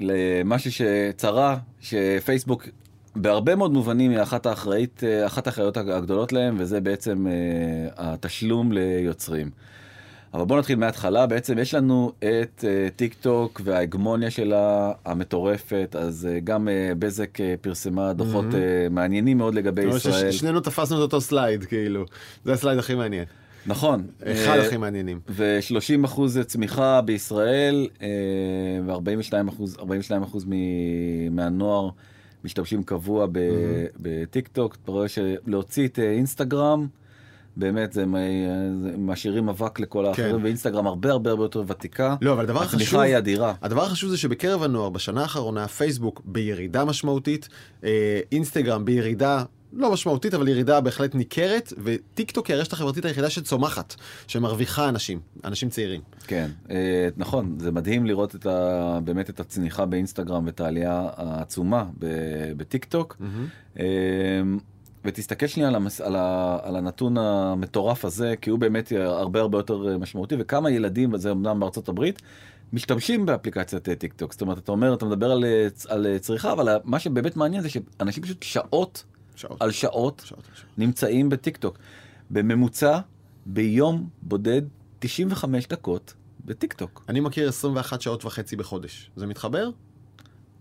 למשהו 0.01 0.71
שקרה, 0.73 1.57
שפייסבוק 1.81 2.69
בהרבה 3.17 3.55
מאוד 3.55 3.73
מובנים 3.73 4.11
היא 4.11 4.23
אחת 4.23 4.47
האחראית, 4.47 5.05
אה, 5.05 5.27
אחת 5.27 5.47
האחראיות 5.47 5.77
הגדולות 5.77 6.33
להם, 6.33 6.57
וזה 6.59 6.81
בעצם 6.81 7.27
אה, 7.27 7.33
התשלום 7.97 8.73
ליוצרים. 8.73 9.51
אבל 10.35 10.45
בואו 10.45 10.59
נתחיל 10.59 10.79
מההתחלה, 10.79 11.27
בעצם 11.27 11.59
יש 11.59 11.75
לנו 11.75 12.13
את 12.19 12.65
אה, 12.69 12.89
טיק 12.97 13.15
טוק 13.15 13.61
וההגמוניה 13.65 14.31
שלה 14.31 14.93
המטורפת, 15.05 15.97
אז 15.99 16.29
אה, 16.31 16.41
גם 16.41 16.69
אה, 16.69 16.93
בזק 16.99 17.41
אה, 17.41 17.55
פרסמה 17.61 18.13
דוחות 18.13 18.55
אה, 18.55 18.61
מעניינים 18.91 19.39
מאוד 19.39 19.55
לגבי 19.55 19.83
ישראל. 19.83 20.31
ששנינו 20.33 20.61
תפסנו 20.61 20.97
את 20.97 21.03
אותו 21.03 21.21
סלייד, 21.21 21.65
כאילו. 21.65 22.05
זה 22.45 22.53
הסלייד 22.53 22.79
הכי 22.79 22.95
מעניין. 22.95 23.25
נכון. 23.67 24.07
אחד 24.23 24.59
אה, 24.59 24.67
הכי 24.67 24.77
מעניינים. 24.77 25.21
ו-30 25.29 26.05
אחוז 26.05 26.39
צמיחה 26.47 27.01
בישראל, 27.01 27.89
אה, 28.03 28.09
ו-42 28.87 29.49
אחוז, 29.49 29.77
42 29.79 30.23
אחוז 30.23 30.47
מהנוער 31.31 31.89
משתמשים 32.45 32.83
קבוע 32.83 33.27
ב- 33.33 33.39
בטיק 33.97 34.49
טוק. 34.49 34.77
אתה 34.85 34.93
רואה 34.93 35.07
שלהוציא 35.09 35.89
את 35.89 35.99
אה, 35.99 36.11
אינסטגרם, 36.11 36.87
באמת 37.57 37.93
זה, 37.93 38.05
משאירים 38.99 39.49
אבק 39.49 39.81
לכל 39.81 40.07
האחרים, 40.07 40.37
כן. 40.37 40.45
ואינסטגרם 40.45 40.87
הרבה 40.87 41.11
הרבה 41.11 41.31
הרבה 41.31 41.45
יותר 41.45 41.63
ותיקה. 41.67 42.17
לא, 42.21 42.33
אבל 42.33 42.43
הדבר 42.43 42.63
החשוב... 42.63 42.81
הצמיחה 42.81 43.03
היא 43.03 43.19
אדירה. 43.19 43.55
הדבר 43.63 43.85
החשוב 43.85 44.11
זה 44.11 44.17
שבקרב 44.19 44.63
הנוער 44.63 44.89
בשנה 44.91 45.23
האחרונה 45.23 45.69
פייסבוק 45.69 46.23
בירידה 46.25 46.85
משמעותית, 46.85 47.49
אה, 47.85 48.21
אינסטגרם 48.33 48.85
בירידה 48.85 49.45
לא 49.73 49.93
משמעותית 49.93 50.35
אבל 50.35 50.49
ירידה 50.49 50.81
בהחלט 50.81 51.15
ניכרת 51.15 51.73
וטיק 51.85 52.31
טוק 52.31 52.47
היא 52.47 52.57
הרשת 52.57 52.73
החברתית 52.73 53.05
היחידה 53.05 53.31
שצומחת, 53.31 53.95
שמרוויחה 54.27 54.89
אנשים, 54.89 55.21
אנשים 55.45 55.69
צעירים. 55.69 56.01
כן, 56.27 56.51
אה, 56.71 57.09
נכון, 57.17 57.57
זה 57.61 57.73
מדהים 57.73 58.07
לראות 58.07 58.35
את 58.35 58.47
ה, 58.47 58.99
באמת 59.05 59.31
את 59.31 59.41
הצניחה 59.41 59.87
באינסטגרם 59.87 60.47
ואת 60.47 60.61
העלייה 60.61 61.09
העצומה 61.17 61.85
ב- 61.99 62.53
בטיק 62.57 62.85
טוק. 62.85 63.17
אה, 63.79 63.85
ותסתכל 65.05 65.47
שנייה 65.47 65.69
על, 65.69 65.75
המס, 65.75 66.01
על, 66.01 66.17
ה, 66.17 66.59
על 66.63 66.77
הנתון 66.77 67.19
המטורף 67.19 68.05
הזה, 68.05 68.35
כי 68.41 68.51
הוא 68.51 68.59
באמת 68.59 68.93
הרבה 68.93 69.41
הרבה 69.41 69.59
יותר 69.59 69.99
משמעותי, 69.99 70.35
וכמה 70.39 70.71
ילדים, 70.71 71.13
וזה 71.13 71.31
אמנם 71.31 71.61
בארצות 71.61 71.89
הברית, 71.89 72.23
משתמשים 72.73 73.27
באפליקציית 73.27 73.89
אה, 73.89 73.95
טיק 73.95 74.13
טוק. 74.13 74.33
זאת 74.33 74.41
אומרת, 74.41 74.59
אתה 74.59 74.73
אומר, 74.73 74.95
אתה 74.95 75.05
מדבר 75.05 75.33
על, 75.33 75.45
על 75.89 76.19
צריכה, 76.19 76.53
אבל 76.53 76.77
מה 76.85 76.99
שבאמת 76.99 77.37
מעניין 77.37 77.63
זה 77.63 77.69
שאנשים 77.69 78.23
פשוט 78.23 78.43
שעות 78.43 79.05
שעות. 79.37 79.63
על 79.63 79.71
שעות 79.71 80.23
שעות, 80.27 80.45
שעות. 80.55 80.71
נמצאים 80.79 81.29
בטיק 81.29 81.57
טוק. 81.57 81.79
בממוצע, 82.31 82.99
ביום 83.47 84.09
בודד, 84.23 84.63
95 84.99 85.67
דקות 85.69 86.15
בטיק 86.45 86.73
טוק. 86.73 87.05
אני 87.09 87.21
מכיר 87.21 87.49
21 87.49 88.01
שעות 88.01 88.25
וחצי 88.25 88.57
בחודש. 88.57 89.11
זה 89.17 89.27
מתחבר? 89.27 89.71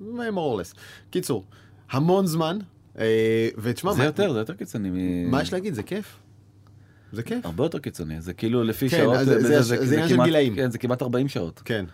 more 0.01 0.03
or 0.03 0.61
less. 0.61 0.75
קיצור, 1.09 1.45
המון 1.91 2.27
זמן, 2.27 2.57
אה, 2.99 3.49
ותשמע, 3.57 3.91
זה 3.93 3.97
מה- 3.97 4.03
יותר, 4.05 4.33
זה 4.33 4.39
יותר 4.39 4.53
קיצוני. 4.53 4.89
מה 5.25 5.41
יש 5.41 5.53
להגיד? 5.53 5.73
זה 5.73 5.83
כיף. 5.83 6.17
זה 7.13 7.23
כיף. 7.23 7.45
הרבה 7.45 7.65
יותר 7.65 7.79
קיצוני, 7.79 8.21
זה 8.21 8.33
כאילו 8.33 8.63
לפי 8.63 8.89
כן, 8.89 8.97
שעות, 8.97 9.17
זה- 9.25 9.61
זה- 9.61 9.85
זה 9.85 9.93
עניין 9.93 10.09
של 10.09 10.23
גילאים. 10.23 10.55
כן, 10.55 10.71
זה 10.71 10.77
כמעט 10.77 11.01
40 11.01 11.27
שעות 11.27 11.61
כן. 11.65 11.85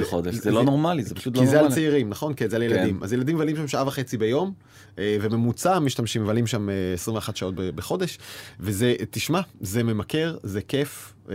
בחודש, 0.00 0.34
זה 0.34 0.50
לא 0.50 0.64
נורמלי, 0.64 1.02
זה 1.02 1.14
פשוט 1.14 1.36
לא 1.36 1.40
כי 1.40 1.46
זה 1.46 1.52
על 1.52 1.58
נורמלי. 1.58 1.74
צעירים, 1.74 2.08
נכון? 2.10 2.32
כן, 2.36 2.48
זה 2.50 2.56
על 2.56 2.62
ילדים. 2.62 3.02
אז 3.02 3.12
ילדים 3.12 3.34
מבלים 3.36 3.56
שם 3.56 3.68
שעה 3.68 3.86
וחצי 3.86 4.16
ביום, 4.16 4.52
אה, 4.98 5.16
וממוצע 5.20 5.74
המשתמשים 5.76 6.22
מבלים 6.22 6.46
שם 6.46 6.68
אה, 6.70 6.74
21 6.94 7.36
שעות 7.36 7.54
ב- 7.54 7.62
בחודש, 7.62 8.18
וזה, 8.60 8.94
תשמע, 9.10 9.40
זה 9.60 9.82
ממכר, 9.82 10.36
זה 10.42 10.60
כיף. 10.60 11.14
אה, 11.30 11.34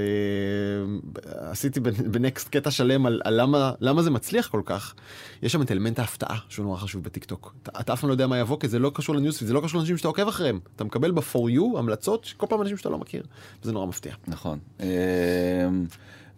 עשיתי 1.51 1.79
בנ- 1.79 2.03
בנקסט 2.11 2.49
קטע 2.49 2.71
שלם 2.71 3.05
על, 3.05 3.21
על 3.23 3.41
למה, 3.41 3.71
למה 3.79 4.01
זה 4.03 4.09
מצליח 4.11 4.47
כל 4.47 4.61
כך. 4.65 4.93
יש 5.43 5.51
שם 5.51 5.61
את 5.61 5.71
אלמנט 5.71 5.99
ההפתעה, 5.99 6.37
שהוא 6.49 6.63
נורא 6.65 6.77
חשוב 6.77 7.03
בטיקטוק. 7.03 7.55
אתה, 7.63 7.71
אתה 7.79 7.93
אף 7.93 7.99
פעם 8.01 8.07
לא 8.09 8.13
יודע 8.13 8.27
מה 8.27 8.37
יבוא, 8.37 8.59
כי 8.59 8.67
זה 8.67 8.79
לא 8.79 8.91
קשור 8.95 9.15
לניוספיד, 9.15 9.47
זה 9.47 9.53
לא 9.53 9.61
קשור 9.63 9.77
לאנשים 9.77 9.97
שאתה 9.97 10.07
עוקב 10.07 10.27
אחריהם. 10.27 10.59
אתה 10.75 10.83
מקבל 10.83 11.11
ב-for 11.11 11.23
you 11.57 11.77
המלצות, 11.77 12.33
כל 12.37 12.45
פעם 12.49 12.61
אנשים 12.61 12.77
שאתה 12.77 12.89
לא 12.89 12.97
מכיר, 12.97 13.23
וזה 13.63 13.71
נורא 13.71 13.85
מפתיע. 13.85 14.13
נכון. 14.27 14.59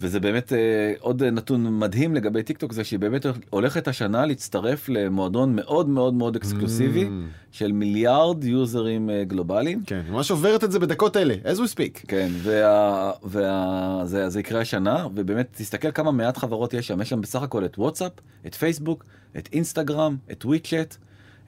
וזה 0.01 0.19
באמת 0.19 0.53
אה, 0.53 0.93
עוד 0.99 1.23
נתון 1.23 1.79
מדהים 1.79 2.15
לגבי 2.15 2.43
טיק 2.43 2.57
טוק 2.57 2.73
זה 2.73 2.83
שהיא 2.83 2.99
באמת 2.99 3.25
הולכת 3.49 3.87
השנה 3.87 4.25
להצטרף 4.25 4.89
למועדון 4.89 5.55
מאוד 5.55 5.89
מאוד 5.89 6.13
מאוד 6.13 6.35
אקסקלוסיבי 6.35 7.09
של 7.51 7.71
מיליארד 7.71 8.43
יוזרים 8.43 9.09
אה, 9.09 9.23
גלובליים. 9.23 9.83
כן, 9.85 10.01
ממש 10.09 10.31
עוברת 10.31 10.63
את 10.63 10.71
זה 10.71 10.79
בדקות 10.79 11.17
אלה, 11.17 11.35
as 11.43 11.57
we 11.57 11.75
speak. 11.75 12.07
כן, 12.07 12.29
וה, 12.43 13.11
וה, 13.23 14.01
זה, 14.05 14.29
זה 14.29 14.39
יקרה 14.39 14.61
השנה, 14.61 15.07
ובאמת 15.15 15.47
תסתכל 15.57 15.91
כמה 15.91 16.11
מעט 16.11 16.37
חברות 16.37 16.73
יש 16.73 16.87
שם, 16.87 17.01
יש 17.01 17.09
שם 17.09 17.21
בסך 17.21 17.41
הכל 17.41 17.65
את 17.65 17.77
וואטסאפ, 17.77 18.11
את 18.45 18.55
פייסבוק, 18.55 19.05
את 19.37 19.49
אינסטגרם, 19.53 20.17
את 20.31 20.45
וויצ'ט, 20.45 20.95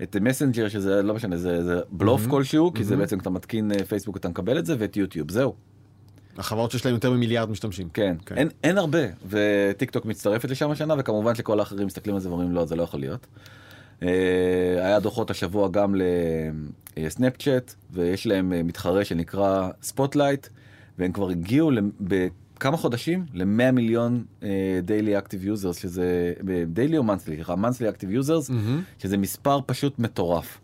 את 0.04 0.16
מסנג'ר 0.22 0.70
שזה 0.70 1.04
לא 1.04 1.14
משנה, 1.14 1.38
זה, 1.38 1.64
זה 1.64 1.80
בלוף 1.90 2.28
כלשהו, 2.28 2.74
כי 2.74 2.84
זה 2.84 2.96
בעצם 2.96 3.20
אתה 3.20 3.30
מתקין 3.30 3.72
אה, 3.72 3.86
פייסבוק 3.86 4.18
אתה 4.18 4.30
מקבל 4.30 4.60
את 4.60 4.66
זה, 4.66 4.76
ואת 4.80 4.98
יוטיוב, 4.98 5.32
זהו. 5.32 5.54
החברות 6.38 6.72
שיש 6.72 6.86
להן 6.86 6.94
יותר 6.94 7.12
ממיליארד 7.12 7.50
משתמשים. 7.50 7.90
כן, 7.94 8.16
כן. 8.26 8.38
אין, 8.38 8.50
אין 8.64 8.78
הרבה, 8.78 9.00
וטיק 9.30 9.92
טוק 9.92 10.06
מצטרפת 10.06 10.50
לשם 10.50 10.72
השנה, 10.72 10.96
וכמובן 10.98 11.36
שכל 11.36 11.60
האחרים 11.60 11.88
מסתכלים 11.88 12.16
על 12.16 12.22
זה 12.22 12.30
ואומרים 12.30 12.52
לא, 12.52 12.66
זה 12.66 12.76
לא 12.76 12.84
יכול 12.84 13.00
להיות. 13.00 13.28
אה, 14.04 14.10
היה 14.78 15.00
דוחות 15.00 15.32
השבוע 15.32 15.70
גם 15.70 15.96
לסנאפצ'אט, 16.98 17.74
ויש 17.92 18.28
להם 18.28 18.54
אה, 18.54 18.64
מתחרה 18.64 19.06
שנקרא 19.06 19.70
ספוטלייט, 19.82 20.48
והם 21.00 21.12
כבר 21.12 21.30
הגיעו 21.30 21.72
בכמה 22.02 22.78
חודשים 22.78 23.26
ל-100 23.34 23.72
מיליון 23.72 24.24
daily 24.84 25.18
active 25.18 25.46
users, 25.46 25.78
שזה 25.78 26.34
daily 26.68 26.98
או 26.98 27.04
monthly, 27.04 27.36
סליחה, 27.36 27.56
monthly 27.56 27.90
active 27.90 28.12
users, 28.12 28.52
שזה 29.00 29.18
מספר 29.18 29.60
פשוט 29.66 30.00
מטורף. 30.00 30.60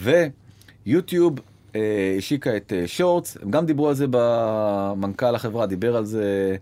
ויוטיוב 0.00 1.38
אה, 1.38 1.44
השיקה 2.18 2.56
את 2.56 2.72
שורטס, 2.86 3.36
הם 3.42 3.50
גם 3.50 3.66
דיברו 3.66 3.88
על 3.88 3.94
זה 3.94 4.06
במנכ"ל 4.10 5.34
החברה, 5.34 5.66
דיבר 5.66 5.96
על 5.96 6.04
זה 6.04 6.56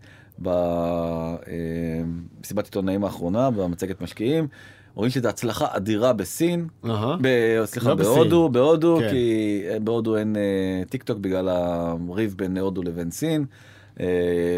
במסיבת 2.38 2.64
עיתונאים 2.64 3.04
האחרונה, 3.04 3.50
במצגת 3.50 4.00
משקיעים. 4.00 4.48
רואים 4.94 5.11
שזו 5.11 5.28
הצלחה 5.28 5.66
אדירה 5.70 6.12
בסין, 6.12 6.66
אהה. 6.84 7.16
ב- 7.20 7.62
סליחה, 7.64 7.88
לא 7.88 7.94
בסין. 7.94 8.12
בהודו, 8.14 8.48
בהודו, 8.48 8.98
כן. 9.00 9.11
כי 9.11 9.62
בהודו 9.84 10.16
אין 10.16 10.36
אה, 10.36 10.42
טיק 10.88 11.02
טוק 11.02 11.18
בגלל 11.18 11.48
הריב 11.48 12.34
בין 12.36 12.58
הודו 12.58 12.82
לבין 12.82 13.11
סין. 13.11 13.44
אה, 14.00 14.06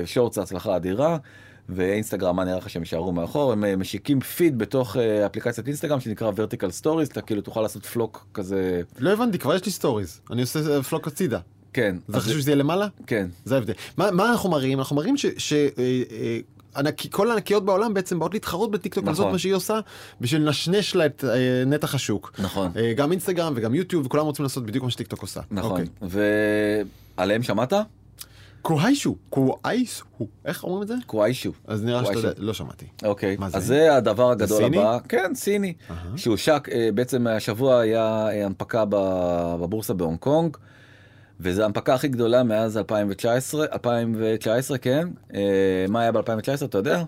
שורטס 0.04 0.34
זה 0.36 0.42
הצלחה 0.42 0.76
אדירה, 0.76 1.16
ואינסטגרם, 1.68 2.36
מה 2.36 2.44
נראה 2.44 2.56
לך 2.56 2.70
שהם 2.70 2.82
יישארו 2.82 3.12
מאחור, 3.12 3.52
הם 3.52 3.64
אה, 3.64 3.76
משיקים 3.76 4.20
פיד 4.20 4.58
בתוך 4.58 4.96
אה, 4.96 5.26
אפליקציית 5.26 5.66
אינסטגרם 5.66 6.00
שנקרא 6.00 6.30
vertical 6.36 6.70
stories, 6.70 7.08
אתה 7.08 7.20
כאילו 7.20 7.40
תוכל 7.40 7.60
לעשות 7.60 7.86
פלוק 7.86 8.26
כזה, 8.34 8.82
לא 8.98 9.10
הבנתי, 9.10 9.38
כבר 9.38 9.54
יש 9.54 9.64
לי 9.66 9.72
סטוריז. 9.72 10.20
אני 10.30 10.40
עושה 10.40 10.76
אה, 10.76 10.82
פלוק 10.82 11.06
הצידה. 11.06 11.38
כן, 11.72 11.96
זה 12.08 12.20
חשוב 12.20 12.40
שזה 12.40 12.50
יהיה 12.50 12.56
למעלה? 12.56 12.86
כן, 13.06 13.28
זה 13.44 13.54
ההבדל. 13.54 13.72
מה, 13.96 14.10
מה 14.10 14.30
אנחנו 14.30 14.50
מראים? 14.50 14.78
אנחנו 14.78 14.96
מראים 14.96 15.16
ש... 15.16 15.26
ש 15.38 15.52
אה, 15.52 15.68
אה, 15.78 16.38
ענק, 16.76 17.06
כל 17.10 17.30
הענקיות 17.30 17.64
בעולם 17.64 17.94
בעצם 17.94 18.18
באות 18.18 18.34
להתחרות 18.34 18.70
בטיקטוק 18.70 19.04
נכון. 19.04 19.12
לעשות 19.12 19.32
מה 19.32 19.38
שהיא 19.38 19.54
עושה 19.54 19.80
בשביל 20.20 20.42
לנשנש 20.42 20.94
לה 20.94 21.06
את 21.06 21.24
אה, 21.24 21.64
נתח 21.66 21.94
השוק. 21.94 22.32
נכון. 22.38 22.70
אה, 22.76 22.92
גם 22.94 23.12
אינסטגרם 23.12 23.52
וגם 23.56 23.74
יוטיוב 23.74 24.06
וכולם 24.06 24.24
רוצים 24.24 24.42
לעשות 24.42 24.66
בדיוק 24.66 24.84
מה 24.84 24.90
שטיקטוק 24.90 25.22
עושה. 25.22 25.40
נכון, 25.50 25.84
אוקיי. 26.02 26.18
ועליהם 27.16 27.42
שמעת? 27.42 27.72
קוהיישו, 28.62 29.16
קוהייסו, 29.30 30.04
איך 30.44 30.64
אומרים 30.64 30.82
את 30.82 30.88
זה? 30.88 30.94
קוואישו. 31.06 31.52
אז 31.66 31.84
נראה 31.84 32.04
שאתה. 32.04 32.18
יודע, 32.18 32.32
לא 32.38 32.54
שמעתי. 32.54 32.86
אוקיי? 33.04 33.36
אז 33.54 33.66
זה 33.66 33.96
הדבר 33.96 34.30
הגדול 34.30 34.58
סיני? 34.58 34.78
הבא. 34.78 34.98
כן, 35.08 35.34
סיני. 35.34 35.74
שהושק, 36.16 36.68
אה, 36.72 36.88
בעצם 36.94 37.26
השבוע 37.26 37.80
היה 37.80 38.28
אה, 38.28 38.46
הנפקה 38.46 38.84
בבורסה 39.60 39.94
בהונג 39.94 40.18
קונג, 40.18 40.56
וזו 41.40 41.62
ההנפקה 41.62 41.94
הכי 41.94 42.08
גדולה 42.08 42.42
מאז 42.42 42.78
2019, 42.78 43.66
2019, 43.72 44.78
כן. 44.78 45.08
אה, 45.34 45.40
מה 45.88 46.00
היה 46.00 46.12
ב-2019, 46.12 46.64
אתה 46.64 46.78
יודע? 46.78 47.04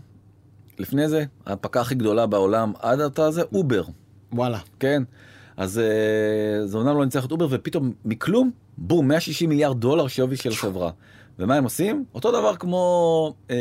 לפני 0.79 1.09
זה, 1.09 1.25
ההנפקה 1.47 1.81
הכי 1.81 1.95
גדולה 1.95 2.27
בעולם 2.27 2.73
עד 2.79 3.01
עתה 3.01 3.31
זה 3.31 3.43
אובר, 3.53 3.85
וואלה. 4.33 4.59
כן. 4.81 5.03
אז 5.57 5.81
זה 6.65 6.79
אומנם 6.79 6.97
לא 6.97 7.05
ניצח 7.05 7.25
את 7.27 7.33
אובר, 7.33 7.47
ופתאום 7.51 7.93
מכלום, 8.05 8.51
בום, 8.79 9.09
160 9.09 9.49
מיליארד 9.49 9.81
דולר 9.81 10.09
שווי 10.09 10.37
של 10.37 10.55
חברה. 10.55 10.91
ומה 11.39 11.57
הם 11.57 11.65
עושים? 11.65 12.05
אותו 12.15 12.31
דבר 12.31 12.57
כמו, 12.57 13.35
אה, 13.51 13.57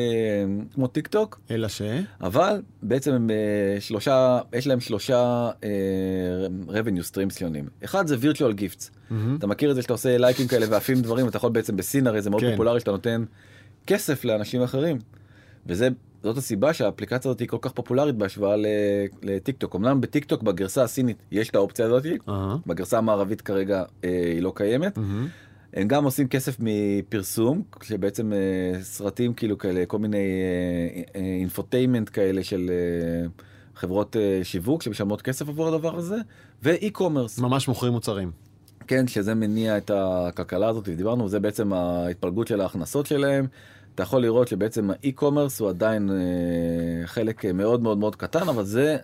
כמו 0.73 0.87
טיקטוק, 0.87 1.39
אלא 1.51 1.67
ש... 1.67 1.81
אבל 2.21 2.61
בעצם 2.83 3.13
הם 3.13 3.29
אה, 3.29 3.81
שלושה, 3.81 4.39
יש 4.53 4.67
להם 4.67 4.79
שלושה 4.79 5.49
אה, 5.63 5.69
revenue 6.69 7.11
streams 7.11 7.39
שונים. 7.39 7.67
אחד 7.85 8.07
זה 8.07 8.15
virtual 8.15 8.59
gifts. 8.59 8.89
מהמם. 9.09 9.35
אתה 9.35 9.47
מכיר 9.47 9.71
את 9.71 9.75
זה 9.75 9.81
שאתה 9.81 9.93
עושה 9.93 10.17
לייקים 10.17 10.47
כאלה 10.47 10.65
ועפים 10.69 11.01
דברים, 11.01 11.27
אתה 11.27 11.37
יכול 11.37 11.51
בעצם 11.51 11.77
בסין 11.77 12.07
הרי 12.07 12.21
זה 12.21 12.29
מאוד 12.29 12.41
כן. 12.41 12.51
פופולרי 12.51 12.79
שאתה 12.79 12.91
נותן 12.91 13.23
כסף 13.87 14.25
לאנשים 14.25 14.61
אחרים. 14.61 14.99
וזה, 15.65 15.89
זאת 16.23 16.37
הסיבה 16.37 16.73
שהאפליקציה 16.73 17.29
הזאת 17.29 17.39
היא 17.39 17.47
כל 17.47 17.57
כך 17.61 17.71
פופולרית 17.71 18.15
בהשוואה 18.15 18.55
לטיקטוק. 19.23 19.75
אמנם 19.75 20.01
בטיקטוק 20.01 20.43
בגרסה 20.43 20.83
הסינית 20.83 21.17
יש 21.31 21.49
את 21.49 21.55
האופציה 21.55 21.85
הזאת, 21.85 22.05
אהה. 22.29 22.55
בגרסה 22.67 22.97
המערבית 22.97 23.41
כרגע 23.41 23.83
אה, 24.03 24.09
היא 24.33 24.41
לא 24.41 24.53
קיימת. 24.55 24.97
מהמם. 24.97 25.27
הם 25.73 25.87
גם 25.87 26.03
עושים 26.03 26.27
כסף 26.27 26.57
מפרסום, 26.59 27.61
שבעצם 27.83 28.33
אה, 28.33 28.83
סרטים 28.83 29.33
כאילו 29.33 29.57
כאלה, 29.57 29.85
כל 29.85 29.99
מיני 29.99 30.27
infotainment 31.15 32.09
כאלה 32.13 32.43
של 32.43 32.71
אה, 32.71 33.27
חברות 33.75 34.15
אה, 34.15 34.39
שיווק 34.43 34.81
שמשלמות 34.81 35.21
כסף 35.21 35.49
עבור 35.49 35.67
הדבר 35.67 35.95
הזה, 35.95 36.17
ו 36.63 36.70
e-commerce, 36.70 37.39
ממש 37.39 37.67
מוכרים 37.67 37.93
מוצרים. 37.93 38.31
כן, 38.87 39.07
שזה 39.07 39.35
מניע 39.35 39.77
את 39.77 39.91
הכלכלה 39.93 40.67
הזאת, 40.67 40.89
דיברנו, 40.89 41.29
זה 41.29 41.39
בעצם 41.39 41.73
ההתפלגות 41.73 42.47
של 42.47 42.61
ההכנסות 42.61 43.05
שלהם. 43.05 43.47
אתה 43.95 44.03
יכול 44.03 44.21
לראות 44.21 44.47
שבעצם 44.47 44.89
ה 44.91 44.97
e-commerce 44.97 45.59
הוא 45.59 45.69
עדיין 45.69 46.09
אה, 46.09 47.07
חלק 47.07 47.45
מאוד 47.45 47.81
מאוד 47.81 47.97
מאוד 47.97 48.15
קטן, 48.15 48.49
אבל 48.49 48.63
זה 48.63 48.97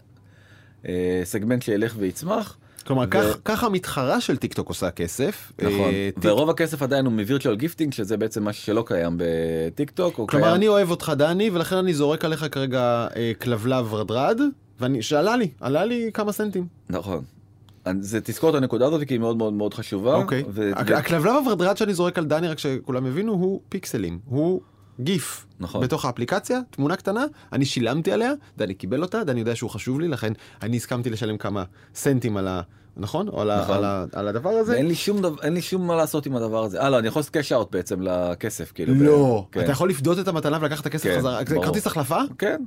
אה, 0.88 1.22
סגמנט 1.24 1.62
שילך 1.62 1.96
ויצמח. 1.98 2.58
כלומר, 2.90 3.06
ו- 3.14 3.44
ככה 3.46 3.66
המתחרה 3.66 4.22
של 4.22 4.38
טיקטוק 4.38 4.70
עושה 4.70 4.92
כסף. 4.92 5.52
נכון, 5.62 5.72
אה, 5.80 6.10
טיק- 6.16 6.26
ורוב 6.26 6.50
הכסף 6.50 6.82
עדיין 6.82 7.06
הוא 7.06 7.14
מ 7.14 7.19
virtual 7.19 7.56
gifting, 7.56 7.94
שזה 7.94 8.18
בעצם 8.18 8.44
משהו 8.44 8.64
שלא 8.64 8.84
קיים 8.88 9.18
בטיקטוק. 9.18 10.16
הוא 10.18 10.28
כלומר, 10.28 10.46
קיים- 10.46 10.56
אני 10.56 10.68
אוהב 10.68 10.92
אותך, 10.92 11.12
דני, 11.18 11.50
ולכן 11.54 11.76
אני 11.76 11.94
זורק 11.94 12.26
עליך 12.26 12.46
כרגע 12.52 13.08
אה, 13.16 13.32
כלבלב 13.42 13.94
רדרד, 13.94 14.40
ואני- 14.80 15.02
שעלה 15.02 15.36
לי, 15.38 15.50
עלה 15.62 15.86
לי 15.86 16.10
כמה 16.14 16.32
סנטים. 16.32 16.68
נכון. 16.90 17.24
זה 18.00 18.22
תזכור 18.22 18.50
את 18.50 18.56
הנקודה 18.56 18.86
הזאת 18.86 19.08
כי 19.08 19.14
היא 19.14 19.20
מאוד 19.20 19.38
מאוד 19.38 19.54
מאוד 19.54 19.74
חשובה. 19.74 20.16
אוקיי. 20.16 20.44
ו- 20.50 20.72
הכלבלב 20.76 21.36
הוורדרד 21.36 21.78
שאני 21.78 21.94
זורק 21.94 22.18
על 22.18 22.26
דני, 22.26 22.48
רק 22.48 22.60
שכולם 22.60 23.06
הבינו, 23.06 23.32
הוא 23.34 23.62
פיקסלים. 23.70 24.20
הוא 24.26 24.62
גיף. 25.00 25.46
נכון. 25.60 25.82
בתוך 25.82 26.06
האפליקציה, 26.06 26.60
תמונה 26.72 26.96
קטנה, 26.96 27.26
אני 27.54 27.66
שילמתי 27.66 28.12
עליה, 28.12 28.32
דני 28.58 28.74
קיבל 28.74 29.02
אותה, 29.02 29.24
דני 29.24 29.40
יודע 29.40 29.56
שהוא 29.56 29.70
חשוב 29.70 30.00
לי, 30.00 30.08
לכן 30.08 30.34
אני 30.62 30.78
הסכמתי 30.78 31.10
לשלם 31.10 31.38
כמה 31.38 31.64
סנטים 31.96 32.38
על 32.38 32.48
ה... 32.48 32.62
נכון? 33.00 33.28
או 33.28 33.42
על, 33.42 33.62
נכון. 33.62 33.84
על, 33.84 34.08
על 34.14 34.28
הדבר 34.28 34.50
הזה? 34.50 34.72
ואין 34.72 34.88
לי 34.88 34.96
שום 34.96 35.22
דבר, 35.22 35.44
אין 35.44 35.54
לי 35.54 35.62
שום 35.62 35.88
מה 35.88 35.96
לעשות 35.96 36.26
עם 36.26 36.36
הדבר 36.36 36.64
הזה. 36.64 36.82
אה, 36.82 36.90
לא, 36.90 37.00
אני 37.00 37.08
יכול 37.08 37.20
לעשות 37.20 37.34
cash 37.34 37.52
out 37.52 37.72
בעצם 37.72 38.02
לכסף, 38.02 38.72
כאילו. 38.72 38.94
לא, 38.94 39.46
כן. 39.52 39.60
אתה 39.60 39.72
יכול 39.72 39.90
לפדות 39.90 40.20
את 40.20 40.28
המתנה 40.28 40.58
ולקחת 40.62 40.82
את 40.82 40.86
הכסף 40.86 41.04
כן, 41.04 41.18
חזרה. 41.18 41.44
ברור. 41.44 41.66
כרטיס 41.66 41.88
החלפה? 41.88 42.20
כן. 42.38 42.64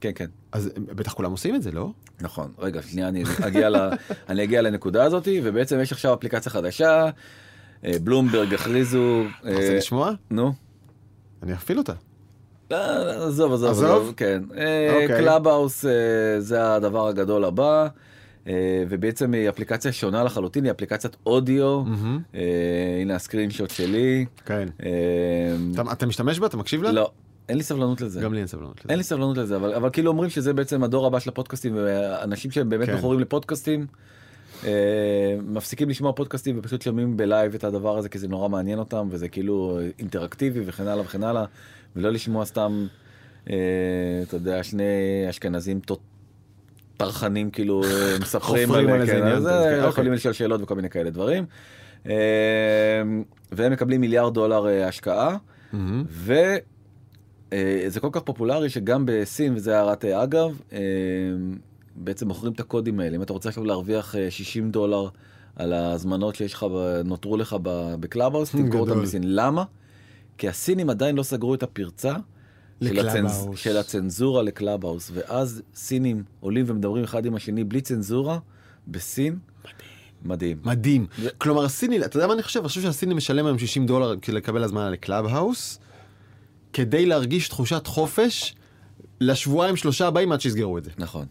כן, 0.00 0.10
כן. 0.14 0.26
אז 0.52 0.70
בטח 0.76 1.12
כולם 1.12 1.30
עושים 1.30 1.54
את 1.54 1.62
זה, 1.62 1.72
לא? 1.72 1.90
נכון. 2.20 2.52
רגע, 2.58 2.82
שנייה, 2.82 3.08
אני 3.08 3.24
אגיע, 3.40 3.68
ל... 3.68 3.76
אני 4.28 4.44
אגיע 4.44 4.62
לנקודה 4.62 5.04
הזאת, 5.04 5.28
ובעצם 5.42 5.80
יש 5.80 5.92
עכשיו 5.92 6.14
אפליקציה 6.14 6.52
חדשה, 6.52 7.10
אה, 7.84 7.92
בלומברג 8.04 8.54
הכריזו... 8.54 9.22
אתה 9.40 9.50
רוצה 9.50 9.68
אה, 9.68 9.76
לשמוע? 9.76 10.10
נו. 10.30 10.52
אני 11.42 11.52
אפעיל 11.52 11.78
אותה. 11.78 11.92
לא, 12.70 12.76
עזוב, 13.26 13.52
עזוב, 13.52 13.70
עזוב? 13.70 14.12
כן. 14.16 14.42
אוקיי. 14.48 15.08
Clubhouse 15.08 15.84
זה 16.38 16.74
הדבר 16.74 17.08
הגדול 17.08 17.44
הבא, 17.44 17.82
אה, 17.82 17.88
ובעצם 18.88 19.34
היא 19.34 19.48
אפליקציה 19.48 19.92
שונה 19.92 20.24
לחלוטין, 20.24 20.64
היא 20.64 20.72
אפליקציית 20.72 21.16
אודיו. 21.26 21.82
אה, 22.34 22.40
הנה 23.02 23.14
ה 23.14 23.50
screenshot 23.50 23.70
שלי. 23.70 24.26
כן. 24.46 24.68
אה, 24.82 24.88
אתה- 25.74 25.92
אתה 25.92 26.06
משתמש 26.06 26.38
בה? 26.38 26.46
אתה 26.46 26.56
מקשיב 26.56 26.82
לה? 26.82 26.92
לא, 26.92 27.10
אין 27.48 27.56
לי 27.56 27.62
סבלנות 27.62 28.00
לזה. 28.00 28.20
גם 28.20 28.32
לי 28.34 28.38
אין 28.38 28.46
סבלנות. 28.46 28.80
לזה. 28.80 28.88
אין 28.88 28.98
לי 28.98 29.04
סבלנות 29.04 29.36
לזה, 29.36 29.56
אבל, 29.56 29.74
אבל 29.74 29.90
כאילו 29.90 30.10
אומרים 30.10 30.30
שזה 30.30 30.52
בעצם 30.52 30.82
הדור 30.84 31.06
הבא 31.06 31.18
של 31.18 31.30
הפודקאסטים, 31.30 31.72
ואנשים 31.76 32.50
שהם 32.50 32.68
באמת 32.68 32.86
כן. 32.88 32.94
מכורים 32.94 33.20
לפודקאסטים, 33.20 33.86
אה, 34.64 34.70
מפסיקים 35.46 35.88
לשמוע 35.88 36.12
פודקאסטים 36.12 36.58
ופשוט 36.58 36.82
שומעים 36.82 37.16
ב 37.16 37.24
live 37.24 37.54
את 37.54 37.64
הדבר 37.64 37.98
הזה, 37.98 38.08
כי 38.08 38.18
זה 38.18 38.28
נורא 38.28 38.48
מעניין 38.48 38.78
אותם, 38.78 39.08
וזה 39.10 39.28
כאילו 39.28 39.78
אינטראקטיבי 39.98 40.60
וכן 40.66 40.86
הלאה 40.88 41.04
וכן 41.04 41.22
הלאה, 41.24 41.44
ולא 41.96 42.10
לשמוע 42.10 42.44
סתם, 42.44 42.86
אה, 43.50 43.54
אתה 44.22 44.36
יודע, 44.36 44.62
שני 44.62 44.84
אשכנזים 45.30 45.80
טו- 45.80 45.98
טרחנים 47.04 47.50
כאילו 47.50 47.84
אה, 47.84 48.16
מספרים 48.22 48.72
על 48.72 49.00
איזה 49.00 49.12
כן, 49.12 49.22
עניין 49.22 49.36
כזה, 49.36 49.58
אה, 49.58 49.62
כן, 49.62 49.74
אוקיי. 49.76 49.88
יכולים 49.88 50.12
לשאול 50.12 50.34
שאלות 50.34 50.62
וכל 50.62 50.74
מיני 50.74 50.90
כאלה 50.90 51.10
דברים. 51.10 51.44
אה, 52.06 52.14
והם 53.52 53.72
מקבלים 53.72 54.00
מיליארד 54.00 54.34
דולר 54.34 54.66
אה, 54.66 54.88
השקעה. 54.88 55.36
וזה 56.08 58.00
כל 58.00 58.08
כך 58.12 58.20
פופולרי 58.20 58.70
שגם 58.70 59.04
בסין, 59.06 59.54
וזה 59.54 59.78
הערת 59.78 60.04
אגב, 60.04 60.60
אה, 60.72 60.78
בעצם 61.96 62.28
מוכרים 62.28 62.52
את 62.52 62.60
הקודים 62.60 63.00
האלה. 63.00 63.16
אם 63.16 63.22
אתה 63.22 63.32
רוצה 63.32 63.48
עכשיו 63.48 63.64
להרוויח 63.64 64.16
אה, 64.16 64.30
60 64.30 64.70
דולר 64.70 65.08
על 65.56 65.72
ההזמנות 65.72 66.34
שיש 66.34 66.54
לך, 66.54 66.66
נותרו 67.04 67.36
לך 67.36 67.56
ב 68.00 68.05
Clubhouse, 68.05 68.50
תמכור 68.56 68.80
אותם. 68.80 69.02
בסין. 69.02 69.22
למה? 69.24 69.64
כי 70.38 70.48
הסינים 70.48 70.90
עדיין 70.90 71.16
לא 71.16 71.22
סגרו 71.22 71.54
את 71.54 71.62
הפרצה. 71.62 72.14
של, 72.84 72.90
ל 72.94 72.98
Clubhouse. 72.98 73.42
הצנז... 73.42 73.58
של 73.58 73.76
הצנזורה 73.76 74.42
ל 74.42 74.48
Clubhouse, 74.48 75.10
ואז 75.14 75.62
סינים 75.74 76.22
עולים 76.40 76.64
ומדברים 76.68 77.04
אחד 77.04 77.26
עם 77.26 77.34
השני 77.34 77.64
בלי 77.64 77.80
צנזורה, 77.80 78.38
בסין, 78.88 79.38
מדהים. 80.24 80.58
מדהים. 80.64 81.06
זה- 81.18 81.30
כלומר, 81.38 81.64
הסיני, 81.64 82.04
אתה 82.04 82.16
יודע 82.16 82.26
מה 82.26 82.32
אני 82.34 82.42
חושב? 82.42 82.60
אני 82.60 82.68
חושב 82.68 82.80
שהסיני 82.82 83.14
משלם 83.14 83.46
היום 83.46 83.58
60 83.58 83.86
דולר 83.86 84.14
כדי 84.22 84.36
לקבל 84.36 84.64
הזמנה 84.64 84.90
ל 84.90 85.26
Clubhouse, 85.26 85.78
כדי 86.72 87.06
להרגיש 87.06 87.48
תחושת 87.48 87.86
חופש 87.86 88.54
לשבועיים 89.20 89.76
שלושה 89.76 90.06
הבאים 90.06 90.32
עד 90.32 90.40
שיסגרו 90.40 90.78
את 90.78 90.84
זה. 90.84 90.90
נכון. 90.98 91.26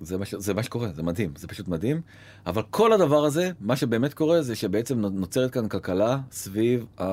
זה 0.00 0.18
מה, 0.18 0.24
ש... 0.24 0.34
זה 0.38 0.54
מה 0.54 0.62
שקורה, 0.62 0.88
זה 0.92 1.02
מדהים, 1.02 1.32
זה 1.38 1.46
פשוט 1.46 1.68
מדהים. 1.68 2.00
אבל 2.46 2.62
כל 2.70 2.92
הדבר 2.92 3.24
הזה, 3.24 3.50
מה 3.60 3.76
שבאמת 3.76 4.14
קורה 4.14 4.42
זה 4.42 4.54
שבעצם 4.56 5.00
נוצרת 5.00 5.50
כאן 5.50 5.68
כלכלה 5.68 6.18
סביב 6.30 6.86
ה... 7.00 7.04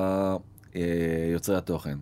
אה, 0.76 0.80
יוצרי 1.32 1.56
התוכן. 1.56 1.98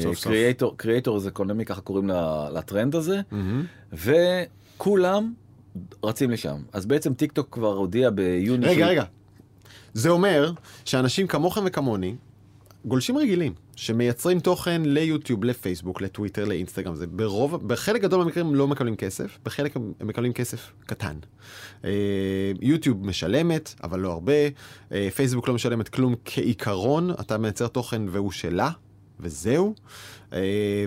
סוף. 0.00 0.24
creator, 0.24 0.74
creator 0.76 1.18
זה 1.18 1.28
economy, 1.28 1.64
ככה 1.64 1.80
קוראים 1.80 2.10
לטרנד 2.54 2.94
הזה, 2.94 3.20
מהמם. 3.30 3.64
וכולם 3.92 5.32
רצים 6.04 6.30
לשם. 6.30 6.56
אז 6.72 6.86
בעצם 6.86 7.14
טיקטוק 7.14 7.48
כבר 7.50 7.72
הודיע 7.76 8.10
ביוני... 8.10 8.66
רגע, 8.66 8.74
שהוא- 8.74 8.86
רגע. 8.86 9.04
זה 9.94 10.08
אומר 10.10 10.52
שאנשים 10.84 11.26
כמוכם 11.26 11.60
וכמוני, 11.66 12.14
גולשים 12.84 13.18
רגילים, 13.18 13.52
שמייצרים 13.76 14.40
תוכן 14.40 14.82
ליוטיוב, 14.84 15.44
לפייסבוק, 15.44 16.00
לטוויטר, 16.00 16.44
לאינסטגרם, 16.44 16.94
זה 16.94 17.06
ברוב, 17.06 17.68
בחלק 17.68 18.02
גדול 18.02 18.18
מהמקרים 18.18 18.54
לא 18.54 18.68
מקבלים 18.68 18.96
כסף, 18.96 19.38
בחלק 19.44 19.76
הם 19.76 19.92
הם 20.00 20.06
מקבלים 20.06 20.32
כסף 20.32 20.72
קטן. 20.86 21.16
אה, 21.84 21.90
יוטיוב 22.60 23.06
משלמת, 23.06 23.74
אבל 23.84 24.00
לא 24.00 24.12
הרבה, 24.12 24.32
אה, 24.92 25.08
פייסבוק 25.14 25.48
לא 25.48 25.54
משלמת 25.54 25.88
כלום 25.88 26.14
כעיקרון, 26.24 27.10
אתה 27.10 27.38
מייצר 27.38 27.66
תוכן 27.66 28.02
והוא 28.10 28.32
שלה, 28.32 28.70
וזהו. 29.24 29.74
אה, 30.32 30.40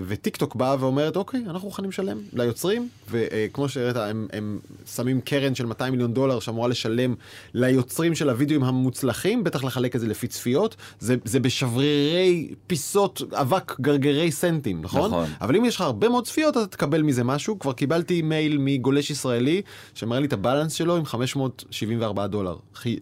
וטיק 0.06 0.36
טוק 0.36 0.54
באה 0.56 0.76
ואומרת, 0.80 1.16
אוקיי, 1.16 1.42
אנחנו 1.46 1.68
מוכנים 1.68 1.90
לשלם 1.90 2.18
ליוצרים, 2.32 2.88
וכמו 3.10 3.68
שהראית, 3.68 3.96
הם, 3.96 4.26
הם 4.32 4.58
שמים 4.94 5.20
קרן 5.20 5.54
של 5.54 5.66
200 5.66 5.92
מיליון 5.92 6.14
דולר 6.14 6.40
שאמורה 6.40 6.68
לשלם 6.68 7.14
ליוצרים 7.54 8.14
של 8.14 8.30
הוידאוים 8.30 8.64
המוצלחים, 8.64 9.44
בטח 9.44 9.64
לחלק 9.64 9.96
את 9.96 10.00
זה 10.00 10.06
לפי 10.06 10.26
צפיות, 10.26 10.76
זה, 11.00 11.16
זה 11.24 11.40
בשברירי 11.40 12.54
פיסות 12.66 13.22
אבק 13.32 13.80
גרגרי 13.80 14.32
סנטים, 14.32 14.82
נכון? 14.82 15.10
נכון. 15.10 15.28
אבל 15.40 15.56
אם 15.56 15.64
יש 15.64 15.74
לך 15.76 15.80
הרבה 15.80 16.08
מאוד 16.08 16.26
צפיות, 16.26 16.56
אתה 16.56 16.66
תקבל 16.66 17.02
מזה 17.02 17.24
משהו. 17.24 17.58
כבר 17.58 17.72
קיבלתי 17.72 18.22
מייל 18.22 18.56
מגולש 18.60 19.10
ישראלי, 19.10 19.62
שמראה 19.94 20.20
לי 20.20 20.26
את 20.26 20.32
הבלנס 20.32 20.72
שלו 20.72 20.96
עם 20.96 21.04
574 21.04 22.26
דולר, 22.26 22.56
חי- 22.74 22.98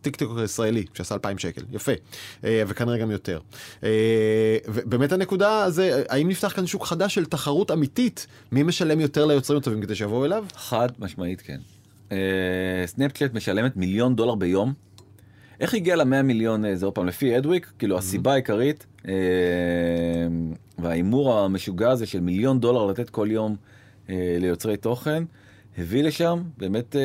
טיקטוק 0.00 0.32
ישראלי 0.44 0.84
שעשה 0.94 1.14
2,000 1.14 1.38
שקל, 1.38 1.62
יפה, 1.72 1.92
אה, 2.44 2.62
וכנראה 2.66 2.98
גם 2.98 3.10
יותר. 3.10 3.40
אה, 3.84 4.56
ובאמת 4.68 5.12
הנקודה 5.12 5.70
זה, 5.70 6.02
האם 6.08 6.28
נפתח 6.28 6.52
כאן 6.56 6.66
שוק 6.66 6.86
חדש 6.86 7.14
של 7.14 7.24
תחרות 7.24 7.70
אמיתית, 7.70 8.26
מי 8.52 8.62
משלם 8.62 9.00
יותר 9.00 9.26
ליוצרים 9.26 9.58
הטובים 9.58 9.82
כדי 9.82 9.94
שיבואו 9.94 10.24
אליו? 10.24 10.44
חד 10.56 10.88
משמעית 10.98 11.40
כן. 11.40 11.58
אה, 12.12 12.18
סנאפצ'אט 12.86 13.34
משלמת 13.34 13.76
מיליון 13.76 14.16
דולר 14.16 14.34
ביום. 14.34 14.72
איך 15.60 15.74
הגיע 15.74 15.96
למאה 15.96 16.22
מיליון 16.22 16.74
זה 16.74 16.86
עוד 16.86 16.94
פעם 16.94 17.06
לפי 17.06 17.38
אדוויק 17.38 17.72
כאילו 17.78 17.98
הסיבה 17.98 18.32
העיקרית 18.32 18.86
וההימור 20.78 21.38
המשוגע 21.38 21.90
הזה 21.90 22.06
של 22.06 22.20
מיליון 22.20 22.60
דולר 22.60 22.86
לתת 22.86 23.10
כל 23.10 23.28
יום 23.30 23.56
ליוצרי 24.08 24.76
תוכן 24.76 25.24
הביא 25.78 26.02
לשם 26.02 26.42
באמת 26.58 26.96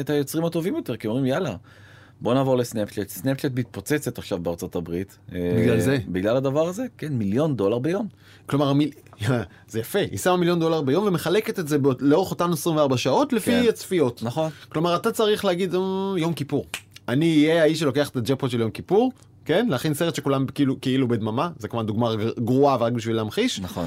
את 0.00 0.10
היוצרים 0.10 0.44
הטובים 0.44 0.76
יותר 0.76 0.96
כי 0.96 1.06
אומרים 1.06 1.26
יאללה. 1.26 1.56
בוא 2.24 2.34
נעבור 2.34 2.56
לסנאפצ'אט, 2.56 3.08
סנאפצ'אט 3.08 3.52
מתפוצצת 3.56 4.18
עכשיו 4.18 4.38
בארצות 4.38 4.76
הברית. 4.76 5.18
אה, 5.34 5.56
בגלל 5.58 5.80
זה? 5.80 5.98
בגלל 6.08 6.36
הדבר 6.36 6.68
הזה, 6.68 6.84
כן, 6.98 7.12
מיליון 7.12 7.56
דולר 7.56 7.78
ביום. 7.78 8.06
כלומר, 8.46 8.68
המיל... 8.68 8.90
זה 9.68 9.80
יפה, 9.80 9.98
היא 9.98 10.18
שמה 10.18 10.36
מיליון 10.36 10.60
דולר 10.60 10.82
ביום 10.82 11.06
ומחלקת 11.06 11.58
את 11.58 11.68
זה 11.68 11.76
לאורך 12.00 12.30
אותן 12.30 12.52
24 12.52 12.96
שעות 12.96 13.32
לפי 13.32 13.50
כן. 13.62 13.68
הצפיות. 13.68 14.22
נכון. 14.22 14.50
כלומר, 14.68 14.96
אתה 14.96 15.12
צריך 15.12 15.44
להגיד, 15.44 15.74
"אה, 15.74 15.80
יום 16.16 16.32
כיפור. 16.32 16.66
אני 17.08 17.48
אהיה 17.48 17.62
האיש 17.62 17.80
שלוקח 17.80 18.08
את 18.08 18.16
הג'פות 18.16 18.50
של 18.50 18.60
יום 18.60 18.70
כיפור, 18.70 19.12
כן? 19.44 19.66
להכין 19.70 19.94
סרט 19.94 20.14
שכולם 20.14 20.46
כאילו, 20.46 20.80
כאילו 20.80 21.08
בדממה, 21.08 21.50
זה 21.58 21.68
כמובן 21.68 21.86
דוגמה 21.86 22.16
גר- 22.16 22.32
גרועה 22.44 22.76
ורק 22.80 22.92
בשביל 22.92 23.16
להמחיש. 23.16 23.60
נכון. 23.60 23.86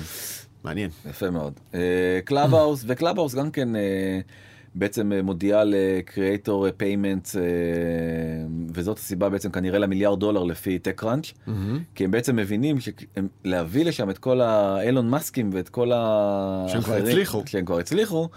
מעניין. 0.64 0.90
יפה 1.10 1.30
מאוד. 1.30 1.54
Clubhouse, 2.26 2.84
ו 2.88 2.92
Clubhouse 2.92 3.36
גם 3.36 3.52
כן 3.52 3.76
אה, 3.76 4.20
בעצם 4.78 5.12
אה, 5.14 5.22
מודיעה 5.22 5.64
ל 5.66 5.79
creator 5.79 6.72
payments, 6.72 7.36
וזאת 8.74 8.98
הסיבה 8.98 9.30
בעצם 9.30 9.52
כנראה 9.52 9.80
למיליארד 9.80 10.20
דולר 10.20 10.44
לפי 10.44 10.80
TechCrunch, 10.88 11.52
כי 11.96 12.04
הם 12.04 12.12
בעצם 12.12 12.36
מבינים 12.36 12.78
שלהביא 13.46 13.86
לשם 13.86 14.10
את 14.10 14.18
כל 14.18 14.42
האילון 14.42 15.10
מאסקים 15.10 15.50
ואת 15.54 15.70
כל 15.70 15.92
האחרים, 15.92 16.70
שהם 16.70 16.82
כבר 16.82 16.96
הצליחו. 16.96 17.44
שהם 17.46 17.66
כבר 17.66 17.80
הצליחו, 17.80 18.30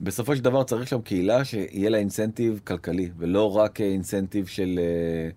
בסופו 0.00 0.36
של 0.36 0.42
דבר 0.44 0.62
צריך 0.62 0.88
שם 0.88 1.00
קהילה 1.00 1.44
שיהיה 1.44 1.90
לה 1.90 1.98
incentive 1.98 2.60
כלכלי, 2.64 3.10
ולא 3.18 3.56
רק 3.56 3.80
אה, 3.80 3.86
incentive 3.86 4.46
של 4.46 4.78
אה, 4.78 5.30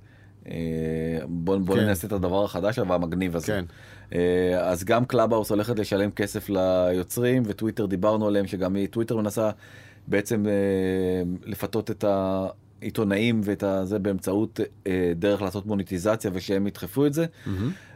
אה, 0.52 1.26
בוא, 1.28 1.58
בוא 1.58 1.76
כן. 1.76 1.86
נעשה 1.86 2.08
את 2.08 2.12
הדבר 2.14 2.44
החדש 2.44 2.80
והמגניב 2.80 3.36
הזה. 3.36 3.48
כן. 3.48 3.66
אה, 4.14 4.70
אז 4.70 4.84
גם 4.84 5.06
Clubhouse 5.06 5.50
הולכת 5.50 5.80
לשלם 5.80 6.12
כסף 6.12 6.50
ליוצרים, 6.50 7.44
וטוויטר 7.46 7.86
דיברנו 7.86 8.28
עליהם, 8.28 8.48
שגם 8.48 8.76
היא- 8.76 8.88
טוויטר 8.88 9.18
מנסה 9.18 9.50
בעצם 10.08 10.46
אה, 10.48 10.52
לפתות 11.46 11.92
את 11.92 12.06
העיתונאים 12.82 13.42
ואת 13.44 13.64
הזה 13.64 14.00
באמצעות 14.00 14.60
אה, 14.88 15.14
דרך 15.16 15.42
לעשות 15.42 15.66
מוניטיזציה 15.66 16.32
ושהם 16.34 16.68
ידחפו 16.68 17.06
את 17.06 17.14
זה. 17.14 17.26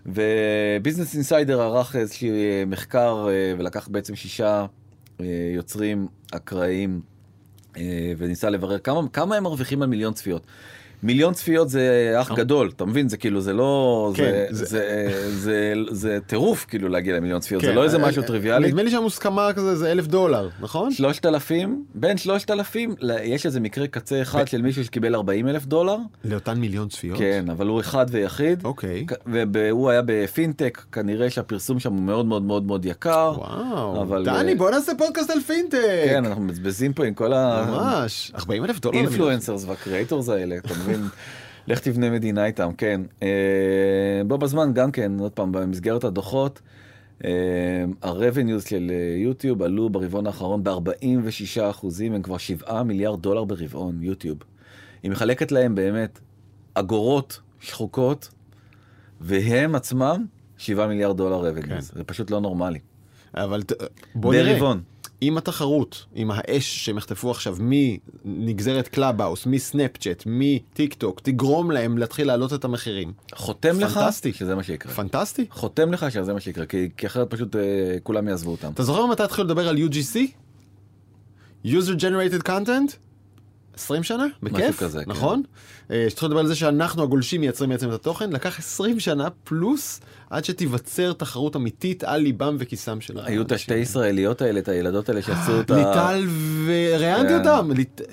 ו 0.05 0.18
Business 0.18 1.15
Insider 1.15 1.61
ערך 1.61 1.95
איזשהו 1.95 2.29
מחקר 2.67 3.27
אה, 3.29 3.53
ולקח 3.57 3.87
בעצם 3.87 4.15
שישה 4.15 4.65
אה, 5.21 5.25
יוצרים 5.55 6.07
אקראיים 6.31 7.01
אה, 7.77 8.13
וניסה 8.17 8.49
לברר 8.49 8.79
כמה, 8.79 9.01
כמה 9.13 9.35
הם 9.35 9.43
מרוויחים 9.43 9.81
על 9.81 9.89
מיליון 9.89 10.13
צפיות. 10.13 10.45
מיליון 11.03 11.33
צפיות 11.33 11.69
זה 11.69 12.13
אחלה 12.21 12.31
גדול, 12.31 12.71
אתה 12.75 12.85
מבין? 12.85 13.09
זה 13.09 13.17
כאילו, 13.17 13.41
זה 13.41 13.53
לא... 13.53 14.11
כן, 14.15 14.45
זה, 14.49 14.65
זה- 14.65 15.07
זה, 15.29 15.33
זה, 15.35 15.73
זה 15.95 16.17
טירוף 16.27 16.65
כאילו 16.69 16.89
להגיע 16.89 17.15
למיליון 17.17 17.39
צפיות, 17.39 17.61
זה 17.61 17.67
כן, 17.67 17.75
לא 17.75 17.83
איזה 17.83 17.97
אה, 17.97 18.07
משהו 18.07 18.21
אה, 18.21 18.27
טריוויאלי. 18.27 18.67
נדמה 18.67 18.83
לי 18.83 18.91
שהמוסכמה 18.91 19.53
כזה 19.53 19.75
זה 19.75 19.91
אלף 19.91 20.07
דולר, 20.07 20.49
נכון? 20.59 20.91
שלושת 20.91 21.25
אלפים, 21.25 21.83
בין 21.95 22.17
שלושת 22.17 22.51
אלפים, 22.51 22.95
יש 23.23 23.45
איזה 23.45 23.59
מקרה 23.59 23.87
קצה 23.87 24.21
אחד 24.21 24.47
של 24.47 24.61
מישהו 24.61 24.83
שקיבל 24.83 25.15
40 25.15 25.47
אלף 25.47 25.65
דולר, 25.65 25.97
לאותן 26.25 26.57
מיליון 26.59 26.87
צפיות? 26.89 27.17
כן, 27.17 27.45
אבל 27.51 27.67
הוא 27.67 27.79
אחד 27.79 28.05
ויחיד. 28.09 28.65
אוקיי. 28.65 29.05
והוא 29.53 29.89
היה 29.89 30.01
בפינטק, 30.05 30.81
כנראה 30.91 31.29
שהפרסום 31.29 31.79
שם 31.79 31.93
הוא 31.93 32.01
מאוד 32.03 32.25
מאוד 32.25 32.43
מאוד 32.43 32.63
מאוד 32.63 32.85
יקר. 32.85 33.33
וואו. 33.37 34.01
אבל, 34.01 34.25
דני, 34.25 34.51
אה, 34.51 34.57
בוא 34.57 34.71
נעשה 34.71 34.91
פודקאסט 34.97 35.29
על 35.29 35.39
פינטק. 35.41 35.77
כן, 36.05 36.25
אנחנו 36.25 36.43
מבזבזים 36.43 36.93
פה 36.93 37.05
עם 37.05 37.13
כל 37.13 37.29
ממש. 37.29 38.31
40 38.35 38.65
אלף 38.65 38.79
דולר. 38.79 38.93
למיליון. 38.95 39.13
ה 39.13 39.18
influencers 39.18 39.65
וה 39.67 39.80
creators 39.80 40.29
האלה, 40.29 40.57
אתה 40.57 40.73
מבין? 40.73 40.88
לך 41.67 41.79
תבנה 41.79 42.09
מדינה 42.09 42.45
איתם, 42.45 42.71
כן. 42.77 43.01
אה, 43.23 44.21
בו 44.27 44.37
בזמן 44.37 44.73
גם 44.73 44.91
כן, 44.91 45.19
עוד 45.19 45.31
פעם, 45.31 45.51
במסגרת 45.51 46.03
הדוחות, 46.03 46.61
ה 48.01 48.08
revenues 48.08 48.63
של 48.63 48.91
אה, 48.93 49.17
יוטיוב 49.17 49.63
עלו 49.63 49.89
ברבעון 49.89 50.27
האחרון 50.27 50.63
ב-46 50.63 51.61
אחוזים, 51.69 52.13
הם 52.13 52.21
כבר 52.21 52.37
7 52.37 52.83
מיליארד 52.83 53.21
דולר 53.21 53.43
ברבעון, 53.43 54.03
יוטיוב. 54.03 54.37
היא 55.03 55.11
מחלקת 55.11 55.51
להם 55.51 55.75
באמת 55.75 56.19
אגורות 56.73 57.39
שחוקות, 57.59 58.29
והם 59.21 59.75
עצמם 59.75 60.25
7 60.57 60.87
מיליארד 60.87 61.17
דולר 61.17 61.47
revenues. 61.47 61.91
זה 61.95 62.03
פשוט 62.03 62.31
לא 62.31 62.41
נורמלי. 62.41 62.79
אבל 63.33 63.63
בוא 64.15 64.33
נראה. 64.33 64.53
ברבעון. 64.53 64.81
עם 65.21 65.37
התחרות, 65.37 66.05
עם 66.15 66.31
האש 66.31 66.85
שהם 66.85 66.97
יחטפו 66.97 67.31
עכשיו 67.31 67.57
מנגזרת 68.25 68.87
קלאבהאוס, 68.87 69.45
מסנאפצ'אט, 69.45 70.23
מטיקטוק, 70.25 71.19
תגרום 71.19 71.71
להם 71.71 71.97
להתחיל 71.97 72.27
להעלות 72.27 72.53
את 72.53 72.63
המחירים. 72.63 73.13
חותם 73.35 73.79
לך 73.79 73.93
פנטסטי. 73.93 74.33
שזה 74.33 74.55
מה 74.55 74.63
שיקרה. 74.63 74.93
פנטסטי. 74.93 75.45
חותם 75.49 75.91
לך 75.93 76.11
שזה 76.11 76.33
מה 76.33 76.39
שיקרה, 76.39 76.65
כי, 76.65 76.89
כי 76.97 77.07
אחרת 77.07 77.29
פשוט 77.29 77.55
אה, 77.55 77.61
כולם 78.03 78.27
יעזבו 78.27 78.51
אותם. 78.51 78.71
אתה 78.71 78.83
זוכר 78.83 79.05
מתי 79.05 79.23
התחילו 79.23 79.47
לדבר 79.47 79.67
על 79.69 79.77
UGC? 79.77 80.17
user 81.65 81.95
generated 81.99 82.47
content? 82.47 83.08
20 83.79 84.03
שנה? 84.03 84.25
בכיף, 84.43 84.79
כזה, 84.79 85.03
כן. 85.05 85.11
נכון? 85.11 85.43
אה, 85.91 86.05
שהתחילו 86.09 86.29
לדבר 86.29 86.39
על 86.39 86.47
זה 86.47 86.55
שאנחנו 86.55 87.03
הגולשים 87.03 87.41
מייצרים 87.41 87.69
בעצם 87.69 87.89
את 87.89 87.93
התוכן, 87.93 88.29
לקח 88.29 88.59
20 88.59 88.99
שנה 88.99 89.27
פלוס 89.43 90.01
עד 90.29 90.45
שתיווצר 90.45 91.13
תחרות 91.13 91.55
אמיתית 91.55 92.03
על 92.03 92.21
ליבם 92.21 92.55
וכיסם 92.59 93.01
של 93.01 93.19
היו 93.23 93.41
את 93.41 93.51
השתי. 93.51 93.75
ישראליות 93.75 94.41
האלה, 94.41 94.59
את 94.59 94.67
הילדות 94.67 95.09
האלה 95.09 95.21
שעשו 95.21 95.59
את 95.61 95.71
ה... 95.71 95.75
ליטל 95.75 96.27
וראיינתי 96.65 97.29
כן. 97.29 97.39
אותם, 97.39 97.69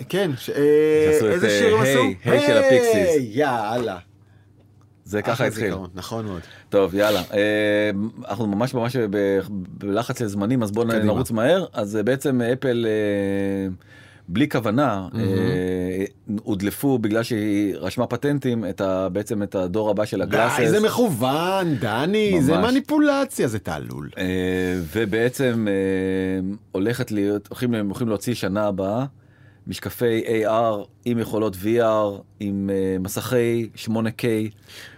כן, 0.08 0.30
ש- 0.38 0.50
אה, 0.50 1.18
איזה 1.30 1.46
אה, 1.46 1.58
שיר 1.58 1.76
הם 1.76 1.82
עשו? 1.82 2.02
היי 2.24 2.46
של 2.46 2.56
הפיקסיס. 2.58 3.16
יאללה. 3.36 3.98
זה 5.04 5.22
ככה 5.22 5.46
התחיל. 5.46 5.74
נכון 5.94 6.26
מאוד. 6.26 6.40
טוב, 6.68 6.94
יאללה. 6.94 7.22
אה, 7.34 7.90
אנחנו 8.28 8.46
ממש 8.46 8.74
ממש 8.74 8.96
בלחץ 9.48 10.20
לזמנים, 10.20 10.62
אז 10.62 10.70
בואו. 10.70 10.86
נרוץ 10.86 11.30
מהר. 11.30 11.64
אז 11.72 11.96
אה, 11.96 12.02
בעצם 12.02 12.40
אפל, 12.40 12.86
אה, 12.88 13.74
בלי 14.28 14.48
כוונה, 14.48 15.08
אה, 15.14 16.04
הודלפו 16.42 16.98
בגלל 16.98 17.22
שהיא 17.22 17.74
רשמה 17.76 18.06
פטנטים, 18.06 18.64
את 18.64 18.80
ה, 18.80 19.08
בעצם 19.08 19.42
את 19.42 19.54
הדור 19.54 19.90
הבא 19.90 20.04
של 20.04 20.22
הגלאסס. 20.22 20.58
די, 20.58 20.68
זה 20.68 20.80
מכוון, 20.80 21.74
דני, 21.74 22.42
זה 22.42 22.56
ממש. 22.56 22.70
מניפולציה, 22.70 23.48
זה 23.48 23.58
תעלול. 23.58 24.10
אה, 24.18 24.24
ובעצם 24.96 25.66
אה, 25.68 26.54
הולכת 26.72 27.12
להיות, 27.12 27.48
הולכים, 27.48 27.74
הולכים 27.74 28.08
להוציא 28.08 28.34
שנה 28.34 28.66
הבאה 28.66 29.04
משקפי 29.66 30.22
AR 30.26 30.52
עם 31.04 31.18
יכולות 31.18 31.54
VR, 31.54 31.84
עם 32.40 32.70
אה, 32.72 32.96
מסכי 33.00 33.68
8K 33.84 33.88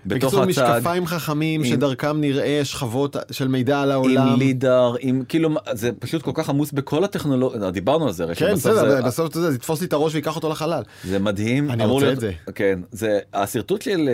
בתוך 0.07 0.35
בקיצור, 0.35 0.41
הצג. 0.43 0.49
משקפיים 0.49 1.07
חכמים 1.07 1.61
עם- 1.65 1.71
שדרכם 1.71 2.21
נראה 2.21 2.61
שכבות 2.65 3.17
של 3.31 3.49
מידע 3.49 3.81
על 3.81 3.91
העולם. 3.93 4.29
עם 4.29 4.39
לידר, 4.39 4.95
עם 5.01 5.23
כאילו, 5.29 5.49
זה 5.73 5.91
פשוט 5.99 6.23
כל 6.23 6.31
כך 6.35 6.49
עמוס 6.49 6.73
בכל 6.73 7.05
הטכנולוגיה, 7.05 7.71
דיברנו 7.71 8.07
על 8.07 8.13
זה, 8.13 8.25
כן, 8.35 8.53
בסדר, 8.55 8.91
זה- 8.91 9.03
בסוף 9.03 9.31
אתה 9.31 9.39
יודע, 9.39 9.51
זה 9.51 9.57
יתפוס 9.57 9.81
לי 9.81 9.87
את 9.87 9.93
הראש 9.93 10.15
ויקח 10.15 10.37
אותו 10.37 10.49
לחלל. 10.49 10.83
זה 11.05 11.19
מדהים. 11.19 11.71
אני 11.71 11.85
רוצה 11.85 12.05
להיות- 12.07 12.17
את 12.17 12.21
זה. 12.21 12.33
כן, 12.55 12.81
זה, 12.93 13.19
השרטוט 13.35 13.83
של 13.83 14.09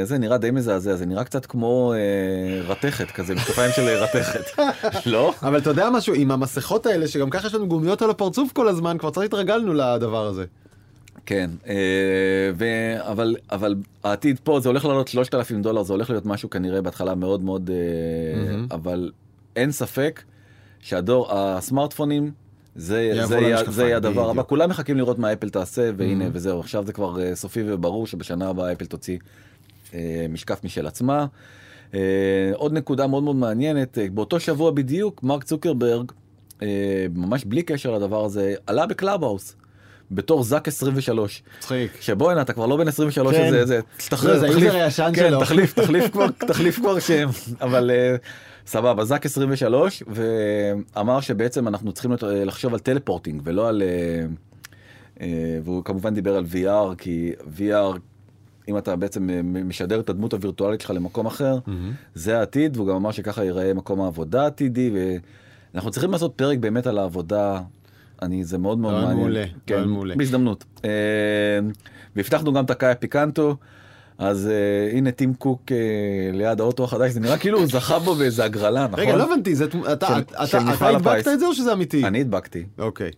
אה, 0.00 0.04
זה 0.04 0.18
נראה 0.18 0.38
די 0.38 0.50
מזעזע, 0.50 0.94
זה 0.96 1.06
נראה 1.06 1.24
קצת 1.24 1.46
כמו 1.46 1.92
אה, 1.96 1.98
רתכת 2.68 3.10
כזה, 3.10 3.34
משקפיים 3.34 3.70
של 3.76 3.82
רתכת. 3.82 4.58
לא? 5.06 5.32
אבל 5.42 5.58
אתה 5.58 5.70
יודע 5.70 5.90
משהו, 5.90 6.14
עם 6.14 6.30
המסכות 6.30 6.86
האלה, 6.86 7.08
שגם 7.08 7.30
ככה 7.30 7.46
יש 7.46 7.54
לנו 7.54 7.68
גומיות 7.68 8.02
על 8.02 8.10
הפרצוף 8.10 8.52
כל 8.52 8.68
הזמן, 8.68 8.98
כבר 8.98 9.10
קצת 9.10 9.22
התרגלנו 9.22 9.74
לדבר 9.94 10.26
הזה. 10.26 10.44
כן, 11.26 11.50
אה, 11.68 11.74
ו... 12.58 12.64
אבל, 13.00 13.36
אבל 13.50 13.74
העתיד 14.04 14.38
פה 14.44 14.60
זה 14.60 14.68
הולך 14.68 14.84
לעלות 14.84 15.08
3,000 15.08 15.62
דולר, 15.62 15.82
זה 15.82 15.92
הולך 15.92 16.10
להיות 16.10 16.26
משהו 16.26 16.50
כנראה 16.50 16.82
בהתחלה 16.82 17.14
מאוד 17.14 17.44
מאוד, 17.44 17.70
מהמם. 18.46 18.66
אבל 18.70 19.10
אין 19.56 19.72
ספק 19.72 20.22
שהדור, 20.80 21.26
הסמארטפונים, 21.32 22.30
זה, 22.76 23.10
זה, 23.26 23.38
יהיה- 23.38 23.70
זה 23.70 23.82
יהיה 23.84 23.96
הדבר 23.96 24.30
הבא. 24.30 24.42
כולם 24.42 24.70
מחכים 24.70 24.96
לראות 24.96 25.18
מה 25.18 25.32
אפל 25.32 25.48
תעשה, 25.48 25.90
והנה 25.96 26.24
Mhm. 26.26 26.30
וזהו, 26.32 26.60
עכשיו 26.60 26.86
זה 26.86 26.92
כבר 26.92 27.20
אה, 27.22 27.34
סופי 27.34 27.62
וברור 27.66 28.06
שבשנה 28.06 28.48
הבאה 28.48 28.72
אפל 28.72 28.84
תוציא 28.86 29.18
משקף 30.28 30.64
משל 30.64 30.86
עצמה. 30.86 31.26
עוד 32.54 32.72
נקודה 32.72 33.06
מאוד 33.06 33.22
מאוד 33.22 33.36
מעניינת, 33.36 33.98
באותו 34.14 34.40
שבוע 34.40 34.70
בדיוק, 34.70 35.22
מרק 35.22 35.44
צוקרברג, 35.44 36.12
ממש 37.14 37.44
בלי 37.44 37.62
קשר 37.62 37.92
לדבר 37.98 38.24
הזה, 38.24 38.54
עלה 38.66 38.86
בקלאבהאוס. 38.86 39.56
בתור 40.10 40.42
זאק 40.42 40.68
23 40.68 41.42
מצחיק. 41.58 41.92
שבוא 42.00 42.30
הנה 42.30 42.42
אתה 42.42 42.52
כבר 42.52 42.66
לא 42.66 42.76
בן 42.76 42.88
23 42.88 43.34
כן. 43.36 43.50
זה 43.50 43.66
זה 43.66 43.74
לא, 43.76 43.80
זה 44.00 44.08
תחליף, 44.10 44.42
ה 44.42 44.48
user 44.48 44.74
הישן 44.76 45.10
כן, 45.14 45.28
שלו. 45.28 45.40
תחליף 45.40 45.72
תחליף 45.80 46.10
כבר 46.10 46.26
תחליף 46.48 46.76
כבר 46.78 46.98
שם 46.98 47.28
אבל 47.60 47.90
אה, 47.90 48.16
סבבה 48.66 49.04
זאק 49.04 49.26
23 49.26 50.02
ואמר 50.06 51.20
שבעצם 51.20 51.68
אנחנו 51.68 51.92
צריכים 51.92 52.12
לת- 52.12 52.22
לחשוב 52.22 52.72
על 52.74 52.78
טלפורטינג 52.80 53.40
ולא 53.44 53.68
על 53.68 53.82
אה, 53.82 54.26
אה, 55.20 55.26
והוא 55.64 55.84
כמובן 55.84 56.14
דיבר 56.14 56.36
על 56.36 56.44
VR 56.52 56.94
כי 56.98 57.32
VR 57.58 57.98
אם 58.68 58.78
אתה 58.78 58.96
בעצם 58.96 59.30
אה, 59.30 59.40
משדר 59.42 60.00
את 60.00 60.08
הדמות 60.10 60.32
הווירטואלית 60.32 60.80
שלך 60.80 60.90
למקום 60.90 61.26
אחר 61.26 61.58
מהמם. 61.66 61.92
זה 62.14 62.38
העתיד 62.38 62.76
והוא 62.76 62.88
גם 62.88 62.94
אמר 62.94 63.10
שככה 63.10 63.44
ייראה 63.44 63.74
מקום 63.74 64.00
העבודה 64.00 64.42
העתידי 64.42 64.90
ואנחנו 65.74 65.90
צריכים 65.90 66.10
לעשות 66.12 66.32
פרק 66.36 66.58
באמת 66.58 66.86
על 66.86 66.98
העבודה. 66.98 67.60
אני 68.22 68.44
זה 68.44 68.58
מאוד 68.58 68.78
מאוד 68.78 68.94
מעניין. 68.94 69.16
מעולה, 69.16 69.44
כן, 69.66 69.84
מעולה. 69.84 70.14
בהזדמנות. 70.16 70.64
אה, 70.84 70.90
והבטחנו 72.16 72.52
גם 72.52 72.64
את 72.64 72.70
הקאיה 72.70 72.94
פיקנטו. 72.94 73.56
אז 74.18 74.50
uh, 74.92 74.96
הנה 74.96 75.10
טים 75.10 75.34
קוק 75.34 75.62
uh, 75.68 75.72
ליד 76.36 76.60
האוטו 76.60 76.84
החדש, 76.84 77.10
זה 77.12 77.20
נראה 77.20 77.38
כאילו 77.38 77.58
הוא 77.58 77.66
זכה 77.66 77.98
בו 77.98 78.14
באיזה 78.14 78.44
הגרלה, 78.44 78.86
נכון? 78.86 79.00
רגע, 79.00 79.16
לא 79.16 79.24
הבנתי, 79.32 79.54
זה, 79.54 79.64
אתה, 79.92 80.06
של- 80.06 80.14
אתה, 80.34 80.46
של 80.46 80.58
אתה 80.74 80.88
הדבקת. 80.88 81.28
את 81.28 81.40
זה 81.40 81.46
או 81.46 81.54
שזה 81.54 81.72
אמיתי? 81.72 82.04
אני 82.04 82.20
הדבקתי. 82.20 82.64
אוקיי. 82.78 83.10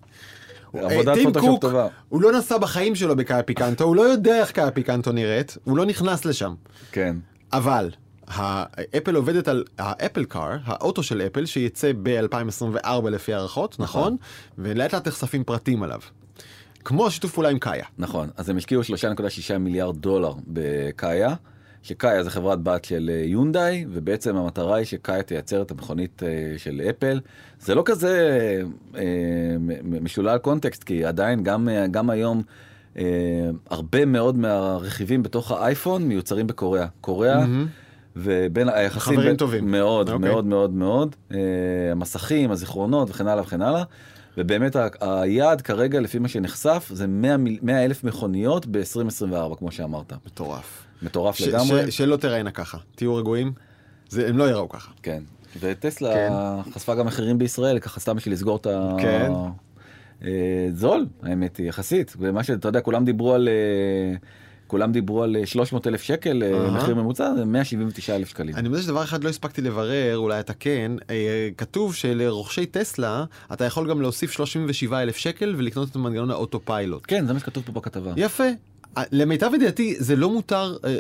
עבודת 0.75 1.19
פוטושופ 1.25 1.61
טובה. 1.61 1.87
הוא 2.09 2.23
לא 2.23 2.33
נסע 2.33 2.59
בחיים 2.59 2.95
שלו 2.95 3.17
בקאיה 3.17 3.43
פיקנטו, 3.43 3.85
הוא 3.85 3.97
לא 3.97 4.03
יודע 4.03 4.41
איך 4.41 4.51
קאיה 4.51 4.71
פיקנטו 4.71 5.13
נראית, 5.13 5.57
הוא 5.65 5.77
לא 5.77 5.87
נכנס 5.87 6.25
לשם. 6.25 6.55
כן. 6.93 7.17
אבל 7.53 7.91
האפל 8.29 9.15
עובדת 9.15 9.49
על 9.49 9.65
האפל 9.79 10.25
קאר, 10.25 10.57
האוטו 10.65 11.03
של 11.03 11.23
אפל, 11.23 11.47
שיצא 11.47 11.93
ב-2024 12.03 13.09
לפי 13.11 13.35
הערכות, 13.35 13.77
נכון? 13.81 14.17
ולאט 14.59 14.95
לאט 14.95 15.09
נחשפים 15.09 15.45
פרטים 15.45 15.83
עליו. 15.83 16.01
כמו 16.85 17.07
השיתוף 17.07 17.33
פעולה 17.33 17.49
עם 17.49 17.59
קאיה. 17.59 17.85
נכון, 17.99 18.29
אז 18.37 18.49
הם 18.49 18.57
השקיעו 18.57 18.83
3.6 18.83 19.59
מיליארד 19.59 19.97
דולר 19.97 20.33
בקאיה, 20.47 21.35
שקאיה 21.83 22.25
זה 22.25 22.31
חברת 22.31 22.63
בת 22.63 22.85
של 22.85 23.11
אה, 23.13 23.23
יונדאי, 23.27 23.85
ובעצם 23.91 24.37
המטרה 24.37 24.77
היא 24.77 24.87
שקאיה 24.87 25.23
תייצר 25.23 25.63
את 25.63 25.71
המכונית 25.71 26.23
אה, 26.23 26.59
של 26.59 26.83
אפל. 26.91 27.21
זה 27.61 27.75
לא 27.75 27.83
כזה 27.85 28.39
אה, 28.97 29.03
משולל 29.85 30.39
קונטקסט, 30.39 30.85
כי 30.85 31.05
עדיין 31.05 31.43
גם, 31.43 31.69
גם 31.91 32.11
היום 32.11 32.43
אה, 32.99 33.51
הרבה 33.71 34.05
מאוד 34.05 34.39
מהרכיבים 34.39 35.23
בתוך 35.23 35.53
האייפון 35.53 36.03
מיוצרים 36.03 36.47
בקוריאה. 36.47 36.87
קוריאה, 37.01 37.47
ובין 38.23 38.69
היחסים... 38.69 39.01
חברים 39.01 39.21
בין- 39.29 39.37
טובים. 39.37 39.71
מאוד, 39.71 40.11
אוקיי. 40.11 40.29
מאוד 40.31 40.47
מאוד 40.47 40.71
מאוד. 40.73 41.17
אה, 41.33 41.39
המסכים, 41.93 42.51
הזיכרונות 42.51 43.11
וכן 43.11 43.27
הלאה 43.29 43.43
וכן 43.43 43.63
הלאה. 43.63 43.83
ובאמת 44.39 44.77
היעד 45.01 45.61
כרגע 45.61 46.01
לפי 46.01 46.19
מה 46.19 46.29
שנחשף 46.29 46.91
זה 46.93 47.07
100, 47.07 47.37
מיל- 47.37 47.59
100 47.63 47.85
אלף 47.85 48.05
מכוניות 48.05 48.67
ב-2024 48.67 49.55
כמו 49.59 49.73
שאמרת. 49.73 50.13
מטורף. 50.27 50.85
מטורף 51.03 51.37
ש- 51.37 51.43
לגמרי. 51.43 51.91
ש- 51.91 51.97
שלא 51.97 52.17
תראינה 52.17 52.51
ככה, 52.51 52.79
תהיו 52.97 53.15
רגועים, 53.17 53.53
זה- 54.09 54.29
הם 54.29 54.39
לא 54.39 54.45
יראו 54.51 54.69
ככה. 54.69 54.91
כן. 55.03 55.23
וטסלה 55.61 56.13
כן. 56.15 56.33
חשפה 56.73 56.95
גם 56.95 57.07
מחירים 57.07 57.39
בישראל 57.39 57.79
ככה 57.79 58.01
סתם 58.01 58.17
בשביל 58.17 58.35
לסגור 58.35 58.57
את 58.57 58.67
ה... 58.67 58.95
כן. 58.99 59.33
אה, 60.25 60.69
זול 60.75 61.07
האמת 61.23 61.57
היא 61.57 61.69
יחסית 61.69 62.15
ומה 62.19 62.43
שאתה 62.45 62.69
יודע 62.69 62.81
כולם 62.81 63.05
דיברו 63.05 63.35
על 63.35 63.49
אה, 63.49 64.17
כולם 64.69 64.93
דיברו 64.93 65.23
על 65.23 65.37
אה, 65.37 65.47
300 65.47 65.87
אלף 65.87 66.03
שקל 66.03 66.43
אה. 66.43 66.71
מחיר 66.71 66.95
ממוצע 66.95 67.35
זה 67.37 67.45
179 67.45 68.17
אלף 68.17 68.29
שקלים. 68.29 68.57
אני 68.57 68.69
מודה 68.69 68.83
שדבר 68.83 69.05
אחד 69.05 69.25
לא 69.25 69.29
הספקתי 69.29 69.63
לברר, 69.63 70.17
אולי 70.17 70.41
אתה 70.41 70.55
כן, 70.55 70.93
אה, 71.11 71.49
כתוב 71.57 71.95
שלרוכשי 71.95 72.67
טסלה 72.67 73.25
אתה 73.53 73.65
יכול 73.65 73.91
גם 73.91 74.03
להוסיף 74.03 74.31
37 74.33 75.03
אלף 75.03 75.17
שקל 75.17 75.55
ולקנות 75.59 75.91
את 75.91 75.97
מנגנון 75.97 76.31
האוטו 76.31 76.61
פיילוט. 76.65 77.03
כן 77.07 77.27
זה 77.27 77.33
מה 77.33 77.41
שכתוב 77.41 77.65
פה 77.67 77.73
בכתבה. 77.73 78.13
יפה. 78.17 78.45
אה, 78.97 79.03
למיטב 79.13 79.51
ידיעתי 79.55 79.95
זה 79.99 80.17
לא 80.17 80.31
מותר, 80.31 80.77
אה, 80.85 80.91
אה, 80.91 80.97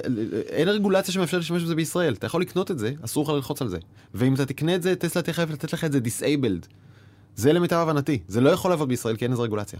אין 0.48 0.68
רגולציה 0.68 1.14
שמאפשרת 1.14 1.40
להשתמש 1.40 1.62
בזה 1.62 1.74
בישראל. 1.74 2.14
אתה 2.14 2.26
יכול 2.26 2.40
לקנות 2.40 2.70
את 2.70 2.78
זה, 2.78 2.92
אסור 3.04 3.24
לך 3.24 3.30
ללחוץ 3.30 3.62
על 3.62 3.68
זה. 3.68 3.78
ואם 4.14 4.34
אתה 4.34 4.46
תקנה 4.46 4.74
את 4.74 4.82
זה, 4.82 4.96
טסלה 4.96 5.22
תהיה 5.22 5.34
חייבת 5.34 5.52
לתת 5.52 5.72
לך 5.72 5.84
את 5.84 5.92
זה 5.92 5.98
disabled. 6.04 6.66
זה 7.36 7.52
למיטב 7.52 7.76
הבנתי, 7.76 8.18
זה 8.28 8.40
לא 8.40 8.50
יכול 8.50 8.70
לעבוד 8.70 8.88
בישראל 8.88 9.16
כי 9.16 9.24
אין 9.24 9.32
איזה 9.32 9.42
רגולציה. 9.42 9.78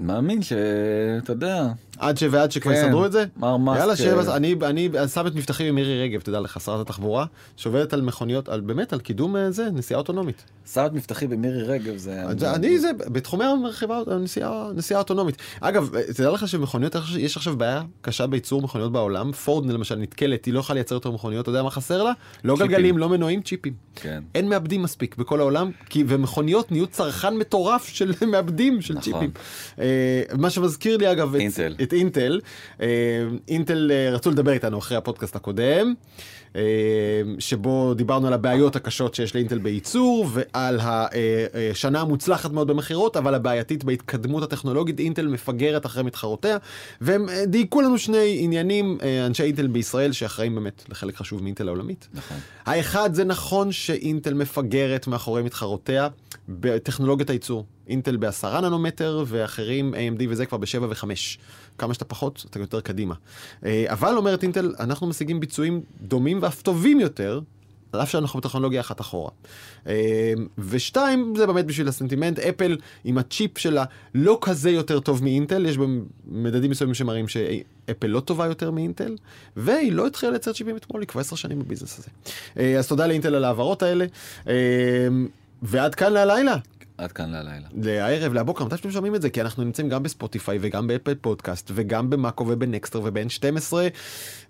מאמין 0.00 0.42
שאתה 0.42 1.32
יודע 1.32 1.66
עד 2.00 2.18
ש... 2.18 2.22
ועד 2.30 2.52
שכבר 2.52 2.74
כן. 2.74 2.84
יסדרו 2.84 3.06
את 3.06 3.12
זה? 3.12 3.24
מר 3.36 3.56
מאסק, 3.56 3.80
יאללה, 3.80 3.96
שיהיה, 3.96 4.14
אה, 4.14 4.36
אני, 4.36 4.54
אני 4.64 4.88
שם 5.14 5.26
את 5.26 5.34
מבטחי 5.34 5.68
עם 5.68 5.74
מירי 5.74 6.02
רגב, 6.02 6.20
תדע 6.20 6.40
לך, 6.40 6.60
שרת 6.60 6.80
התחבורה, 6.80 7.26
שעובדת 7.56 7.92
על 7.92 8.02
מכוניות, 8.02 8.48
על 8.48 8.60
באמת, 8.60 8.92
על 8.92 9.00
קידום 9.00 9.36
אה, 9.36 9.50
זה, 9.50 9.68
נסיעה 9.72 9.98
אוטונומית. 9.98 10.44
שם 10.72 10.86
את 10.86 10.92
מבטחי 10.92 11.26
במירי 11.26 11.62
רגב 11.62 11.96
זה... 11.96 12.22
אני, 12.54 12.78
זה, 12.78 12.90
בתחומי 12.98 13.44
המרחיבה, 13.44 14.00
נסיעה 14.74 14.98
אוטונומית. 14.98 15.36
אגב, 15.60 15.94
אה, 15.94 16.02
תדע 16.16 16.30
לך 16.30 16.48
שמכוניות, 16.48 16.96
יש 17.18 17.36
עכשיו 17.36 17.56
בעיה 17.56 17.82
קשה 18.00 18.26
בייצור 18.26 18.62
מכוניות 18.62 18.92
בעולם, 18.92 19.32
פורד 19.32 19.66
למשל 19.66 19.96
נתקלת, 19.96 20.44
היא 20.44 20.54
לא 20.54 20.60
יכולה 20.60 20.74
לייצר 20.74 20.94
יותר 20.94 21.10
מכוניות, 21.10 21.42
אתה 21.42 21.50
יודע 21.50 21.62
מה 21.62 21.70
חסר 21.70 22.02
לה? 22.02 22.12
לא. 22.44 22.56
גלגלים, 22.58 22.98
לא 22.98 23.08
מנועים, 23.08 23.42
צ'יפים. 23.42 23.72
כן. 23.94 24.22
אין 24.34 24.48
מעבדים 24.48 24.82
מספיק 24.82 25.16
בכל 25.16 25.40
העולם, 25.40 25.70
כי, 25.88 26.04
ומכוניות 26.06 26.72
נהיו 26.72 26.86
צרכן 26.86 27.36
מטורף 27.36 27.88
של 27.88 28.12
מעבדים 28.32 28.80
של 28.80 28.94
נכון. 28.94 29.12
צ'יפים. 29.12 29.30
מה 30.38 30.50
שמזכיר 30.50 30.96
לי 30.96 31.12
אגב 31.12 31.34
את. 31.34 31.89
את 31.90 31.94
אינטל. 31.94 32.40
אה, 32.80 32.86
אינטל 33.48 33.90
אה, 33.94 34.10
רצו 34.10 34.30
לדבר 34.30 34.52
איתנו 34.52 34.78
אחרי 34.78 34.96
הפודקאסט 34.96 35.36
הקודם. 35.36 35.94
אה, 36.56 36.62
שבו 37.38 37.94
דיברנו 37.94 38.26
על 38.26 38.32
הבעיות 38.32 38.76
הקשות 38.76 39.14
שיש 39.14 39.34
לאינטל 39.34 39.58
בייצור 39.58 40.28
ועל 40.32 40.80
השנה 41.70 42.00
המוצלחת 42.00 42.50
מאוד 42.50 42.66
במכירות 42.66 43.16
אבל 43.16 43.34
הבעייתית 43.34 43.84
בהתקדמות 43.84 44.42
הטכנולוגית 44.42 45.00
אינטל 45.00 45.28
מפגרת 45.28 45.86
אחרי 45.86 46.02
מתחרותיה 46.02 46.56
והם 47.00 47.26
דייקו 47.46 47.80
לנו 47.80 47.98
שני 47.98 48.36
עניינים 48.38 48.98
אנשי 49.26 49.42
אינטל 49.42 49.66
בישראל 49.66 50.12
שאחראים 50.12 50.54
באמת 50.54 50.84
לחלק 50.88 51.16
חשוב 51.16 51.42
מאינטל 51.42 51.68
העולמית. 51.68 52.08
נכון. 52.14 52.36
האחד 52.66 53.14
זה 53.14 53.24
נכון 53.24 53.72
שאינטל 53.72 54.34
מפגרת 54.34 55.06
מאחורי 55.06 55.42
מתחרותיה 55.42 56.08
בטכנולוגיית 56.48 57.30
הייצור. 57.30 57.64
אינטל 57.90 58.16
בעשרה 58.16 58.60
ננומטר 58.60 59.24
ואחרים 59.26 59.94
AMD 59.94 60.22
וזה 60.28 60.46
כבר 60.46 60.58
בשבע 60.58 60.86
וחמש. 60.90 61.38
כמה 61.78 61.94
שאתה 61.94 62.04
פחות 62.04 62.44
אתה 62.50 62.58
יותר 62.58 62.80
קדימה. 62.80 63.14
אה, 63.64 63.84
אבל 63.88 64.16
אומרת 64.16 64.42
אינטל 64.42 64.74
אנחנו 64.80 65.06
משיגים 65.06 65.40
ביצועים 65.40 65.80
דומים 66.00 66.38
ואף 66.42 66.62
טובים 66.62 67.00
יותר. 67.00 67.40
על 67.92 68.02
אף 68.02 68.10
שאנחנו 68.10 68.40
בטכנולוגיה 68.40 68.80
אחת 68.80 69.00
אחורה. 69.00 69.30
אה, 69.86 70.32
ושתיים, 70.58 71.34
זה 71.36 71.46
באמת 71.46 71.66
בשביל 71.66 71.88
הסנטימנט, 71.88 72.38
אפל 72.38 72.76
עם 73.04 73.18
הצ'יפ 73.18 73.58
שלה 73.58 73.84
לא 74.14 74.38
כזה 74.40 74.70
יותר 74.70 75.00
טוב 75.00 75.24
מאינטל, 75.24 75.66
יש 75.66 75.78
בהם 75.78 76.04
מדדים 76.26 76.70
מסוימים 76.70 76.94
שמראים 76.94 77.28
שאפל 77.28 78.06
לא 78.06 78.20
טובה 78.20 78.46
יותר 78.46 78.70
מאינטל, 78.70 79.16
והיא 79.56 79.92
לא 79.92 80.06
התחילה 80.06 80.32
לייצר 80.32 80.52
צ'יפים 80.52 80.76
אתמול, 80.76 81.02
היא 81.02 81.08
כבר 81.08 81.20
עשר 81.20 81.36
שנים 81.36 81.58
בביזנס 81.58 81.98
הזה. 81.98 82.08
אה, 82.58 82.78
אז 82.78 82.88
תודה 82.88 83.06
לאינטל 83.06 83.34
על 83.34 83.44
ההעברות 83.44 83.82
האלה, 83.82 84.06
ועד 85.62 85.94
כאן 85.94 86.12
להלילה. 86.12 86.56
עד 87.00 87.12
כאן 87.12 87.30
ללילה. 87.30 87.68
לערב, 87.82 88.32
לבוקר, 88.34 88.64
מתי 88.64 88.76
שאתם 88.76 88.90
שומעים 88.90 89.14
את 89.14 89.22
זה? 89.22 89.30
כי 89.30 89.40
אנחנו 89.40 89.64
נמצאים 89.64 89.88
גם 89.88 90.02
בספוטיפיי 90.02 90.58
וגם 90.60 90.86
באפל 90.86 91.14
פודקאסט 91.14 91.70
וגם 91.74 92.10
במאקו 92.10 92.44
ובנקסטר 92.48 93.00
וב-N12 93.04 93.72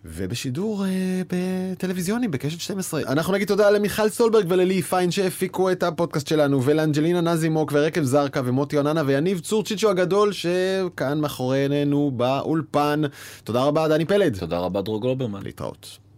ובשידור 0.05 0.84
אה, 0.84 1.22
בטלוויזיוני 1.28 2.28
בקשת 2.28 2.61
12. 2.61 3.03
אנחנו 3.03 3.32
נגיד 3.32 3.48
תודה 3.48 3.70
למיכל 3.70 4.09
סולברג 4.09 4.44
וללי 4.48 4.82
פיין 4.82 5.11
שהפיקו 5.11 5.70
את 5.70 5.82
הפודקאסט 5.82 6.26
שלנו 6.26 6.62
ולאנג'לינה 6.64 7.20
נזימוק 7.20 7.72
ורקב 7.74 8.03
זרקא 8.03 8.40
ומוטי 8.44 8.76
אוננה 8.76 9.03
ויניב 9.07 9.40
צורצ'יצ'ו 9.40 9.90
הגדול 9.90 10.32
שכאן 10.32 11.20
מאחורינו 11.20 12.11
באולפן. 12.16 13.03
תודה 13.44 13.62
רבה 13.62 13.88
דני 13.88 14.05
פלד. 14.05 14.38
תודה 14.38 14.59
רבה 14.59 14.82
דרור 14.82 15.01
גלוברמן. 15.01 15.42
להתראות. 15.42 16.09